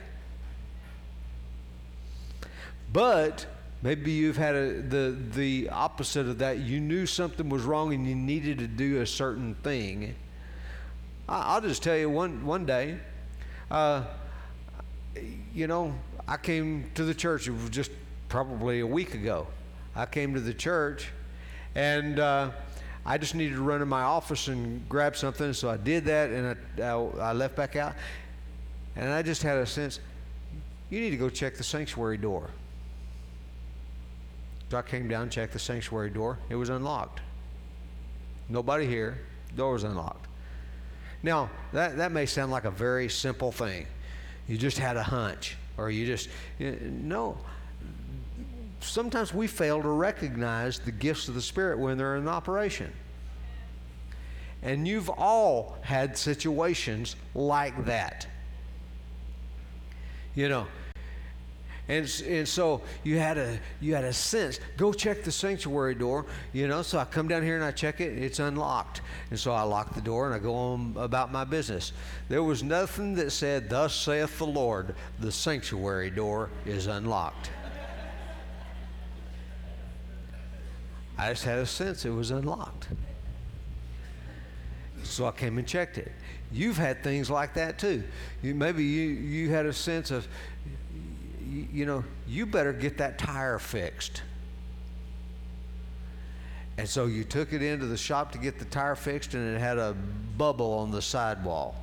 But 2.92 3.44
maybe 3.82 4.12
you've 4.12 4.36
had 4.36 4.54
a, 4.54 4.80
the 4.80 5.18
the 5.34 5.68
opposite 5.68 6.26
of 6.26 6.38
that. 6.38 6.60
You 6.60 6.80
knew 6.80 7.06
something 7.06 7.48
was 7.48 7.64
wrong 7.64 7.92
and 7.92 8.08
you 8.08 8.14
needed 8.14 8.58
to 8.60 8.68
do 8.68 9.00
a 9.00 9.06
certain 9.06 9.56
thing. 9.56 10.14
I, 11.28 11.56
will 11.56 11.68
just 11.68 11.82
tell 11.82 11.96
you 11.96 12.08
one 12.08 12.46
one 12.46 12.66
day 12.66 12.98
uh, 13.70 14.04
you 15.52 15.66
know 15.66 15.94
I 16.28 16.36
came 16.36 16.90
to 16.94 17.04
the 17.04 17.14
church. 17.14 17.48
It 17.48 17.52
was 17.52 17.68
just 17.68 17.90
probably 18.28 18.78
a 18.78 18.86
week 18.86 19.14
ago. 19.14 19.48
I 19.96 20.06
came 20.06 20.34
to 20.34 20.40
the 20.40 20.54
church 20.54 21.08
and 21.74 22.20
uh, 22.20 22.50
I 23.06 23.18
just 23.18 23.34
needed 23.34 23.56
to 23.56 23.62
run 23.62 23.82
in 23.82 23.88
my 23.88 24.02
office 24.02 24.48
and 24.48 24.88
grab 24.88 25.16
something. 25.16 25.52
So 25.52 25.68
I 25.68 25.76
did 25.76 26.04
that 26.06 26.30
and 26.30 26.56
I, 26.78 26.82
I, 26.82 27.30
I 27.30 27.32
left 27.32 27.56
back 27.56 27.76
out. 27.76 27.94
And 28.96 29.12
I 29.12 29.22
just 29.22 29.42
had 29.42 29.58
a 29.58 29.66
sense, 29.66 30.00
you 30.90 31.00
need 31.00 31.10
to 31.10 31.16
go 31.16 31.28
check 31.28 31.56
the 31.56 31.64
sanctuary 31.64 32.16
door. 32.16 32.50
So 34.70 34.78
I 34.78 34.82
came 34.82 35.08
down, 35.08 35.30
checked 35.30 35.52
the 35.52 35.58
sanctuary 35.58 36.10
door. 36.10 36.38
It 36.48 36.54
was 36.54 36.68
unlocked. 36.68 37.20
Nobody 38.48 38.86
here. 38.86 39.18
Door 39.56 39.74
was 39.74 39.84
unlocked. 39.84 40.26
Now, 41.22 41.50
that, 41.72 41.96
that 41.96 42.12
may 42.12 42.26
sound 42.26 42.52
like 42.52 42.64
a 42.64 42.70
very 42.70 43.08
simple 43.08 43.52
thing. 43.52 43.86
You 44.46 44.58
just 44.58 44.78
had 44.78 44.96
a 44.96 45.02
hunch, 45.02 45.56
or 45.78 45.90
you 45.90 46.06
just, 46.06 46.28
you 46.58 46.78
no. 46.82 47.38
Sometimes 48.84 49.32
we 49.32 49.46
fail 49.46 49.82
to 49.82 49.88
recognize 49.88 50.78
the 50.78 50.92
gifts 50.92 51.28
of 51.28 51.34
the 51.34 51.42
Spirit 51.42 51.78
when 51.78 51.98
they're 51.98 52.16
in 52.16 52.28
operation. 52.28 52.92
And 54.62 54.86
you've 54.86 55.10
all 55.10 55.76
had 55.82 56.16
situations 56.16 57.16
like 57.34 57.84
that. 57.86 58.26
You 60.34 60.48
know, 60.48 60.66
and, 61.88 62.22
and 62.26 62.48
so 62.48 62.80
you 63.02 63.18
had 63.18 63.36
a 63.36 63.58
you 63.80 63.94
had 63.94 64.04
a 64.04 64.12
sense 64.12 64.58
go 64.78 64.92
check 64.92 65.22
the 65.22 65.30
sanctuary 65.30 65.94
door 65.94 66.24
you 66.54 66.66
know 66.66 66.80
so 66.80 66.98
i 66.98 67.04
come 67.04 67.28
down 67.28 67.42
here 67.42 67.56
and 67.56 67.64
i 67.64 67.70
check 67.70 68.00
it 68.00 68.16
it's 68.16 68.38
unlocked 68.38 69.02
and 69.30 69.38
so 69.38 69.52
i 69.52 69.60
lock 69.60 69.94
the 69.94 70.00
door 70.00 70.24
and 70.24 70.34
i 70.34 70.38
go 70.38 70.54
on 70.54 70.94
about 70.96 71.30
my 71.30 71.44
business 71.44 71.92
there 72.30 72.42
was 72.42 72.62
nothing 72.62 73.14
that 73.14 73.30
said 73.30 73.68
thus 73.68 73.94
saith 73.94 74.38
the 74.38 74.46
lord 74.46 74.94
the 75.20 75.30
sanctuary 75.30 76.08
door 76.08 76.48
is 76.64 76.86
unlocked 76.86 77.50
i 81.18 81.30
just 81.30 81.44
had 81.44 81.58
a 81.58 81.66
sense 81.66 82.04
it 82.04 82.10
was 82.10 82.30
unlocked 82.30 82.88
so 85.02 85.26
i 85.26 85.30
came 85.30 85.58
and 85.58 85.66
checked 85.66 85.98
it 85.98 86.12
you've 86.52 86.76
had 86.76 87.02
things 87.02 87.30
like 87.30 87.54
that 87.54 87.78
too 87.78 88.02
you, 88.42 88.54
maybe 88.54 88.84
you, 88.84 89.08
you 89.08 89.50
had 89.50 89.66
a 89.66 89.72
sense 89.72 90.10
of 90.10 90.26
you, 91.72 91.86
know, 91.86 92.04
you 92.26 92.46
better 92.46 92.72
get 92.72 92.98
that 92.98 93.18
tire 93.18 93.58
fixed. 93.58 94.22
And 96.76 96.88
so 96.88 97.06
you 97.06 97.22
took 97.22 97.52
it 97.52 97.62
into 97.62 97.86
the 97.86 97.96
shop 97.96 98.32
to 98.32 98.38
get 98.38 98.58
the 98.58 98.64
tire 98.64 98.96
fixed, 98.96 99.34
and 99.34 99.54
it 99.54 99.60
had 99.60 99.78
a 99.78 99.94
bubble 100.36 100.72
on 100.72 100.90
the 100.90 101.00
sidewall. 101.00 101.76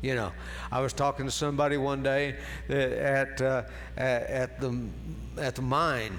You 0.00 0.14
know, 0.14 0.32
I 0.70 0.80
was 0.80 0.92
talking 0.92 1.26
to 1.26 1.30
somebody 1.30 1.76
one 1.76 2.02
day 2.02 2.36
at, 2.68 3.40
uh, 3.40 3.62
at, 3.96 4.22
at, 4.22 4.60
the, 4.60 4.86
at 5.38 5.54
the 5.54 5.62
mine, 5.62 6.18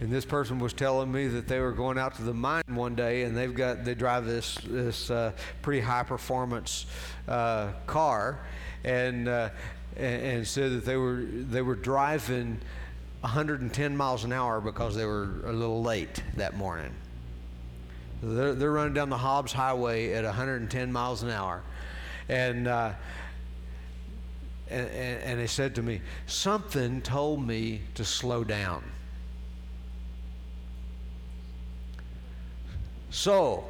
and 0.00 0.10
this 0.10 0.24
person 0.24 0.58
was 0.58 0.72
telling 0.72 1.10
me 1.10 1.26
that 1.26 1.48
they 1.48 1.60
were 1.60 1.72
going 1.72 1.98
out 1.98 2.14
to 2.16 2.22
the 2.22 2.34
mine 2.34 2.62
one 2.68 2.94
day, 2.94 3.22
and 3.22 3.36
they've 3.36 3.54
got 3.54 3.84
they 3.84 3.94
drive 3.94 4.26
this 4.26 4.56
this 4.64 5.10
uh, 5.10 5.32
pretty 5.62 5.80
high 5.80 6.04
performance 6.04 6.86
uh, 7.26 7.72
car, 7.86 8.40
and 8.84 9.28
uh, 9.28 9.50
and, 9.96 10.22
and 10.22 10.46
said 10.46 10.72
that 10.72 10.84
they 10.84 10.96
were 10.96 11.24
they 11.24 11.62
were 11.62 11.74
driving 11.74 12.60
110 13.20 13.96
miles 13.96 14.24
an 14.24 14.32
hour 14.32 14.60
because 14.60 14.94
they 14.94 15.04
were 15.04 15.40
a 15.44 15.52
little 15.52 15.82
late 15.82 16.22
that 16.36 16.56
morning. 16.56 16.94
They're, 18.22 18.54
they're 18.54 18.72
running 18.72 18.94
down 18.94 19.10
the 19.10 19.16
Hobbs 19.16 19.52
Highway 19.52 20.12
at 20.12 20.24
110 20.24 20.92
miles 20.92 21.22
an 21.22 21.30
hour, 21.30 21.62
and, 22.28 22.68
uh, 22.68 22.92
and, 24.70 24.88
and 24.88 25.40
they 25.40 25.46
said 25.46 25.74
to 25.76 25.82
me, 25.82 26.00
something 26.26 27.00
told 27.02 27.44
me 27.44 27.82
to 27.94 28.04
slow 28.04 28.44
down. 28.44 28.82
So 33.10 33.64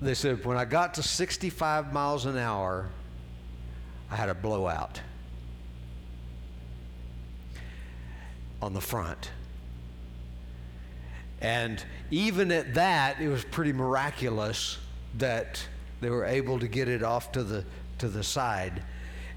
they 0.00 0.14
said 0.14 0.44
when 0.44 0.56
I 0.56 0.64
got 0.64 0.94
to 0.94 1.02
65 1.02 1.92
miles 1.92 2.26
an 2.26 2.36
hour, 2.36 2.88
I 4.10 4.16
had 4.16 4.28
a 4.28 4.34
blowout 4.34 5.00
on 8.62 8.72
the 8.72 8.80
front. 8.80 9.30
And 11.40 11.82
even 12.10 12.52
at 12.52 12.74
that, 12.74 13.20
it 13.20 13.28
was 13.28 13.44
pretty 13.44 13.72
miraculous 13.72 14.78
that 15.18 15.64
they 16.00 16.10
were 16.10 16.24
able 16.24 16.58
to 16.58 16.68
get 16.68 16.88
it 16.88 17.02
off 17.02 17.32
to 17.32 17.42
the 17.42 17.64
to 17.98 18.08
the 18.08 18.22
side 18.22 18.82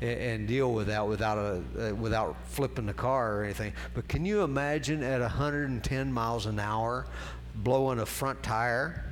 and, 0.03 0.47
deal 0.47 0.73
with 0.73 0.87
that 0.87 1.07
without 1.07 1.37
a 1.37 1.89
uh, 1.91 1.95
without 1.95 2.35
flipping 2.47 2.85
the 2.85 2.93
car 2.93 3.37
or 3.37 3.43
anything. 3.43 3.73
But 3.93 4.07
can 4.07 4.25
you 4.25 4.41
imagine 4.41 5.01
at 5.03 5.21
110 5.21 6.11
miles 6.11 6.45
an 6.45 6.59
hour 6.59 7.07
blowing 7.55 7.99
a 7.99 8.05
front 8.05 8.43
tire? 8.43 9.05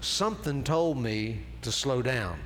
Something 0.00 0.62
told 0.62 0.98
me 0.98 1.40
to 1.62 1.72
slow 1.72 2.02
down. 2.02 2.38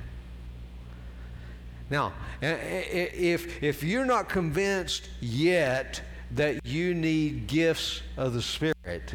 Now, 1.89 2.13
if, 2.41 3.61
if 3.61 3.83
you're 3.83 4.05
not 4.05 4.27
convinced 4.27 5.09
yet 5.21 6.01
that 6.31 6.65
you 6.65 6.95
need 6.95 7.45
gifts 7.45 8.01
of 8.17 8.33
the 8.33 8.41
Spirit, 8.41 9.13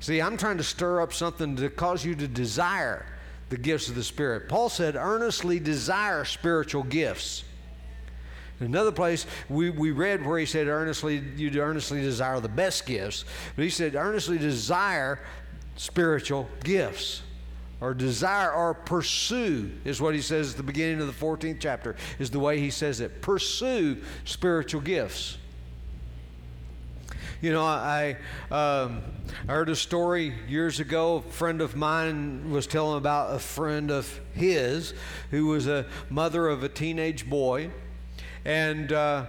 see, 0.00 0.20
I'm 0.20 0.36
trying 0.36 0.58
to 0.58 0.64
stir 0.64 1.00
up 1.00 1.14
something 1.14 1.56
to 1.56 1.70
cause 1.70 2.04
you 2.04 2.14
to 2.16 2.28
desire 2.28 3.06
the 3.54 3.60
gifts 3.60 3.88
of 3.88 3.94
the 3.94 4.02
Spirit. 4.02 4.48
Paul 4.48 4.68
said, 4.68 4.96
earnestly 4.96 5.60
desire 5.60 6.24
spiritual 6.24 6.82
gifts. 6.82 7.44
Another 8.58 8.90
place 8.90 9.26
we, 9.48 9.70
we 9.70 9.92
read 9.92 10.26
where 10.26 10.40
he 10.40 10.46
said, 10.46 10.66
earnestly, 10.66 11.22
you 11.36 11.50
earnestly 11.60 12.00
desire 12.00 12.40
the 12.40 12.48
best 12.48 12.84
gifts. 12.84 13.24
But 13.54 13.62
he 13.62 13.70
said, 13.70 13.94
earnestly 13.94 14.38
desire 14.38 15.20
spiritual 15.76 16.48
gifts 16.64 17.22
or 17.80 17.94
desire 17.94 18.50
or 18.50 18.74
pursue 18.74 19.70
is 19.84 20.00
what 20.00 20.16
he 20.16 20.20
says 20.20 20.50
at 20.52 20.56
the 20.56 20.62
beginning 20.64 21.00
of 21.00 21.06
the 21.06 21.12
14th 21.12 21.58
chapter 21.60 21.94
is 22.18 22.30
the 22.30 22.40
way 22.40 22.58
he 22.58 22.70
says 22.70 23.00
it 23.00 23.20
pursue 23.20 23.96
spiritual 24.24 24.80
gifts 24.80 25.36
you 27.44 27.52
know 27.52 27.62
i 27.62 28.16
um, 28.50 29.02
I 29.46 29.52
heard 29.52 29.68
a 29.68 29.76
story 29.76 30.32
years 30.48 30.80
ago 30.80 31.16
a 31.16 31.20
friend 31.20 31.60
of 31.60 31.76
mine 31.76 32.50
was 32.50 32.66
telling 32.66 32.96
about 32.96 33.34
a 33.34 33.38
friend 33.38 33.90
of 33.90 34.18
his 34.32 34.94
who 35.30 35.48
was 35.48 35.66
a 35.66 35.84
mother 36.08 36.48
of 36.48 36.62
a 36.62 36.70
teenage 36.70 37.28
boy 37.28 37.70
and 38.46 38.90
uh, 38.90 39.26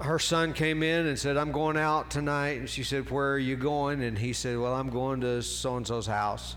her 0.00 0.18
son 0.18 0.52
came 0.52 0.82
in 0.82 1.06
and 1.06 1.18
said, 1.18 1.36
I'm 1.36 1.52
going 1.52 1.76
out 1.76 2.10
tonight. 2.10 2.60
And 2.60 2.70
she 2.70 2.84
said, 2.84 3.10
Where 3.10 3.32
are 3.32 3.38
you 3.38 3.56
going? 3.56 4.02
And 4.02 4.16
he 4.16 4.32
said, 4.32 4.56
Well, 4.56 4.72
I'm 4.72 4.90
going 4.90 5.20
to 5.22 5.42
so 5.42 5.76
and 5.76 5.86
so's 5.86 6.06
house. 6.06 6.54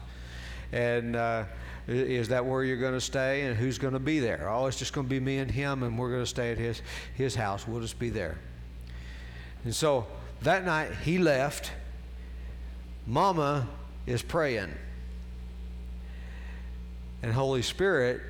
And 0.72 1.16
uh, 1.16 1.46
is 1.88 2.28
that 2.30 2.46
where 2.46 2.64
you're 2.64 2.78
going 2.78 2.94
to 2.94 3.02
stay? 3.02 3.42
And 3.42 3.58
who's 3.58 3.80
going 3.80 3.94
to 3.94 4.00
be 4.00 4.20
there? 4.20 4.48
Oh, 4.50 4.68
it's 4.68 4.78
just 4.78 4.94
going 4.94 5.08
to 5.08 5.10
be 5.10 5.20
me 5.20 5.40
and 5.40 5.50
him, 5.50 5.84
and 5.84 5.98
we're 5.98 6.12
going 6.12 6.22
to 6.22 6.30
stay 6.30 6.52
at 6.52 6.58
his, 6.58 6.82
his 7.16 7.34
house. 7.34 7.68
We'll 7.68 7.82
just 7.82 7.98
be 7.98 8.10
there. 8.10 8.38
And 9.64 9.76
so 9.76 10.08
that 10.42 10.66
night 10.66 10.92
he 11.04 11.18
left. 11.18 11.72
Mama 13.06 13.68
is 14.06 14.22
praying. 14.22 14.74
And 17.24 17.34
Holy 17.34 17.62
Spirit 17.62 18.22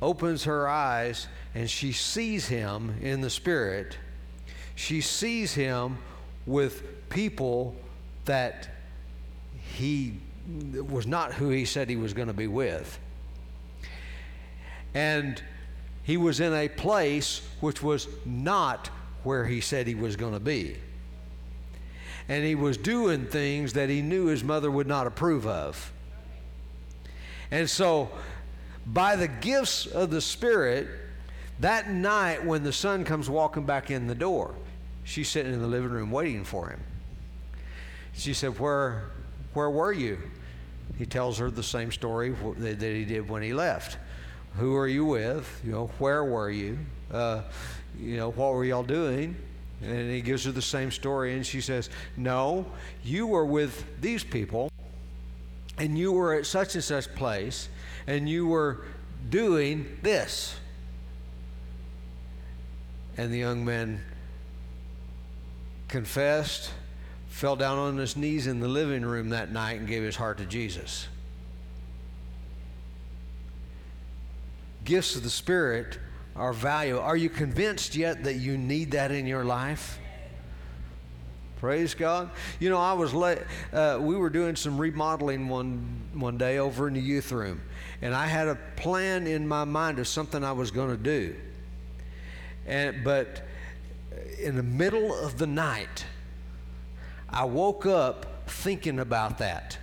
opens 0.00 0.44
her 0.44 0.68
eyes 0.68 1.26
and 1.54 1.68
she 1.68 1.92
sees 1.92 2.46
him 2.46 2.94
in 3.00 3.20
the 3.20 3.30
Spirit. 3.30 3.98
She 4.76 5.00
sees 5.00 5.54
him 5.54 5.98
with 6.46 7.08
people 7.08 7.74
that 8.24 8.68
he 9.76 10.18
was 10.72 11.06
not 11.06 11.34
who 11.34 11.50
he 11.50 11.64
said 11.64 11.88
he 11.88 11.96
was 11.96 12.14
going 12.14 12.28
to 12.28 12.34
be 12.34 12.46
with. 12.46 12.98
And 14.94 15.42
he 16.02 16.16
was 16.16 16.40
in 16.40 16.54
a 16.54 16.68
place 16.68 17.42
which 17.60 17.82
was 17.82 18.08
not 18.24 18.90
where 19.24 19.44
he 19.46 19.60
said 19.60 19.86
he 19.86 19.94
was 19.94 20.16
going 20.16 20.32
to 20.32 20.40
be. 20.40 20.76
And 22.28 22.44
he 22.44 22.54
was 22.54 22.76
doing 22.76 23.26
things 23.26 23.72
that 23.72 23.88
he 23.88 24.02
knew 24.02 24.26
his 24.26 24.44
mother 24.44 24.70
would 24.70 24.86
not 24.86 25.06
approve 25.06 25.46
of. 25.46 25.92
And 27.50 27.68
so, 27.68 28.10
by 28.86 29.16
the 29.16 29.28
gifts 29.28 29.86
of 29.86 30.10
the 30.10 30.20
Spirit, 30.20 30.88
that 31.60 31.90
night 31.90 32.44
when 32.44 32.62
the 32.62 32.72
son 32.72 33.04
comes 33.04 33.28
walking 33.28 33.66
back 33.66 33.90
in 33.90 34.06
the 34.06 34.14
door, 34.14 34.54
she's 35.04 35.28
sitting 35.28 35.52
in 35.52 35.60
the 35.60 35.66
living 35.66 35.90
room 35.90 36.10
waiting 36.10 36.44
for 36.44 36.68
him. 36.68 36.80
She 38.14 38.34
said, 38.34 38.58
Where, 38.58 39.10
where 39.54 39.70
were 39.70 39.92
you? 39.92 40.18
He 40.98 41.06
tells 41.06 41.38
her 41.38 41.50
the 41.50 41.62
same 41.62 41.92
story 41.92 42.34
that 42.58 42.80
he 42.80 43.04
did 43.04 43.28
when 43.28 43.42
he 43.42 43.52
left. 43.52 43.98
Who 44.56 44.76
are 44.76 44.88
you 44.88 45.04
with? 45.04 45.60
You 45.64 45.72
know, 45.72 45.90
where 45.98 46.24
were 46.24 46.50
you? 46.50 46.78
Uh, 47.10 47.42
you 47.98 48.16
know, 48.16 48.30
what 48.30 48.52
were 48.52 48.64
y'all 48.64 48.82
doing? 48.82 49.36
And 49.82 50.10
he 50.10 50.20
gives 50.20 50.44
her 50.44 50.52
the 50.52 50.62
same 50.62 50.90
story, 50.90 51.34
and 51.34 51.44
she 51.44 51.60
says, 51.60 51.88
No, 52.16 52.66
you 53.02 53.26
were 53.26 53.46
with 53.46 53.84
these 54.00 54.22
people, 54.22 54.70
and 55.78 55.96
you 55.96 56.12
were 56.12 56.34
at 56.34 56.46
such 56.46 56.74
and 56.74 56.84
such 56.84 57.14
place, 57.14 57.68
and 58.06 58.28
you 58.28 58.46
were 58.46 58.84
doing 59.30 59.98
this. 60.02 60.54
And 63.16 63.32
the 63.32 63.38
young 63.38 63.64
man 63.64 64.02
confessed 65.88 66.70
fell 67.28 67.56
down 67.56 67.78
on 67.78 67.96
his 67.96 68.16
knees 68.16 68.46
in 68.46 68.60
the 68.60 68.68
living 68.68 69.04
room 69.04 69.30
that 69.30 69.50
night 69.50 69.78
and 69.78 69.88
gave 69.88 70.02
his 70.02 70.16
heart 70.16 70.38
to 70.38 70.44
Jesus. 70.44 71.08
gifts 74.84 75.14
of 75.14 75.22
the 75.22 75.30
Spirit 75.30 75.98
are 76.36 76.52
value. 76.52 76.98
Are 76.98 77.16
you 77.16 77.28
convinced 77.28 77.96
yet 77.96 78.24
that 78.24 78.34
you 78.34 78.56
need 78.56 78.92
that 78.92 79.10
in 79.10 79.26
your 79.26 79.44
life? 79.44 79.98
Praise 81.60 81.92
God. 81.92 82.30
You 82.58 82.70
know, 82.70 82.78
I 82.78 82.94
was 82.94 83.12
late. 83.12 83.40
Uh, 83.70 83.98
we 84.00 84.16
were 84.16 84.30
doing 84.30 84.56
some 84.56 84.78
remodeling 84.78 85.48
one 85.48 86.00
one 86.14 86.38
day 86.38 86.56
over 86.56 86.88
in 86.88 86.94
the 86.94 87.00
youth 87.00 87.32
room, 87.32 87.60
and 88.00 88.14
I 88.14 88.26
had 88.26 88.48
a 88.48 88.54
plan 88.76 89.26
in 89.26 89.46
my 89.46 89.64
mind 89.64 89.98
of 89.98 90.08
something 90.08 90.42
I 90.42 90.52
was 90.52 90.70
going 90.70 90.88
to 90.88 90.96
do. 90.96 91.36
And 92.66 93.04
but 93.04 93.42
in 94.40 94.56
the 94.56 94.62
middle 94.62 95.14
of 95.14 95.36
the 95.36 95.46
night, 95.46 96.06
I 97.28 97.44
woke 97.44 97.84
up 97.84 98.48
thinking 98.48 98.98
about 98.98 99.36
that. 99.38 99.76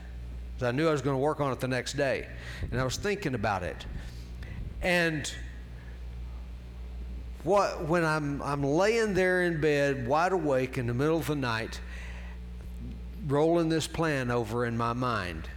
I 0.59 0.71
knew 0.71 0.87
I 0.87 0.91
was 0.91 1.03
going 1.03 1.13
to 1.15 1.21
work 1.21 1.39
on 1.39 1.51
it 1.51 1.59
the 1.59 1.67
next 1.67 1.93
day, 1.93 2.27
and 2.71 2.81
I 2.81 2.83
was 2.83 2.97
thinking 2.97 3.35
about 3.35 3.61
it. 3.61 3.85
And 4.81 5.31
what 7.47 7.85
when 7.85 8.03
I'm 8.03 8.41
I'm 8.41 8.61
laying 8.61 9.13
there 9.13 9.43
in 9.43 9.61
bed, 9.61 10.05
wide 10.05 10.33
awake 10.33 10.77
in 10.77 10.85
the 10.85 10.93
middle 10.93 11.17
of 11.17 11.27
the 11.27 11.35
night, 11.35 11.79
rolling 13.25 13.69
this 13.69 13.87
plan 13.87 14.29
over 14.29 14.65
in 14.65 14.77
my 14.77 14.91
mind. 14.91 15.47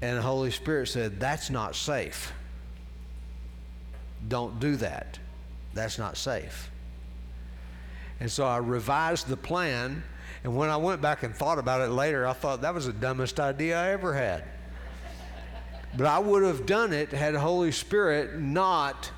And 0.00 0.16
the 0.16 0.22
Holy 0.22 0.52
Spirit 0.52 0.86
said, 0.86 1.18
That's 1.18 1.50
not 1.50 1.74
safe. 1.74 2.32
Don't 4.28 4.60
do 4.60 4.76
that. 4.76 5.18
That's 5.74 5.98
not 5.98 6.16
safe. 6.16 6.70
And 8.20 8.30
so 8.30 8.46
I 8.46 8.58
revised 8.58 9.26
the 9.26 9.36
plan. 9.36 10.04
And 10.44 10.56
when 10.56 10.70
I 10.70 10.76
went 10.76 11.02
back 11.02 11.24
and 11.24 11.34
thought 11.34 11.58
about 11.58 11.80
it 11.80 11.90
later, 11.90 12.28
I 12.28 12.32
thought 12.32 12.60
that 12.60 12.74
was 12.74 12.86
the 12.86 12.92
dumbest 12.92 13.40
idea 13.40 13.80
I 13.80 13.90
ever 13.90 14.14
had. 14.14 14.44
But 15.96 16.06
I 16.06 16.20
would 16.20 16.44
have 16.44 16.64
done 16.64 16.92
it 16.92 17.10
had 17.10 17.34
Holy 17.34 17.72
Spirit 17.72 18.38
not 18.38 19.10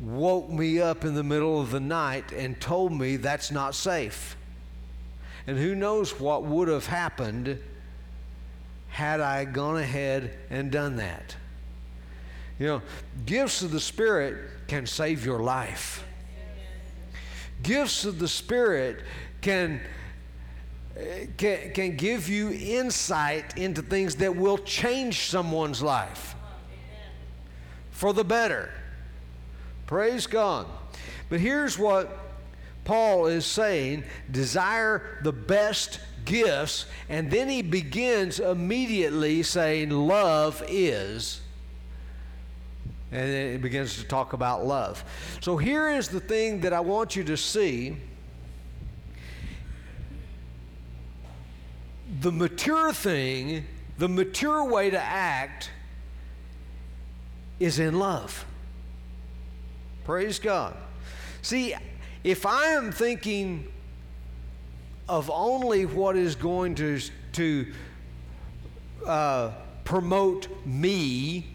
woke 0.00 0.50
me 0.50 0.80
up 0.80 1.04
in 1.04 1.14
the 1.14 1.22
middle 1.22 1.60
of 1.60 1.70
the 1.70 1.80
night 1.80 2.32
and 2.32 2.60
told 2.60 2.92
me 2.92 3.16
that's 3.16 3.50
not 3.50 3.74
safe. 3.74 4.36
And 5.46 5.58
who 5.58 5.74
knows 5.74 6.18
what 6.18 6.44
would 6.44 6.68
have 6.68 6.86
happened 6.86 7.58
had 8.88 9.20
I 9.20 9.44
gone 9.44 9.76
ahead 9.76 10.36
and 10.50 10.70
done 10.70 10.96
that. 10.96 11.36
You 12.58 12.66
know, 12.66 12.82
gifts 13.26 13.62
of 13.62 13.72
the 13.72 13.80
Spirit 13.80 14.50
can 14.68 14.86
save 14.86 15.24
your 15.24 15.40
life. 15.40 16.04
Gifts 17.62 18.04
of 18.04 18.18
the 18.18 18.28
Spirit 18.28 19.02
can, 19.40 19.80
can, 21.36 21.72
can 21.72 21.96
give 21.96 22.28
you 22.28 22.52
insight 22.52 23.58
into 23.58 23.82
things 23.82 24.16
that 24.16 24.34
will 24.36 24.58
change 24.58 25.28
someone's 25.28 25.82
life 25.82 26.34
for 27.90 28.12
the 28.12 28.24
better. 28.24 28.70
Praise 29.94 30.26
God. 30.26 30.66
But 31.28 31.38
here's 31.38 31.78
what 31.78 32.18
Paul 32.84 33.26
is 33.26 33.46
saying 33.46 34.02
desire 34.28 35.20
the 35.22 35.30
best 35.30 36.00
gifts, 36.24 36.86
and 37.08 37.30
then 37.30 37.48
he 37.48 37.62
begins 37.62 38.40
immediately 38.40 39.44
saying, 39.44 39.90
Love 39.90 40.64
is. 40.66 41.42
And 43.12 43.30
then 43.30 43.52
he 43.52 43.56
begins 43.58 43.96
to 43.98 44.02
talk 44.02 44.32
about 44.32 44.66
love. 44.66 45.04
So 45.40 45.56
here 45.56 45.88
is 45.88 46.08
the 46.08 46.18
thing 46.18 46.62
that 46.62 46.72
I 46.72 46.80
want 46.80 47.14
you 47.14 47.22
to 47.22 47.36
see. 47.36 47.96
The 52.20 52.32
mature 52.32 52.92
thing, 52.92 53.64
the 53.98 54.08
mature 54.08 54.68
way 54.68 54.90
to 54.90 55.00
act 55.00 55.70
is 57.60 57.78
in 57.78 57.96
love. 57.96 58.44
Praise 60.04 60.38
God. 60.38 60.76
See, 61.40 61.74
if 62.24 62.44
I 62.44 62.66
am 62.68 62.92
thinking 62.92 63.66
of 65.08 65.30
only 65.30 65.86
what 65.86 66.16
is 66.16 66.34
going 66.34 66.74
to, 66.76 67.00
to 67.32 67.72
uh, 69.06 69.50
promote 69.84 70.48
me 70.66 71.46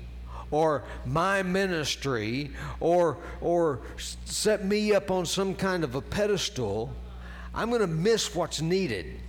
or 0.52 0.84
my 1.06 1.44
ministry 1.44 2.52
or, 2.80 3.18
or 3.40 3.82
set 4.26 4.66
me 4.66 4.94
up 4.94 5.12
on 5.12 5.28
some 5.28 5.54
kind 5.54 5.84
of 5.84 5.94
a 5.94 6.02
pedestal, 6.02 6.92
I'm 7.54 7.70
going 7.70 7.82
to 7.82 7.88
miss 7.88 8.34
what's 8.34 8.62
needed. 8.62 9.20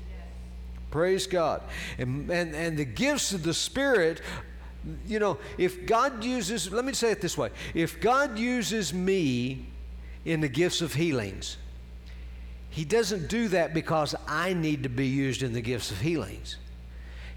Praise 0.91 1.27
God. 1.27 1.63
And, 1.99 2.31
and, 2.31 2.55
and 2.55 2.77
the 2.77 2.85
gifts 2.85 3.33
of 3.33 3.43
the 3.43 3.55
Spirit 3.55 4.23
you 5.07 5.19
know, 5.19 5.39
if 5.59 5.87
God 5.87 6.25
uses, 6.25 6.73
let 6.73 6.85
me 6.85 6.93
say 6.93 7.11
it 7.11 7.21
this 7.21 7.37
way 7.37 7.51
if 7.75 8.01
God 8.01 8.39
uses 8.39 8.95
me 8.95 9.67
in 10.25 10.41
the 10.41 10.49
gifts 10.49 10.81
of 10.81 10.95
healings, 10.95 11.57
He 12.71 12.85
doesn't 12.85 13.29
do 13.29 13.49
that 13.49 13.75
because 13.75 14.15
I 14.27 14.55
need 14.55 14.83
to 14.85 14.89
be 14.89 15.07
used 15.07 15.43
in 15.43 15.53
the 15.53 15.61
gifts 15.61 15.91
of 15.91 16.01
healings. 16.01 16.57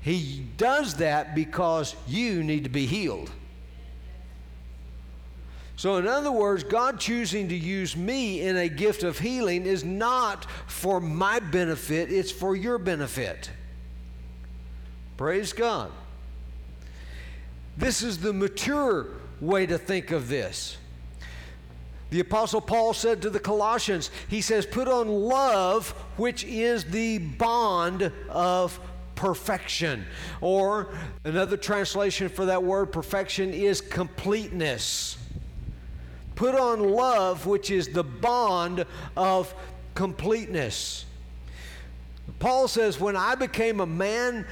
He 0.01 0.45
does 0.57 0.95
that 0.95 1.33
because 1.33 1.95
you 2.07 2.43
need 2.43 2.65
to 2.65 2.69
be 2.69 2.85
healed. 2.85 3.31
So, 5.75 5.97
in 5.97 6.07
other 6.07 6.31
words, 6.31 6.63
God 6.63 6.99
choosing 6.99 7.49
to 7.49 7.55
use 7.55 7.97
me 7.97 8.41
in 8.41 8.57
a 8.57 8.69
gift 8.69 9.03
of 9.03 9.17
healing 9.17 9.65
is 9.65 9.83
not 9.83 10.45
for 10.67 10.99
my 11.01 11.39
benefit, 11.39 12.11
it's 12.11 12.31
for 12.31 12.55
your 12.55 12.77
benefit. 12.77 13.49
Praise 15.17 15.51
God. 15.53 15.91
This 17.77 18.03
is 18.03 18.19
the 18.19 18.33
mature 18.33 19.07
way 19.41 19.65
to 19.65 19.77
think 19.77 20.11
of 20.11 20.29
this. 20.29 20.77
The 22.11 22.19
Apostle 22.19 22.61
Paul 22.61 22.93
said 22.93 23.23
to 23.23 23.31
the 23.31 23.39
Colossians, 23.39 24.11
he 24.27 24.41
says, 24.41 24.67
Put 24.67 24.87
on 24.87 25.07
love, 25.07 25.89
which 26.15 26.43
is 26.43 26.83
the 26.83 27.17
bond 27.17 28.11
of 28.29 28.79
perfection. 29.15 30.05
Or 30.39 30.93
another 31.23 31.57
translation 31.57 32.29
for 32.29 32.45
that 32.45 32.61
word 32.61 32.91
perfection 32.91 33.51
is 33.51 33.81
completeness. 33.81 35.17
Put 36.35 36.53
on 36.53 36.83
love, 36.83 37.47
which 37.47 37.71
is 37.71 37.87
the 37.87 38.03
bond 38.03 38.85
of 39.17 39.53
completeness. 39.95 41.05
Paul 42.37 42.67
says, 42.67 42.99
When 42.99 43.15
I 43.15 43.33
became 43.33 43.79
a 43.79 43.85
man, 43.87 44.45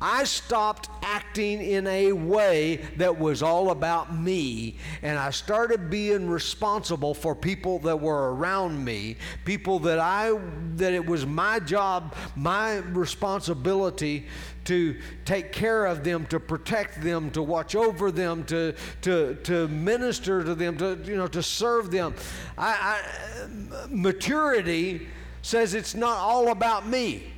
I 0.00 0.24
stopped 0.24 0.90
acting 1.02 1.62
in 1.62 1.86
a 1.86 2.12
way 2.12 2.76
that 2.98 3.18
was 3.18 3.42
all 3.42 3.70
about 3.70 4.14
me, 4.14 4.76
and 5.00 5.18
I 5.18 5.30
started 5.30 5.88
being 5.88 6.28
responsible 6.28 7.14
for 7.14 7.34
people 7.34 7.78
that 7.80 7.98
were 7.98 8.34
around 8.34 8.84
me, 8.84 9.16
people 9.46 9.78
that 9.80 9.98
I 9.98 10.38
that 10.76 10.92
it 10.92 11.04
was 11.04 11.24
my 11.24 11.60
job, 11.60 12.14
my 12.34 12.76
responsibility 12.76 14.26
to 14.66 15.00
take 15.24 15.52
care 15.52 15.86
of 15.86 16.04
them, 16.04 16.26
to 16.26 16.40
protect 16.40 17.02
them, 17.02 17.30
to 17.30 17.42
watch 17.42 17.74
over 17.74 18.10
them, 18.10 18.44
to 18.44 18.74
to 19.00 19.36
to 19.44 19.66
minister 19.68 20.44
to 20.44 20.54
them, 20.54 20.76
to 20.76 20.98
you 21.04 21.16
know 21.16 21.28
to 21.28 21.42
serve 21.42 21.90
them. 21.90 22.14
I, 22.58 23.00
I 23.48 23.86
maturity 23.88 25.08
says 25.40 25.72
it's 25.72 25.94
not 25.94 26.18
all 26.18 26.50
about 26.50 26.86
me. 26.86 27.32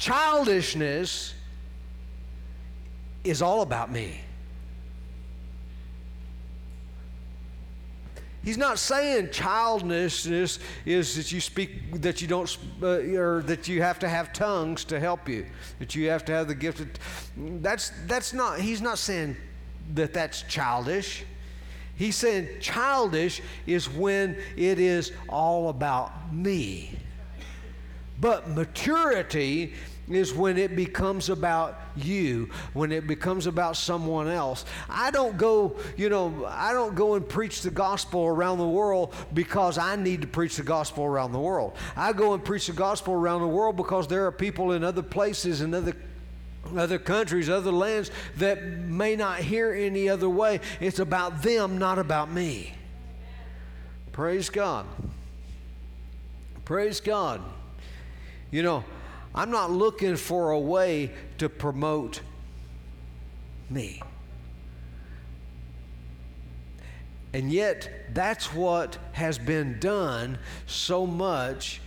Childishness 0.00 1.34
is 3.22 3.42
all 3.42 3.60
about 3.60 3.92
me. 3.92 4.22
He's 8.42 8.56
not 8.56 8.78
saying 8.78 9.30
childishness 9.30 10.58
is 10.86 11.16
that 11.16 11.30
you 11.30 11.42
speak 11.42 12.00
that 12.00 12.22
you 12.22 12.28
don't 12.28 12.56
uh, 12.82 12.86
or 13.14 13.42
that 13.42 13.68
you 13.68 13.82
have 13.82 13.98
to 13.98 14.08
have 14.08 14.32
tongues 14.32 14.84
to 14.86 14.98
help 14.98 15.28
you, 15.28 15.44
that 15.78 15.94
you 15.94 16.08
have 16.08 16.24
to 16.24 16.32
have 16.32 16.48
the 16.48 16.54
gift. 16.54 16.80
Of, 16.80 16.88
that's 17.62 17.92
that's 18.06 18.32
not. 18.32 18.58
He's 18.58 18.80
not 18.80 18.96
saying 18.96 19.36
that 19.92 20.14
that's 20.14 20.40
childish. 20.44 21.26
He's 21.96 22.16
saying 22.16 22.48
childish 22.60 23.42
is 23.66 23.90
when 23.90 24.38
it 24.56 24.78
is 24.78 25.12
all 25.28 25.68
about 25.68 26.32
me. 26.32 26.98
But 28.18 28.48
maturity 28.50 29.74
is 30.10 30.34
when 30.34 30.58
it 30.58 30.76
becomes 30.76 31.28
about 31.28 31.80
you, 31.96 32.50
when 32.72 32.92
it 32.92 33.06
becomes 33.06 33.46
about 33.46 33.76
someone 33.76 34.28
else. 34.28 34.64
I 34.88 35.10
don't 35.10 35.36
go, 35.36 35.76
you 35.96 36.08
know, 36.08 36.46
I 36.48 36.72
don't 36.72 36.94
go 36.94 37.14
and 37.14 37.28
preach 37.28 37.62
the 37.62 37.70
gospel 37.70 38.26
around 38.26 38.58
the 38.58 38.68
world 38.68 39.14
because 39.32 39.78
I 39.78 39.96
need 39.96 40.22
to 40.22 40.26
preach 40.26 40.56
the 40.56 40.62
gospel 40.62 41.04
around 41.04 41.32
the 41.32 41.40
world. 41.40 41.76
I 41.96 42.12
go 42.12 42.34
and 42.34 42.44
preach 42.44 42.66
the 42.66 42.72
gospel 42.72 43.14
around 43.14 43.40
the 43.40 43.48
world 43.48 43.76
because 43.76 44.08
there 44.08 44.26
are 44.26 44.32
people 44.32 44.72
in 44.72 44.84
other 44.84 45.02
places 45.02 45.60
and 45.60 45.74
other 45.74 45.94
other 46.76 46.98
countries, 46.98 47.48
other 47.48 47.72
lands 47.72 48.10
that 48.36 48.62
may 48.62 49.16
not 49.16 49.38
hear 49.38 49.72
any 49.72 50.08
other 50.08 50.28
way. 50.28 50.60
It's 50.78 50.98
about 50.98 51.42
them, 51.42 51.78
not 51.78 51.98
about 51.98 52.30
me. 52.30 52.74
Praise 54.12 54.50
God. 54.50 54.86
Praise 56.64 57.00
God. 57.00 57.40
You 58.50 58.62
know, 58.62 58.84
I'm 59.34 59.50
not 59.50 59.70
looking 59.70 60.16
for 60.16 60.50
a 60.50 60.58
way 60.58 61.12
to 61.38 61.48
promote 61.48 62.20
me. 63.68 64.02
And 67.32 67.52
yet, 67.52 68.12
that's 68.12 68.52
what 68.52 68.98
has 69.12 69.38
been 69.38 69.78
done 69.78 70.38
so 70.66 71.06
much 71.06 71.80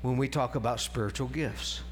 when 0.00 0.16
we 0.16 0.28
talk 0.28 0.54
about 0.54 0.80
spiritual 0.80 1.28
gifts. 1.28 1.82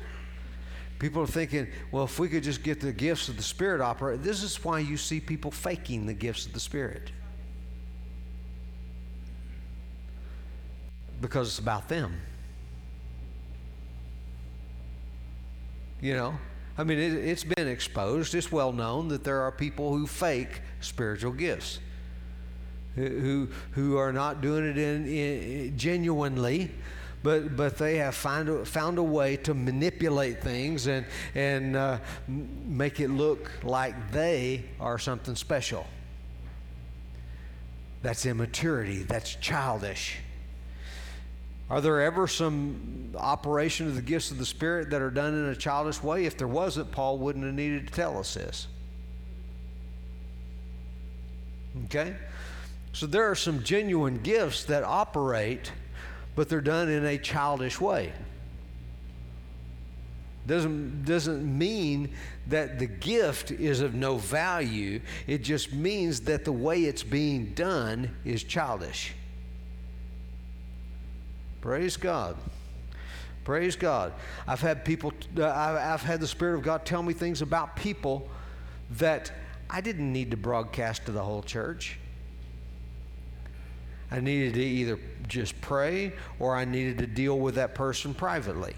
People 0.98 1.22
are 1.22 1.26
thinking, 1.26 1.66
well, 1.92 2.04
if 2.04 2.18
we 2.18 2.28
could 2.28 2.42
just 2.42 2.62
get 2.62 2.80
the 2.80 2.92
gifts 2.92 3.28
of 3.28 3.36
the 3.36 3.42
Spirit 3.42 3.82
operate, 3.82 4.22
this 4.22 4.42
is 4.42 4.64
why 4.64 4.78
you 4.78 4.96
see 4.96 5.20
people 5.20 5.50
faking 5.50 6.06
the 6.06 6.14
gifts 6.14 6.46
of 6.46 6.54
the 6.54 6.60
Spirit. 6.60 7.10
Because 11.20 11.48
it's 11.48 11.58
about 11.58 11.88
them. 11.88 12.18
You 16.00 16.14
know? 16.14 16.38
I 16.78 16.84
mean, 16.84 16.98
it, 16.98 17.24
has 17.28 17.44
been 17.44 17.68
exposed, 17.68 18.34
it's 18.34 18.52
well 18.52 18.72
known 18.72 19.08
that 19.08 19.24
there 19.24 19.40
are 19.40 19.52
people 19.52 19.96
who 19.96 20.06
fake 20.06 20.60
spiritual 20.80 21.32
gifts 21.32 21.78
who, 22.96 23.48
who 23.72 23.96
are 23.98 24.12
not 24.12 24.40
doing 24.40 24.64
it 24.64 24.78
in, 24.78 25.06
in 25.06 25.78
genuinely, 25.78 26.70
but, 27.22 27.56
but 27.56 27.76
they 27.76 27.96
have 27.96 28.14
find 28.14 28.66
found 28.66 28.98
a 28.98 29.02
way 29.02 29.36
to 29.36 29.54
manipulate 29.54 30.42
things 30.42 30.86
and, 30.86 31.04
and 31.34 31.76
uh, 31.76 31.98
make 32.26 33.00
it 33.00 33.08
look 33.08 33.50
like 33.62 34.12
they 34.12 34.64
are 34.80 34.98
something 34.98 35.36
special. 35.36 35.86
That's 38.02 38.24
immaturity, 38.24 39.02
that's 39.02 39.34
childish. 39.36 40.18
Are 41.68 41.80
there 41.80 42.00
ever 42.00 42.28
some 42.28 43.12
operation 43.16 43.88
of 43.88 43.96
the 43.96 44.02
gifts 44.02 44.30
of 44.30 44.38
the 44.38 44.46
Spirit 44.46 44.90
that 44.90 45.02
are 45.02 45.10
done 45.10 45.34
in 45.34 45.46
a 45.46 45.56
childish 45.56 46.02
way? 46.02 46.24
If 46.24 46.38
there 46.38 46.46
wasn't, 46.46 46.92
Paul 46.92 47.18
wouldn't 47.18 47.44
have 47.44 47.54
needed 47.54 47.88
to 47.88 47.92
tell 47.92 48.18
us 48.18 48.34
this. 48.34 48.68
Okay? 51.86 52.14
So 52.92 53.06
there 53.06 53.28
are 53.30 53.34
some 53.34 53.62
genuine 53.62 54.18
gifts 54.22 54.64
that 54.64 54.84
operate, 54.84 55.72
but 56.36 56.48
they're 56.48 56.60
done 56.60 56.88
in 56.88 57.04
a 57.04 57.18
childish 57.18 57.80
way. 57.80 58.12
Doesn't, 60.46 61.04
doesn't 61.04 61.58
mean 61.58 62.14
that 62.46 62.78
the 62.78 62.86
gift 62.86 63.50
is 63.50 63.80
of 63.80 63.94
no 63.94 64.16
value. 64.16 65.00
It 65.26 65.38
just 65.38 65.72
means 65.72 66.20
that 66.20 66.44
the 66.44 66.52
way 66.52 66.84
it's 66.84 67.02
being 67.02 67.46
done 67.54 68.14
is 68.24 68.44
childish. 68.44 69.12
Praise 71.66 71.96
God. 71.96 72.36
Praise 73.42 73.74
God. 73.74 74.12
I've 74.46 74.60
had 74.60 74.84
people, 74.84 75.12
uh, 75.36 75.50
I've 75.50 76.00
had 76.00 76.20
the 76.20 76.26
Spirit 76.28 76.54
of 76.54 76.62
God 76.62 76.84
tell 76.84 77.02
me 77.02 77.12
things 77.12 77.42
about 77.42 77.74
people 77.74 78.28
that 78.92 79.32
I 79.68 79.80
didn't 79.80 80.12
need 80.12 80.30
to 80.30 80.36
broadcast 80.36 81.06
to 81.06 81.10
the 81.10 81.24
whole 81.24 81.42
church. 81.42 81.98
I 84.12 84.20
needed 84.20 84.54
to 84.54 84.62
either 84.62 85.00
just 85.26 85.60
pray 85.60 86.12
or 86.38 86.54
I 86.54 86.66
needed 86.66 86.98
to 86.98 87.08
deal 87.08 87.36
with 87.36 87.56
that 87.56 87.74
person 87.74 88.14
privately. 88.14 88.76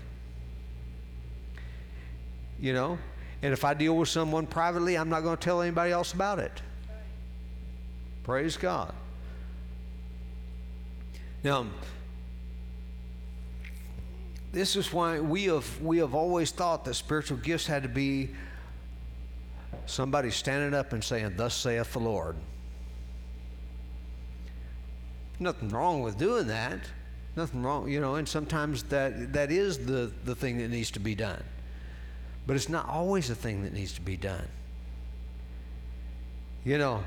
You 2.58 2.72
know? 2.72 2.98
And 3.42 3.52
if 3.52 3.66
I 3.66 3.74
deal 3.74 3.98
with 3.98 4.08
someone 4.08 4.46
privately, 4.46 4.96
I'm 4.96 5.10
not 5.10 5.20
going 5.24 5.36
to 5.36 5.44
tell 5.44 5.60
anybody 5.60 5.92
else 5.92 6.14
about 6.14 6.38
it. 6.38 6.62
Praise 8.22 8.56
God. 8.56 8.94
Now, 11.44 11.66
this 14.52 14.76
is 14.76 14.92
why 14.92 15.20
we 15.20 15.44
have, 15.44 15.80
we 15.80 15.98
have 15.98 16.14
always 16.14 16.50
thought 16.50 16.84
that 16.84 16.94
spiritual 16.94 17.36
gifts 17.38 17.66
had 17.66 17.82
to 17.82 17.88
be 17.88 18.30
somebody 19.86 20.30
standing 20.30 20.74
up 20.78 20.92
and 20.92 21.02
saying, 21.02 21.34
Thus 21.36 21.54
saith 21.54 21.92
the 21.92 21.98
Lord. 21.98 22.36
Nothing 25.38 25.68
wrong 25.68 26.02
with 26.02 26.18
doing 26.18 26.46
that. 26.48 26.80
Nothing 27.36 27.62
wrong, 27.62 27.88
you 27.88 28.00
know, 28.00 28.16
and 28.16 28.28
sometimes 28.28 28.82
that, 28.84 29.32
that 29.32 29.52
is 29.52 29.86
the, 29.86 30.10
the 30.24 30.34
thing 30.34 30.58
that 30.58 30.70
needs 30.70 30.90
to 30.92 31.00
be 31.00 31.14
done. 31.14 31.42
But 32.46 32.56
it's 32.56 32.68
not 32.68 32.88
always 32.88 33.28
the 33.28 33.34
thing 33.34 33.62
that 33.62 33.72
needs 33.72 33.92
to 33.92 34.00
be 34.00 34.16
done. 34.16 34.48
You 36.64 36.78
know, 36.78 37.04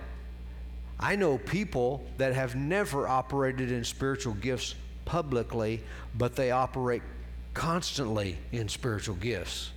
I 1.00 1.16
know 1.16 1.38
people 1.38 2.06
that 2.18 2.34
have 2.34 2.56
never 2.56 3.08
operated 3.08 3.72
in 3.72 3.84
spiritual 3.84 4.36
gifts 4.36 4.76
publicly, 5.04 5.84
but 6.16 6.36
they 6.36 6.52
operate 6.52 7.02
constantly 7.54 8.38
in 8.52 8.70
spiritual 8.70 9.16
gifts. 9.16 9.72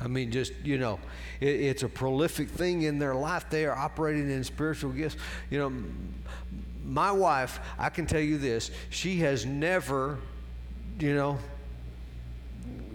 I 0.00 0.06
mean, 0.06 0.30
just, 0.30 0.52
you 0.64 0.78
know, 0.78 1.00
it, 1.40 1.48
it's 1.48 1.82
a 1.82 1.88
prolific 1.88 2.48
thing 2.48 2.82
in 2.82 2.98
their 2.98 3.14
life. 3.14 3.46
They 3.50 3.66
are 3.66 3.76
operating 3.76 4.30
in 4.30 4.44
spiritual 4.44 4.92
gifts. 4.92 5.16
You 5.50 5.58
know, 5.58 5.72
my 6.84 7.10
wife, 7.10 7.60
I 7.78 7.88
can 7.90 8.06
tell 8.06 8.20
you 8.20 8.38
this, 8.38 8.70
she 8.90 9.16
has 9.18 9.44
never, 9.44 10.18
you 10.98 11.14
know, 11.14 11.38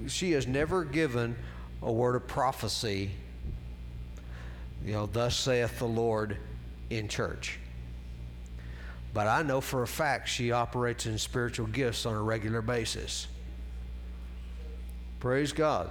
she 0.08 0.32
has 0.32 0.48
never 0.48 0.84
given 0.84 1.36
a 1.82 1.92
word 1.92 2.16
of 2.16 2.28
prophecy, 2.28 3.12
you 4.86 4.94
know, 4.94 5.06
thus 5.06 5.36
saith 5.36 5.80
the 5.80 5.86
Lord 5.86 6.38
in 6.90 7.08
church. 7.08 7.60
But 9.14 9.28
I 9.28 9.44
know 9.44 9.62
for 9.62 9.84
a 9.84 9.88
fact 9.88 10.28
she 10.28 10.52
operates 10.52 11.06
in 11.06 11.18
spiritual 11.18 11.68
gifts 11.68 12.06
on 12.06 12.16
a 12.16 12.22
regular 12.22 12.62
basis. 12.62 13.28
Praise 15.20 15.54
God. 15.54 15.90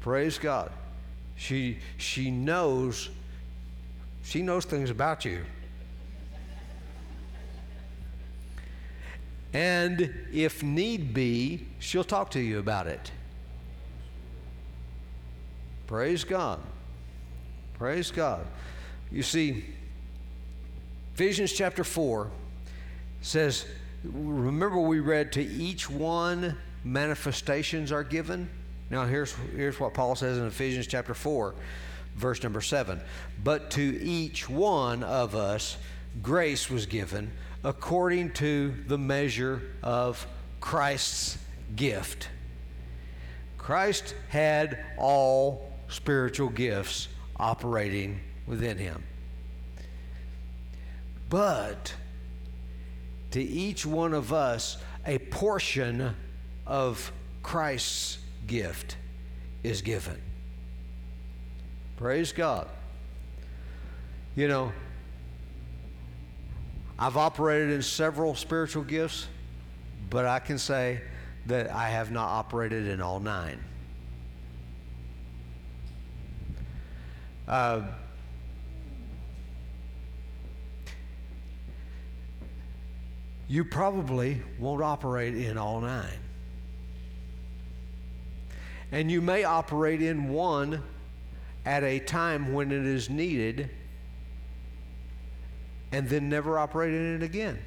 Praise 0.00 0.38
God. 0.38 0.70
She, 1.36 1.78
she 1.98 2.30
knows, 2.30 3.10
she 4.22 4.42
knows 4.42 4.64
things 4.64 4.90
about 4.90 5.24
you. 5.24 5.44
And 9.52 10.14
if 10.32 10.62
need 10.62 11.12
be, 11.12 11.66
she'll 11.80 12.04
talk 12.04 12.30
to 12.32 12.40
you 12.40 12.60
about 12.60 12.86
it. 12.86 13.10
Praise 15.88 16.22
God. 16.22 16.60
Praise 17.74 18.12
God. 18.12 18.46
You 19.10 19.24
see, 19.24 19.64
Ephesians 21.20 21.52
chapter 21.52 21.84
4 21.84 22.30
says, 23.20 23.66
remember 24.04 24.80
we 24.80 25.00
read, 25.00 25.30
to 25.32 25.42
each 25.42 25.90
one 25.90 26.56
manifestations 26.82 27.92
are 27.92 28.02
given? 28.02 28.48
Now, 28.88 29.04
here's, 29.04 29.34
here's 29.54 29.78
what 29.78 29.92
Paul 29.92 30.14
says 30.14 30.38
in 30.38 30.46
Ephesians 30.46 30.86
chapter 30.86 31.12
4, 31.12 31.54
verse 32.16 32.42
number 32.42 32.62
7. 32.62 33.02
But 33.44 33.70
to 33.72 34.02
each 34.02 34.48
one 34.48 35.02
of 35.02 35.34
us 35.34 35.76
grace 36.22 36.70
was 36.70 36.86
given 36.86 37.30
according 37.64 38.32
to 38.32 38.74
the 38.86 38.96
measure 38.96 39.60
of 39.82 40.26
Christ's 40.58 41.36
gift. 41.76 42.30
Christ 43.58 44.14
had 44.30 44.82
all 44.96 45.70
spiritual 45.88 46.48
gifts 46.48 47.08
operating 47.36 48.20
within 48.46 48.78
him. 48.78 49.04
But 51.30 51.94
to 53.30 53.40
each 53.40 53.86
one 53.86 54.12
of 54.12 54.32
us, 54.32 54.76
a 55.06 55.18
portion 55.18 56.14
of 56.66 57.12
Christ's 57.42 58.18
gift 58.46 58.96
is 59.62 59.80
given. 59.80 60.20
Praise 61.96 62.32
God. 62.32 62.68
You 64.34 64.48
know, 64.48 64.72
I've 66.98 67.16
operated 67.16 67.70
in 67.70 67.82
several 67.82 68.34
spiritual 68.34 68.82
gifts, 68.82 69.28
but 70.10 70.26
I 70.26 70.40
can 70.40 70.58
say 70.58 71.00
that 71.46 71.70
I 71.70 71.88
have 71.90 72.10
not 72.10 72.28
operated 72.28 72.88
in 72.88 73.00
all 73.00 73.20
nine. 73.20 73.62
Uh, 77.46 77.82
you 83.50 83.64
probably 83.64 84.40
won't 84.60 84.80
operate 84.80 85.34
in 85.34 85.58
all 85.58 85.80
nine. 85.80 86.20
And 88.92 89.10
you 89.10 89.20
may 89.20 89.42
operate 89.42 90.00
in 90.00 90.28
one 90.28 90.84
at 91.66 91.82
a 91.82 91.98
time 91.98 92.54
when 92.54 92.70
it 92.70 92.86
is 92.86 93.10
needed 93.10 93.68
and 95.90 96.08
then 96.08 96.28
never 96.28 96.60
operate 96.60 96.94
in 96.94 97.16
it 97.16 97.24
again. 97.24 97.58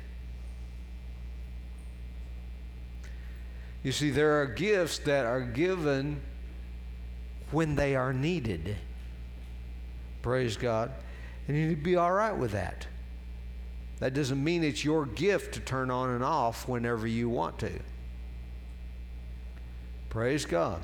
You 3.84 3.92
see, 3.92 4.10
there 4.10 4.42
are 4.42 4.46
gifts 4.46 5.00
that 5.00 5.26
are 5.26 5.42
given 5.42 6.22
when 7.52 7.76
they 7.76 7.98
are 7.98 8.14
needed. 8.14 8.78
Praise 10.22 10.56
God. 10.56 10.94
And 11.50 11.58
you 11.58 11.68
need 11.68 11.76
to 11.76 11.82
be 11.82 11.98
all 11.98 12.14
right 12.14 12.32
with 12.38 12.54
that. 12.54 12.88
That 14.04 14.14
doesn't 14.14 14.44
mean 14.44 14.66
it's 14.66 14.84
your 14.84 15.06
gift 15.06 15.54
to 15.54 15.62
turn 15.62 15.90
on 15.90 16.10
and 16.10 16.26
off 16.26 16.68
whenever 16.68 17.08
you 17.08 17.30
want 17.30 17.58
to. 17.60 17.72
Praise 20.10 20.46
God. 20.46 20.82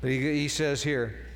But 0.00 0.10
he, 0.10 0.20
he 0.20 0.46
says 0.46 0.84
here, 0.84 1.26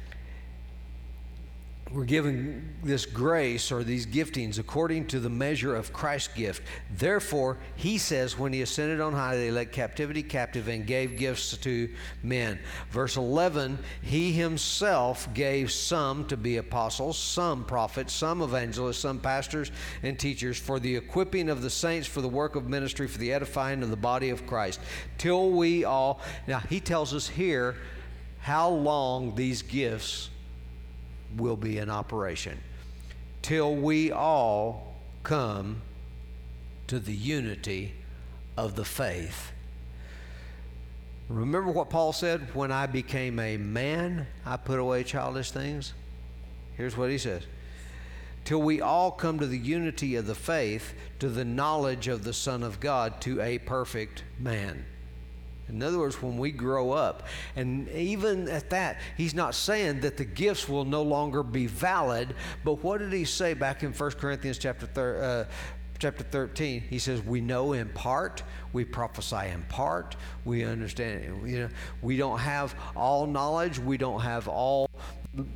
we're 1.92 2.04
given 2.04 2.74
this 2.82 3.04
grace 3.04 3.70
or 3.70 3.84
these 3.84 4.06
giftings 4.06 4.58
according 4.58 5.06
to 5.06 5.20
the 5.20 5.28
measure 5.28 5.76
of 5.76 5.92
Christ's 5.92 6.32
gift. 6.32 6.62
Therefore, 6.96 7.58
he 7.76 7.98
says, 7.98 8.38
when 8.38 8.52
he 8.52 8.62
ascended 8.62 9.00
on 9.00 9.12
high, 9.12 9.36
they 9.36 9.50
led 9.50 9.72
captivity 9.72 10.22
captive 10.22 10.68
and 10.68 10.86
gave 10.86 11.18
gifts 11.18 11.56
to 11.58 11.90
men. 12.22 12.58
Verse 12.90 13.16
11, 13.16 13.78
he 14.00 14.32
himself 14.32 15.32
gave 15.34 15.70
some 15.70 16.26
to 16.28 16.36
be 16.36 16.56
apostles, 16.56 17.18
some 17.18 17.64
prophets, 17.64 18.14
some 18.14 18.40
evangelists, 18.40 18.98
some 18.98 19.18
pastors 19.18 19.70
and 20.02 20.18
teachers 20.18 20.58
for 20.58 20.80
the 20.80 20.96
equipping 20.96 21.50
of 21.50 21.60
the 21.60 21.70
saints 21.70 22.06
for 22.06 22.22
the 22.22 22.28
work 22.28 22.56
of 22.56 22.68
ministry, 22.68 23.06
for 23.06 23.18
the 23.18 23.32
edifying 23.32 23.82
of 23.82 23.90
the 23.90 23.96
body 23.96 24.30
of 24.30 24.46
Christ, 24.46 24.80
till 25.18 25.50
we 25.50 25.84
all. 25.84 26.20
Now, 26.46 26.60
he 26.60 26.80
tells 26.80 27.12
us 27.12 27.28
here 27.28 27.76
how 28.40 28.70
long 28.70 29.34
these 29.34 29.60
gifts 29.60 30.30
will 31.36 31.56
be 31.56 31.78
in 31.78 31.90
operation 31.90 32.58
till 33.42 33.74
we 33.74 34.12
all 34.12 34.94
come 35.24 35.82
to 36.86 36.98
the 36.98 37.14
unity 37.14 37.92
of 38.56 38.76
the 38.76 38.84
faith. 38.84 39.52
Remember 41.28 41.70
what 41.70 41.90
Paul 41.90 42.12
said? 42.12 42.54
When 42.54 42.70
I 42.70 42.86
became 42.86 43.38
a 43.38 43.56
man, 43.56 44.26
I 44.46 44.56
put 44.56 44.78
away 44.78 45.02
childish 45.02 45.50
things. 45.50 45.92
Here's 46.76 46.96
what 46.96 47.10
he 47.10 47.18
says 47.18 47.44
Till 48.44 48.62
we 48.62 48.80
all 48.80 49.10
come 49.10 49.38
to 49.38 49.46
the 49.46 49.58
unity 49.58 50.16
of 50.16 50.26
the 50.26 50.34
faith, 50.34 50.94
to 51.18 51.28
the 51.28 51.44
knowledge 51.44 52.08
of 52.08 52.24
the 52.24 52.32
Son 52.32 52.62
of 52.62 52.80
God, 52.80 53.20
to 53.22 53.40
a 53.40 53.58
perfect 53.58 54.24
man. 54.38 54.84
In 55.72 55.82
other 55.82 55.98
words, 55.98 56.20
when 56.20 56.36
we 56.36 56.50
grow 56.50 56.92
up, 56.92 57.26
and 57.56 57.88
even 57.90 58.48
at 58.48 58.70
that, 58.70 58.98
he's 59.16 59.34
not 59.34 59.54
saying 59.54 60.00
that 60.00 60.16
the 60.16 60.24
gifts 60.24 60.68
will 60.68 60.84
no 60.84 61.02
longer 61.02 61.42
be 61.42 61.66
valid, 61.66 62.34
but 62.62 62.82
what 62.84 62.98
did 62.98 63.12
he 63.12 63.24
say 63.24 63.54
back 63.54 63.82
in 63.82 63.92
1 63.92 64.10
Corinthians 64.12 64.58
chapter, 64.58 64.86
thir- 64.86 65.48
uh, 65.48 65.52
chapter 65.98 66.24
13? 66.24 66.82
He 66.82 66.98
says, 66.98 67.22
We 67.22 67.40
know 67.40 67.72
in 67.72 67.88
part, 67.88 68.42
we 68.72 68.84
prophesy 68.84 69.48
in 69.48 69.62
part, 69.64 70.16
we 70.44 70.64
understand, 70.64 71.48
you 71.50 71.60
know, 71.60 71.68
we 72.02 72.16
don't 72.16 72.38
have 72.38 72.74
all 72.94 73.26
knowledge, 73.26 73.78
we 73.78 73.96
don't 73.96 74.20
have 74.20 74.48
all 74.48 74.90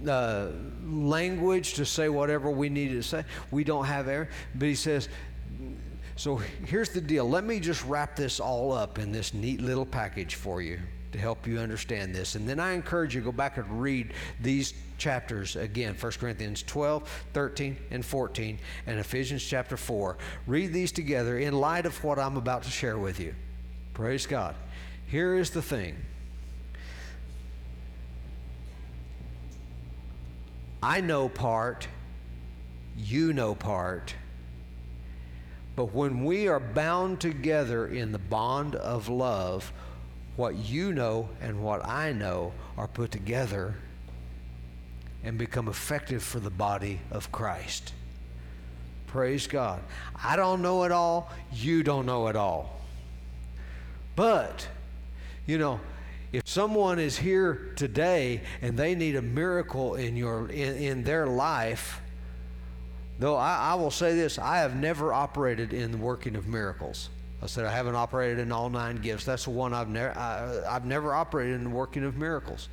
uh, 0.08 0.48
language 0.86 1.74
to 1.74 1.84
say 1.84 2.08
whatever 2.08 2.50
we 2.50 2.70
need 2.70 2.88
to 2.88 3.02
say. 3.02 3.24
We 3.50 3.64
don't 3.64 3.84
have 3.84 4.08
air, 4.08 4.30
but 4.54 4.68
he 4.68 4.74
says, 4.74 5.10
so 6.16 6.36
here's 6.64 6.88
the 6.88 7.00
deal. 7.00 7.28
Let 7.28 7.44
me 7.44 7.60
just 7.60 7.84
wrap 7.84 8.16
this 8.16 8.40
all 8.40 8.72
up 8.72 8.98
in 8.98 9.12
this 9.12 9.34
neat 9.34 9.60
little 9.60 9.84
package 9.84 10.34
for 10.34 10.62
you 10.62 10.80
to 11.12 11.18
help 11.18 11.46
you 11.46 11.58
understand 11.58 12.14
this. 12.14 12.34
And 12.36 12.48
then 12.48 12.58
I 12.58 12.72
encourage 12.72 13.14
you 13.14 13.20
to 13.20 13.26
go 13.26 13.32
back 13.32 13.58
and 13.58 13.80
read 13.80 14.14
these 14.40 14.72
chapters 14.96 15.56
again 15.56 15.94
1 15.94 16.12
Corinthians 16.12 16.62
12, 16.62 17.26
13, 17.34 17.76
and 17.90 18.04
14, 18.04 18.58
and 18.86 18.98
Ephesians 18.98 19.44
chapter 19.44 19.76
4. 19.76 20.16
Read 20.46 20.72
these 20.72 20.90
together 20.90 21.38
in 21.38 21.52
light 21.52 21.84
of 21.84 22.02
what 22.02 22.18
I'm 22.18 22.38
about 22.38 22.62
to 22.62 22.70
share 22.70 22.98
with 22.98 23.20
you. 23.20 23.34
Praise 23.92 24.26
God. 24.26 24.54
Here 25.06 25.34
is 25.34 25.50
the 25.50 25.62
thing. 25.62 25.96
I 30.82 31.02
know 31.02 31.28
part, 31.28 31.88
you 32.96 33.34
know 33.34 33.54
part 33.54 34.14
but 35.76 35.94
when 35.94 36.24
we 36.24 36.48
are 36.48 36.58
bound 36.58 37.20
together 37.20 37.86
in 37.86 38.10
the 38.10 38.18
bond 38.18 38.74
of 38.74 39.08
love, 39.10 39.72
what 40.36 40.56
you 40.56 40.92
know 40.92 41.28
and 41.40 41.62
what 41.62 41.84
I 41.86 42.12
know 42.12 42.52
are 42.76 42.88
put 42.88 43.10
together 43.10 43.74
and 45.22 45.36
become 45.36 45.68
effective 45.68 46.22
for 46.22 46.40
the 46.40 46.50
body 46.50 47.00
of 47.10 47.30
Christ. 47.30 47.92
Praise 49.06 49.46
God. 49.46 49.80
I 50.22 50.36
don't 50.36 50.62
know 50.62 50.84
it 50.84 50.92
all. 50.92 51.30
You 51.52 51.82
don't 51.82 52.06
know 52.06 52.28
it 52.28 52.36
all. 52.36 52.80
But, 54.14 54.66
you 55.46 55.58
know, 55.58 55.80
if 56.32 56.42
someone 56.46 56.98
is 56.98 57.18
here 57.18 57.72
today 57.76 58.40
and 58.62 58.76
they 58.76 58.94
need 58.94 59.16
a 59.16 59.22
miracle 59.22 59.94
in, 59.94 60.16
your, 60.16 60.48
in, 60.48 60.76
in 60.76 61.04
their 61.04 61.26
life, 61.26 62.00
Though 63.18 63.36
I, 63.36 63.72
I, 63.72 63.74
will 63.74 63.90
say 63.90 64.14
this, 64.14 64.38
I 64.38 64.58
have 64.58 64.76
never 64.76 65.12
operated 65.12 65.72
in 65.72 65.90
the 65.90 65.96
working 65.96 66.36
of 66.36 66.46
miracles. 66.46 67.08
I 67.42 67.46
said 67.46 67.64
I 67.64 67.72
haven't 67.72 67.94
operated 67.94 68.38
in 68.38 68.52
all 68.52 68.68
nine 68.68 68.96
gifts. 68.96 69.24
That's 69.24 69.44
the 69.44 69.50
one 69.50 69.72
I've 69.72 69.88
never 69.88 70.16
I've 70.18 70.84
never 70.84 71.14
operated 71.14 71.54
in 71.54 71.64
the 71.64 71.70
working 71.70 72.04
of 72.04 72.16
miracles. 72.16 72.68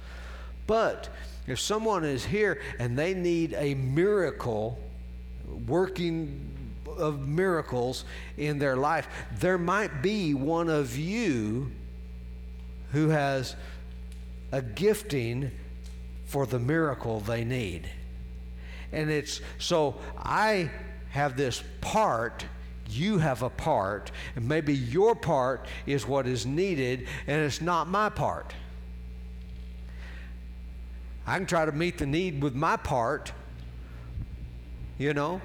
But 0.67 1.09
if 1.47 1.59
someone 1.59 2.05
is 2.05 2.25
here 2.25 2.61
and 2.79 2.97
they 2.97 3.13
need 3.13 3.53
a 3.57 3.73
miracle, 3.75 4.79
working 5.67 6.49
of 6.97 7.27
miracles 7.27 8.05
in 8.37 8.59
their 8.59 8.77
life, 8.77 9.07
there 9.39 9.57
might 9.57 10.01
be 10.01 10.33
one 10.33 10.69
of 10.69 10.97
you 10.97 11.71
who 12.91 13.09
has 13.09 13.55
a 14.51 14.61
gifting 14.61 15.51
for 16.25 16.45
the 16.45 16.59
miracle 16.59 17.19
they 17.19 17.43
need. 17.43 17.89
And 18.93 19.09
it's 19.09 19.41
so 19.57 19.95
I 20.17 20.69
have 21.09 21.35
this 21.35 21.63
part 21.81 22.45
you 22.89 23.17
have 23.17 23.41
a 23.41 23.49
part, 23.49 24.11
and 24.35 24.47
maybe 24.47 24.73
your 24.73 25.15
part 25.15 25.67
is 25.85 26.07
what 26.07 26.27
is 26.27 26.45
needed, 26.45 27.07
and 27.27 27.41
it's 27.41 27.61
not 27.61 27.87
my 27.87 28.09
part. 28.09 28.53
I 31.25 31.37
can 31.37 31.45
try 31.45 31.65
to 31.65 31.71
meet 31.71 31.97
the 31.97 32.05
need 32.05 32.41
with 32.41 32.53
my 32.53 32.77
part, 32.77 33.31
you 34.97 35.13
know. 35.13 35.41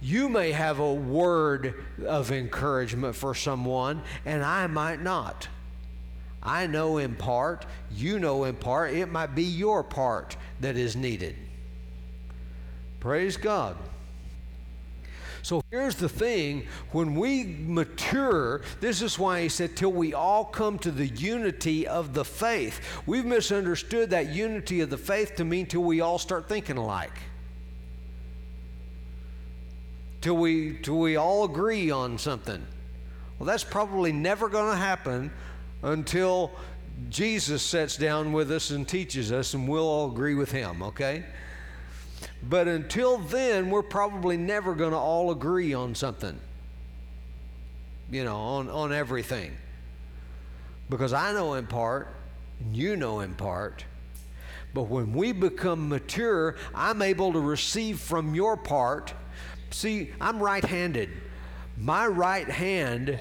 You 0.00 0.28
may 0.28 0.52
have 0.52 0.78
a 0.78 0.94
word 0.94 1.74
of 2.06 2.30
encouragement 2.30 3.16
for 3.16 3.34
someone, 3.34 4.02
and 4.24 4.44
I 4.44 4.66
might 4.66 5.00
not. 5.02 5.48
I 6.42 6.66
know 6.66 6.98
in 6.98 7.16
part, 7.16 7.66
you 7.90 8.18
know 8.18 8.44
in 8.44 8.54
part, 8.54 8.92
it 8.92 9.06
might 9.06 9.34
be 9.34 9.42
your 9.42 9.82
part 9.82 10.36
that 10.60 10.76
is 10.76 10.96
needed. 10.96 11.36
Praise 13.00 13.36
God. 13.36 13.76
So 15.42 15.62
here's 15.70 15.94
the 15.94 16.08
thing 16.08 16.66
when 16.92 17.14
we 17.14 17.44
mature, 17.44 18.62
this 18.80 19.00
is 19.00 19.18
why 19.18 19.42
he 19.42 19.48
said, 19.48 19.76
till 19.76 19.92
we 19.92 20.12
all 20.12 20.44
come 20.44 20.78
to 20.80 20.90
the 20.90 21.06
unity 21.06 21.86
of 21.86 22.12
the 22.12 22.24
faith. 22.24 22.80
We've 23.06 23.24
misunderstood 23.24 24.10
that 24.10 24.28
unity 24.28 24.80
of 24.80 24.90
the 24.90 24.98
faith 24.98 25.36
to 25.36 25.44
mean 25.44 25.66
till 25.66 25.84
we 25.84 26.00
all 26.00 26.18
start 26.18 26.48
thinking 26.48 26.76
alike. 26.76 27.18
Till 30.20 30.36
we, 30.36 30.78
till 30.82 30.98
we 30.98 31.16
all 31.16 31.44
agree 31.44 31.90
on 31.90 32.18
something. 32.18 32.66
Well, 33.38 33.46
that's 33.46 33.64
probably 33.64 34.12
never 34.12 34.48
going 34.48 34.72
to 34.72 34.76
happen 34.76 35.30
until 35.82 36.50
Jesus 37.08 37.62
sits 37.62 37.96
down 37.96 38.32
with 38.32 38.50
us 38.50 38.70
and 38.70 38.86
teaches 38.86 39.30
us, 39.30 39.54
and 39.54 39.68
we'll 39.68 39.86
all 39.86 40.10
agree 40.10 40.34
with 40.34 40.50
him, 40.50 40.82
okay? 40.82 41.24
But 42.42 42.68
until 42.68 43.18
then, 43.18 43.70
we're 43.70 43.82
probably 43.82 44.36
never 44.36 44.74
going 44.74 44.90
to 44.90 44.98
all 44.98 45.30
agree 45.30 45.74
on 45.74 45.94
something, 45.94 46.38
you 48.10 48.24
know, 48.24 48.36
on, 48.36 48.68
on 48.68 48.92
everything. 48.92 49.56
Because 50.90 51.12
I 51.12 51.32
know 51.32 51.54
in 51.54 51.66
part, 51.66 52.08
and 52.60 52.76
you 52.76 52.96
know 52.96 53.20
in 53.20 53.34
part. 53.34 53.84
But 54.74 54.84
when 54.84 55.12
we 55.12 55.32
become 55.32 55.88
mature, 55.88 56.56
I'm 56.74 57.02
able 57.02 57.32
to 57.32 57.40
receive 57.40 58.00
from 58.00 58.34
your 58.34 58.56
part. 58.56 59.14
See, 59.70 60.10
I'm 60.20 60.42
right 60.42 60.64
handed. 60.64 61.10
My 61.76 62.06
right 62.06 62.48
hand 62.48 63.18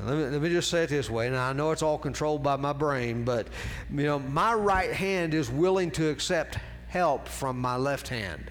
let 0.00 0.16
me, 0.16 0.24
let 0.24 0.42
me 0.42 0.48
just 0.48 0.70
say 0.70 0.84
it 0.84 0.90
this 0.90 1.10
way. 1.10 1.28
Now, 1.30 1.48
I 1.48 1.52
know 1.52 1.70
it's 1.70 1.82
all 1.82 1.98
controlled 1.98 2.42
by 2.42 2.56
my 2.56 2.72
brain, 2.72 3.24
but, 3.24 3.48
you 3.90 4.04
know, 4.04 4.18
my 4.18 4.54
right 4.54 4.92
hand 4.92 5.34
is 5.34 5.50
willing 5.50 5.90
to 5.92 6.08
accept 6.08 6.58
help 6.88 7.28
from 7.28 7.60
my 7.60 7.76
left 7.76 8.08
hand. 8.08 8.50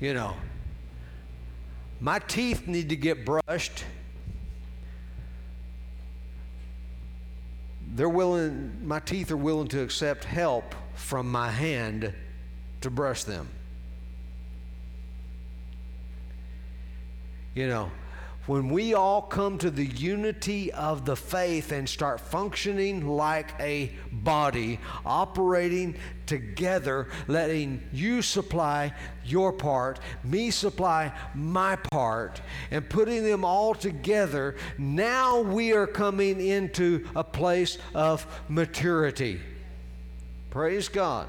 You 0.00 0.12
know, 0.12 0.36
my 2.00 2.18
teeth 2.18 2.66
need 2.66 2.90
to 2.90 2.96
get 2.96 3.24
brushed. 3.24 3.84
They're 7.94 8.08
willing, 8.08 8.86
my 8.86 9.00
teeth 9.00 9.30
are 9.30 9.36
willing 9.36 9.68
to 9.68 9.82
accept 9.82 10.24
help 10.24 10.74
from 10.94 11.30
my 11.30 11.50
hand 11.50 12.12
to 12.82 12.90
brush 12.90 13.24
them. 13.24 13.48
You 17.54 17.68
know, 17.68 17.90
when 18.46 18.68
we 18.68 18.92
all 18.92 19.22
come 19.22 19.56
to 19.58 19.70
the 19.70 19.86
unity 19.86 20.70
of 20.72 21.06
the 21.06 21.16
faith 21.16 21.72
and 21.72 21.88
start 21.88 22.20
functioning 22.20 23.06
like 23.06 23.54
a 23.58 23.92
body, 24.12 24.80
operating 25.06 25.96
together, 26.26 27.08
letting 27.26 27.80
you 27.90 28.20
supply 28.20 28.92
your 29.24 29.50
part, 29.50 29.98
me 30.24 30.50
supply 30.50 31.12
my 31.34 31.76
part, 31.76 32.42
and 32.70 32.86
putting 32.88 33.24
them 33.24 33.46
all 33.46 33.74
together, 33.74 34.56
now 34.76 35.40
we 35.40 35.72
are 35.72 35.86
coming 35.86 36.40
into 36.40 37.06
a 37.16 37.24
place 37.24 37.78
of 37.94 38.26
maturity. 38.48 39.40
Praise 40.50 40.88
God. 40.88 41.28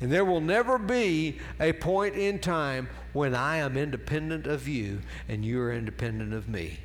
And 0.00 0.12
there 0.12 0.24
will 0.24 0.40
never 0.40 0.78
be 0.78 1.38
a 1.58 1.72
point 1.72 2.14
in 2.14 2.38
time 2.38 2.88
when 3.18 3.34
I 3.34 3.56
am 3.56 3.76
independent 3.76 4.46
of 4.46 4.68
you 4.68 5.00
and 5.28 5.44
you 5.44 5.60
are 5.60 5.72
independent 5.72 6.32
of 6.32 6.48
me. 6.48 6.78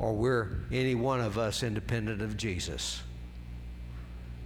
Or 0.00 0.12
we're 0.12 0.64
any 0.72 0.96
one 0.96 1.20
of 1.20 1.38
us 1.38 1.62
independent 1.62 2.20
of 2.20 2.36
Jesus. 2.36 3.00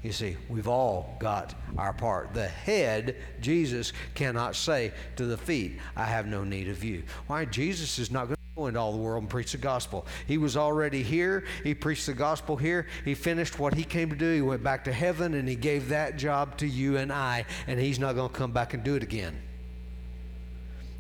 You 0.03 0.12
see, 0.12 0.36
we've 0.51 0.68
all 0.68 1.16
got 1.18 1.55
our 1.78 1.95
part. 1.95 2.34
The 2.34 2.47
head, 2.47 3.16
Jesus, 3.41 3.95
cannot 4.14 4.57
say 4.57 4.93
to 5.16 5.24
the 5.24 5.39
feet, 5.39 5.78
I 5.97 6.05
have 6.05 6.26
no 6.26 6.45
need 6.45 6.68
of 6.68 6.84
you. 6.84 7.03
Why? 7.26 7.47
Jesus 7.47 7.99
is 7.99 8.11
not 8.11 8.26
going 8.26 8.36
to 8.36 8.57
go 8.57 8.66
into 8.66 8.78
all 8.78 8.93
the 8.93 8.99
world 8.99 9.22
and 9.22 9.30
preach 9.30 9.53
the 9.53 9.59
gospel. 9.59 10.07
He 10.26 10.36
was 10.36 10.55
already 10.55 11.03
here. 11.03 11.45
He 11.64 11.74
preached 11.74 12.05
the 12.05 12.12
gospel 12.12 12.59
here. 12.59 12.86
He 13.07 13.14
finished 13.14 13.59
what 13.59 13.72
he 13.72 13.84
came 13.84 14.11
to 14.11 14.16
do. 14.16 14.34
He 14.34 14.43
went 14.43 14.62
back 14.62 14.84
to 14.84 14.93
heaven 14.93 15.32
and 15.32 15.49
he 15.49 15.57
gave 15.57 15.89
that 15.89 16.18
job 16.18 16.59
to 16.59 16.66
you 16.66 16.99
and 16.99 17.11
I, 17.11 17.47
and 17.66 17.80
he's 17.80 17.99
not 17.99 18.16
going 18.16 18.28
to 18.28 18.36
come 18.36 18.53
back 18.53 18.74
and 18.74 18.84
do 18.84 18.95
it 18.95 19.03
again. 19.03 19.48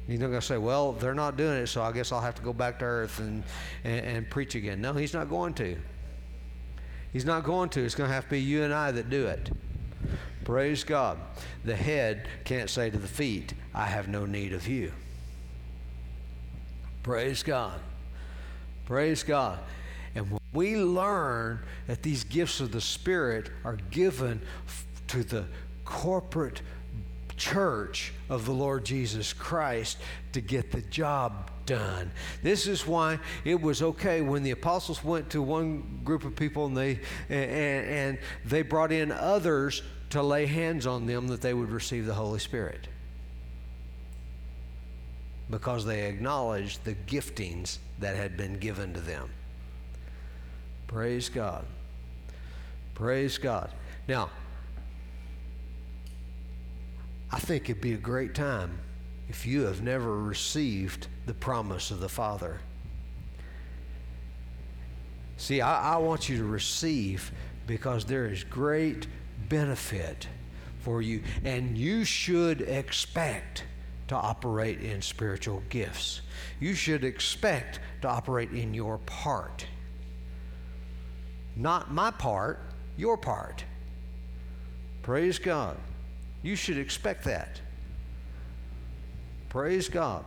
He's 0.08 0.20
not 0.20 0.28
going 0.28 0.40
to 0.40 0.46
say, 0.46 0.56
well, 0.56 0.92
they're 0.92 1.14
not 1.14 1.36
doing 1.36 1.58
it, 1.58 1.66
so 1.66 1.82
I 1.82 1.92
guess 1.92 2.12
I'll 2.12 2.22
have 2.22 2.34
to 2.36 2.42
go 2.42 2.54
back 2.54 2.78
to 2.78 2.86
earth 2.86 3.18
and, 3.18 3.44
and, 3.84 4.00
and 4.00 4.30
preach 4.30 4.54
again. 4.54 4.80
No, 4.80 4.94
he's 4.94 5.12
not 5.12 5.28
going 5.28 5.52
to. 5.54 5.76
He's 7.12 7.26
not 7.26 7.44
going 7.44 7.68
to. 7.70 7.84
It's 7.84 7.94
going 7.94 8.08
to 8.08 8.14
have 8.14 8.24
to 8.24 8.30
be 8.30 8.40
you 8.40 8.62
and 8.62 8.72
I 8.72 8.90
that 8.90 9.10
do 9.10 9.26
it. 9.26 9.50
Praise 10.44 10.82
God. 10.82 11.18
The 11.62 11.76
head 11.76 12.26
can't 12.44 12.70
say 12.70 12.88
to 12.88 12.96
the 12.96 13.06
feet, 13.06 13.52
I 13.74 13.84
have 13.84 14.08
no 14.08 14.24
need 14.24 14.54
of 14.54 14.66
you. 14.66 14.92
Praise 17.02 17.42
God. 17.42 17.78
Praise 18.86 19.22
God. 19.22 19.58
And 20.14 20.30
when 20.30 20.40
we 20.54 20.76
learn 20.76 21.60
that 21.86 22.02
these 22.02 22.24
gifts 22.24 22.60
of 22.60 22.72
the 22.72 22.80
Spirit 22.80 23.50
are 23.62 23.76
given 23.90 24.40
to 25.08 25.22
the 25.22 25.44
corporate 25.84 26.62
church 27.38 28.12
of 28.28 28.44
the 28.44 28.52
Lord 28.52 28.84
Jesus 28.84 29.32
Christ 29.32 29.98
to 30.32 30.40
get 30.40 30.70
the 30.70 30.82
job 30.82 31.50
done. 31.66 32.10
This 32.42 32.66
is 32.66 32.86
why 32.86 33.18
it 33.44 33.60
was 33.60 33.82
okay 33.82 34.20
when 34.20 34.42
the 34.42 34.50
apostles 34.50 35.04
went 35.04 35.30
to 35.30 35.42
one 35.42 36.00
group 36.04 36.24
of 36.24 36.34
people 36.34 36.66
and 36.66 36.76
they 36.76 37.00
and, 37.28 37.50
and 37.86 38.18
they 38.44 38.62
brought 38.62 38.90
in 38.90 39.12
others 39.12 39.82
to 40.10 40.22
lay 40.22 40.46
hands 40.46 40.86
on 40.86 41.06
them 41.06 41.28
that 41.28 41.40
they 41.40 41.52
would 41.54 41.70
receive 41.70 42.06
the 42.06 42.14
Holy 42.14 42.38
Spirit. 42.38 42.88
Because 45.50 45.84
they 45.84 46.06
acknowledged 46.06 46.84
the 46.84 46.94
giftings 46.94 47.78
that 47.98 48.16
had 48.16 48.36
been 48.36 48.58
given 48.58 48.94
to 48.94 49.00
them. 49.00 49.30
Praise 50.86 51.28
God. 51.28 51.64
Praise 52.94 53.38
God. 53.38 53.70
Now, 54.08 54.30
I 57.30 57.38
think 57.38 57.68
it'd 57.68 57.82
be 57.82 57.92
a 57.92 57.98
great 57.98 58.34
time 58.34 58.78
if 59.28 59.46
you 59.46 59.62
have 59.62 59.82
never 59.82 60.16
received 60.18 61.08
the 61.26 61.34
promise 61.34 61.90
of 61.90 62.00
the 62.00 62.08
Father. 62.08 62.60
See, 65.36 65.60
I, 65.60 65.94
I, 65.94 65.96
want 65.98 66.28
you 66.28 66.38
to 66.38 66.44
receive 66.44 67.30
because 67.66 68.04
there 68.04 68.26
is 68.26 68.42
great 68.44 69.06
benefit 69.48 70.26
for 70.80 71.00
you, 71.02 71.22
and 71.44 71.76
you 71.76 72.04
should 72.04 72.62
expect 72.62 73.64
to 74.08 74.16
operate 74.16 74.80
in 74.80 75.02
spiritual 75.02 75.62
gifts. 75.68 76.22
You 76.58 76.74
should 76.74 77.04
expect 77.04 77.78
to 78.02 78.08
operate 78.08 78.50
in 78.50 78.74
your 78.74 78.98
part. 78.98 79.66
Not 81.54 81.92
my 81.92 82.10
part, 82.10 82.60
your 82.96 83.16
part. 83.16 83.64
Praise 85.02 85.38
God. 85.38 85.76
You 86.42 86.56
should 86.56 86.78
expect 86.78 87.24
that. 87.24 87.60
Praise 89.48 89.88
God. 89.88 90.24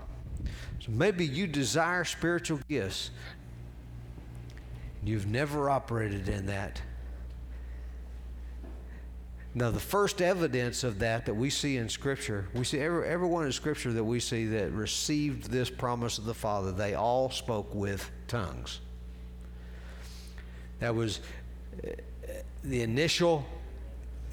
So 0.80 0.92
maybe 0.92 1.26
you 1.26 1.48
desire 1.48 2.04
spiritual 2.04 2.60
gifts. 2.68 3.12
You've 5.04 5.28
never 5.28 5.70
operated 5.70 6.28
in 6.28 6.48
that. 6.48 6.82
Now, 9.54 9.70
the 9.70 9.80
first 9.80 10.22
evidence 10.22 10.84
of 10.86 11.00
that 11.00 11.26
that 11.26 11.34
we 11.34 11.50
see 11.50 11.76
in 11.76 11.90
Scripture, 11.90 12.48
we 12.54 12.64
see 12.64 12.80
every, 12.80 13.08
everyone 13.08 13.46
in 13.46 13.52
Scripture 13.52 13.92
that 13.92 14.04
we 14.04 14.20
see 14.20 14.46
that 14.48 14.72
received 14.72 15.52
this 15.52 15.70
promise 15.70 16.18
of 16.18 16.26
the 16.26 16.34
Father, 16.34 16.72
they 16.72 16.94
all 16.94 17.30
spoke 17.30 17.74
with 17.76 18.10
tongues. 18.28 18.80
That 20.80 20.96
was 20.96 21.20
uh, 21.86 21.90
the 22.64 22.82
initial 22.82 23.46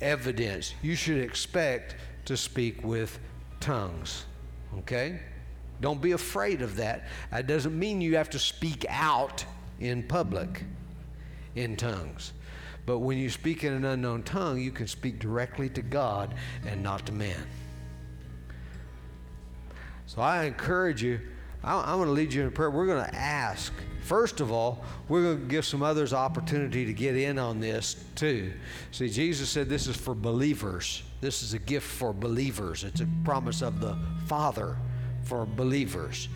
evidence. 0.01 0.75
You 0.83 0.95
should 0.95 1.19
expect 1.19 1.97
to 2.27 2.37
speak 2.37 2.85
with 2.85 3.19
tongues. 3.61 4.25
Okay? 4.79 5.21
Don't 5.81 6.01
be 6.01 6.13
afraid 6.13 6.63
of 6.63 6.77
that. 6.77 7.05
That 7.31 7.47
doesn't 7.47 7.79
mean 7.79 8.01
you 8.01 8.17
have 8.17 8.31
to 8.31 8.39
speak 8.39 8.85
out 8.89 9.45
in 9.81 10.03
public 10.03 10.65
in 11.55 11.77
tongues. 11.77 12.33
But 12.87 12.99
when 13.01 13.19
you 13.19 13.29
speak 13.31 13.65
in 13.65 13.73
an 13.75 13.85
unknown 13.85 14.23
tongue, 14.23 14.61
you 14.61 14.71
can 14.71 14.87
speak 14.87 15.19
directly 15.19 15.69
to 15.71 15.83
God 15.83 16.35
and 16.67 16.83
not 16.83 17.07
to 17.07 17.13
man. 17.13 17.47
So 20.07 20.23
I 20.23 20.45
encourage 20.45 21.03
you, 21.03 21.21
I'm 21.63 21.97
going 21.97 22.07
to 22.07 22.13
lead 22.13 22.33
you 22.33 22.43
in 22.43 22.51
prayer. 22.51 22.71
We're 22.71 22.87
going 22.87 23.05
to 23.05 23.15
ask 23.15 23.73
First 24.09 24.41
of 24.41 24.51
all, 24.51 24.83
we're 25.11 25.23
going 25.23 25.41
to 25.41 25.47
give 25.49 25.67
some 25.67 25.83
others 25.83 26.15
opportunity 26.15 26.87
to 26.87 26.95
get 26.95 27.15
in 27.15 27.39
on 27.39 27.61
this 27.61 28.07
too. 28.15 28.55
See, 28.91 29.11
Jesus 29.11 29.51
said 29.51 29.69
this 29.69 29.87
is 29.87 29.99
for 29.99 30.15
believers. 30.15 31.03
This 31.21 31.43
is 31.43 31.53
a 31.53 31.59
gift 31.59 31.87
for 31.87 32.15
believers. 32.15 32.85
It's 32.85 33.03
a 33.03 33.09
promise 33.23 33.61
of 33.61 33.81
the 33.81 33.99
Father 34.25 34.79
for 35.25 35.45
believers. 35.45 36.31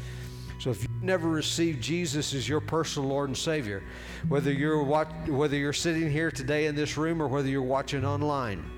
So 0.61 0.68
if 0.68 0.83
you've 0.83 1.03
never 1.03 1.31
received 1.31 1.83
Jesus 1.83 2.35
as 2.35 2.47
your 2.47 2.61
personal 2.61 3.09
Lord 3.09 3.31
and 3.31 3.39
Savior, 3.39 3.83
whether 4.29 4.53
you're 4.53 4.83
watch, 4.83 5.09
whether 5.27 5.57
you're 5.57 5.73
sitting 5.73 6.11
here 6.11 6.31
today 6.31 6.66
in 6.66 6.75
this 6.75 6.99
room 6.99 7.23
or 7.23 7.27
whether 7.27 7.49
you're 7.49 7.62
watching 7.62 8.05
online, 8.05 8.70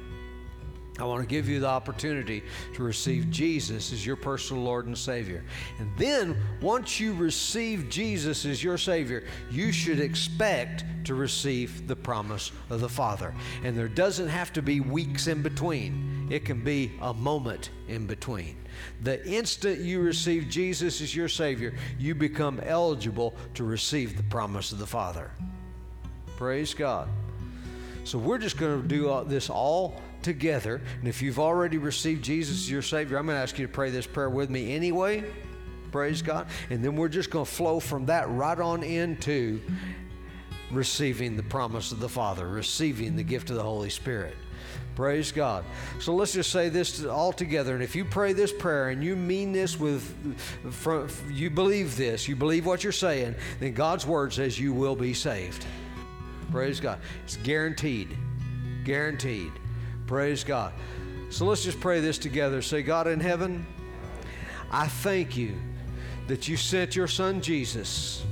I 0.98 1.04
want 1.04 1.22
to 1.22 1.26
give 1.26 1.48
you 1.48 1.58
the 1.58 1.66
opportunity 1.66 2.44
to 2.74 2.84
receive 2.84 3.28
Jesus 3.28 3.92
as 3.92 4.06
your 4.06 4.14
personal 4.14 4.62
Lord 4.62 4.86
and 4.86 4.96
Savior. 4.96 5.42
And 5.80 5.90
then, 5.96 6.36
once 6.60 7.00
you 7.00 7.14
receive 7.14 7.88
Jesus 7.88 8.44
as 8.44 8.62
your 8.62 8.78
Savior, 8.78 9.24
you 9.50 9.72
should 9.72 9.98
expect 9.98 10.84
to 11.04 11.16
receive 11.16 11.88
the 11.88 11.96
promise 11.96 12.52
of 12.70 12.80
the 12.80 12.88
Father. 12.88 13.34
And 13.64 13.76
there 13.76 13.88
doesn't 13.88 14.28
have 14.28 14.52
to 14.52 14.62
be 14.62 14.78
weeks 14.78 15.26
in 15.26 15.42
between, 15.42 16.28
it 16.30 16.44
can 16.44 16.62
be 16.62 16.92
a 17.00 17.12
moment 17.12 17.70
in 17.88 18.06
between. 18.06 18.56
The 19.02 19.24
instant 19.26 19.80
you 19.80 20.00
receive 20.00 20.48
Jesus 20.48 21.00
as 21.00 21.14
your 21.14 21.28
Savior, 21.28 21.74
you 21.98 22.14
become 22.14 22.60
eligible 22.60 23.34
to 23.54 23.64
receive 23.64 24.16
the 24.16 24.22
promise 24.22 24.70
of 24.70 24.78
the 24.78 24.86
Father. 24.86 25.32
Praise 26.36 26.72
God. 26.72 27.08
So, 28.04 28.16
we're 28.16 28.38
just 28.38 28.58
going 28.58 28.80
to 28.80 28.86
do 28.86 29.24
this 29.26 29.50
all 29.50 30.00
together. 30.24 30.80
And 30.98 31.08
if 31.08 31.22
you've 31.22 31.38
already 31.38 31.78
received 31.78 32.24
Jesus 32.24 32.56
as 32.56 32.70
your 32.70 32.82
Savior, 32.82 33.18
I'm 33.18 33.26
going 33.26 33.36
to 33.36 33.42
ask 33.42 33.58
you 33.58 33.66
to 33.66 33.72
pray 33.72 33.90
this 33.90 34.06
prayer 34.06 34.30
with 34.30 34.50
me 34.50 34.74
anyway. 34.74 35.24
Praise 35.92 36.22
God. 36.22 36.48
And 36.70 36.84
then 36.84 36.96
we're 36.96 37.08
just 37.08 37.30
going 37.30 37.44
to 37.44 37.50
flow 37.50 37.78
from 37.78 38.06
that 38.06 38.28
right 38.28 38.58
on 38.58 38.82
into 38.82 39.60
receiving 40.72 41.36
the 41.36 41.42
promise 41.44 41.92
of 41.92 42.00
the 42.00 42.08
Father, 42.08 42.48
receiving 42.48 43.14
the 43.14 43.22
gift 43.22 43.50
of 43.50 43.56
the 43.56 43.62
Holy 43.62 43.90
Spirit. 43.90 44.34
Praise 44.96 45.32
God. 45.32 45.64
So 46.00 46.14
let's 46.14 46.32
just 46.32 46.50
say 46.50 46.68
this 46.68 47.04
all 47.04 47.32
together. 47.32 47.74
And 47.74 47.82
if 47.82 47.96
you 47.96 48.04
pray 48.04 48.32
this 48.32 48.52
prayer 48.52 48.90
and 48.90 49.02
you 49.02 49.16
mean 49.16 49.52
this 49.52 49.78
with, 49.78 50.02
from, 50.72 51.08
you 51.30 51.50
believe 51.50 51.96
this, 51.96 52.28
you 52.28 52.36
believe 52.36 52.64
what 52.64 52.82
you're 52.82 52.92
saying, 52.92 53.34
then 53.60 53.74
God's 53.74 54.06
word 54.06 54.32
says 54.32 54.58
you 54.58 54.72
will 54.72 54.96
be 54.96 55.12
saved. 55.12 55.64
Praise 56.50 56.78
God. 56.78 57.00
It's 57.24 57.36
guaranteed. 57.38 58.16
Guaranteed. 58.84 59.52
Praise 60.06 60.44
God. 60.44 60.72
So 61.30 61.46
let's 61.46 61.64
just 61.64 61.80
pray 61.80 62.00
this 62.00 62.18
together. 62.18 62.62
Say, 62.62 62.82
God 62.82 63.06
in 63.06 63.20
heaven, 63.20 63.66
I 64.70 64.86
thank 64.86 65.36
you 65.36 65.56
that 66.28 66.48
you 66.48 66.56
sent 66.56 66.94
your 66.96 67.08
son 67.08 67.40
Jesus 67.40 68.24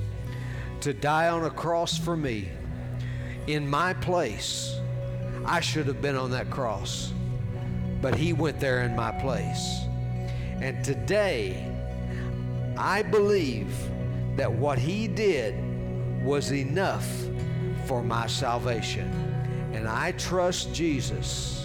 to 0.81 0.93
die 0.93 1.29
on 1.29 1.45
a 1.45 1.49
cross 1.49 1.97
for 1.97 2.15
me 2.15 2.49
in 3.47 3.67
my 3.67 3.93
place. 3.93 4.79
I 5.45 5.59
should 5.59 5.87
have 5.87 6.01
been 6.01 6.15
on 6.15 6.31
that 6.31 6.49
cross, 6.49 7.11
but 8.01 8.15
he 8.15 8.33
went 8.33 8.59
there 8.59 8.83
in 8.83 8.95
my 8.95 9.11
place. 9.11 9.81
And 10.61 10.83
today, 10.83 11.69
I 12.77 13.01
believe 13.01 13.75
that 14.37 14.51
what 14.51 14.77
He 14.79 15.07
did 15.07 15.55
was 16.23 16.51
enough 16.51 17.07
for 17.85 18.01
my 18.01 18.27
salvation. 18.27 19.09
And 19.73 19.87
I 19.87 20.13
trust 20.13 20.73
Jesus 20.73 21.62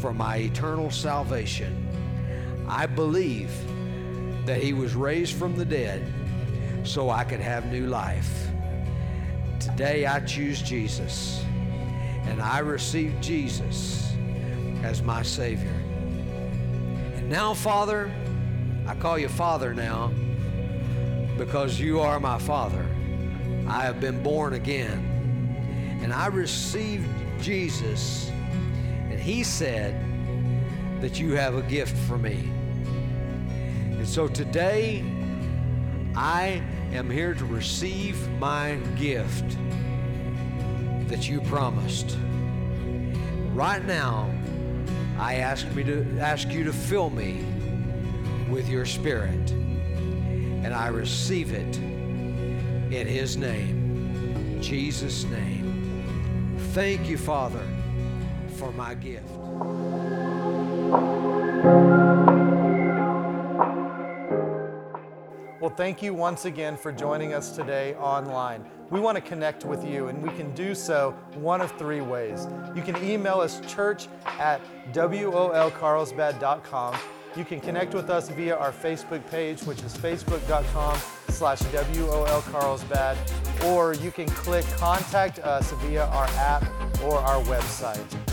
for 0.00 0.12
my 0.12 0.36
eternal 0.38 0.90
salvation. 0.90 1.86
I 2.68 2.86
believe 2.86 3.50
that 4.46 4.62
He 4.62 4.72
was 4.72 4.94
raised 4.94 5.36
from 5.36 5.56
the 5.56 5.64
dead 5.64 6.04
so 6.84 7.10
I 7.10 7.24
could 7.24 7.40
have 7.40 7.66
new 7.66 7.86
life. 7.86 8.48
Today 9.58 10.06
I 10.06 10.20
choose 10.20 10.62
Jesus 10.62 11.44
and 12.24 12.40
I 12.40 12.60
receive 12.60 13.14
Jesus 13.20 14.12
as 14.82 15.02
my 15.02 15.22
Savior. 15.22 15.68
And 17.16 17.28
now, 17.28 17.54
Father, 17.54 18.10
I 18.86 18.94
call 18.94 19.18
you 19.18 19.28
Father 19.28 19.74
now 19.74 20.12
because 21.36 21.78
you 21.78 22.00
are 22.00 22.18
my 22.20 22.38
Father. 22.38 22.86
I 23.66 23.82
have 23.84 24.00
been 24.00 24.22
born 24.22 24.54
again. 24.54 25.98
And 26.02 26.12
I 26.12 26.26
received 26.26 27.06
Jesus, 27.40 28.30
He 29.20 29.44
said 29.44 29.94
that 31.00 31.20
you 31.20 31.32
have 31.32 31.54
a 31.54 31.62
gift 31.62 31.96
for 32.08 32.18
me. 32.18 32.50
And 33.92 34.08
so 34.08 34.26
today, 34.26 35.04
I 36.16 36.62
am 36.92 37.08
here 37.10 37.34
to 37.34 37.44
receive 37.44 38.28
my 38.38 38.76
gift 38.96 39.44
that 41.08 41.28
you 41.28 41.40
promised. 41.42 42.16
Right 43.52 43.84
now, 43.84 44.30
I 45.18 45.34
ask 45.36 45.70
me 45.72 45.84
to 45.84 46.18
ask 46.18 46.48
you 46.48 46.64
to 46.64 46.72
fill 46.72 47.10
me 47.10 47.44
with 48.48 48.68
your 48.68 48.86
spirit. 48.86 49.50
And 50.62 50.72
I 50.72 50.88
receive 50.88 51.52
it 51.52 51.76
in 51.76 53.06
his 53.06 53.36
name, 53.36 54.58
Jesus' 54.60 55.24
name. 55.24 56.56
Thank 56.72 57.08
you, 57.08 57.18
Father, 57.18 57.66
for 58.60 58.70
my 58.72 58.94
gift. 58.94 59.26
Well, 65.60 65.74
thank 65.76 66.02
you 66.02 66.14
once 66.14 66.44
again 66.44 66.76
for 66.76 66.92
joining 66.92 67.32
us 67.32 67.56
today 67.56 67.94
online. 67.94 68.64
We 68.90 69.00
want 69.00 69.16
to 69.16 69.22
connect 69.22 69.64
with 69.64 69.84
you, 69.84 70.08
and 70.08 70.22
we 70.22 70.28
can 70.30 70.54
do 70.54 70.74
so 70.74 71.12
one 71.34 71.60
of 71.60 71.76
three 71.78 72.00
ways. 72.02 72.46
You 72.74 72.82
can 72.82 72.96
email 73.02 73.40
us 73.40 73.60
church 73.66 74.08
at 74.24 74.60
wolcarlsbad.com. 74.92 76.96
You 77.36 77.44
can 77.44 77.60
connect 77.60 77.94
with 77.94 78.10
us 78.10 78.28
via 78.28 78.56
our 78.56 78.72
Facebook 78.72 79.24
page, 79.30 79.62
which 79.62 79.82
is 79.82 79.96
facebook.com 79.96 80.98
slash 81.28 81.60
wolcarlsbad, 81.60 83.16
or 83.66 83.94
you 83.94 84.10
can 84.10 84.26
click 84.26 84.66
contact 84.76 85.38
us 85.38 85.70
via 85.72 86.06
our 86.06 86.26
app 86.26 86.64
or 87.02 87.18
our 87.18 87.42
website. 87.44 88.29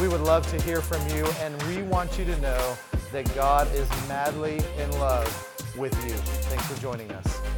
We 0.00 0.06
would 0.06 0.20
love 0.20 0.48
to 0.52 0.62
hear 0.62 0.80
from 0.80 1.04
you, 1.08 1.26
and 1.40 1.60
we 1.64 1.82
want 1.82 2.18
you 2.20 2.24
to 2.26 2.40
know 2.40 2.78
that 3.10 3.34
God 3.34 3.66
is 3.74 3.88
madly 4.06 4.60
in 4.78 4.92
love 5.00 5.26
with 5.76 5.92
you. 6.06 6.14
Thanks 6.14 6.66
for 6.66 6.80
joining 6.80 7.10
us. 7.10 7.57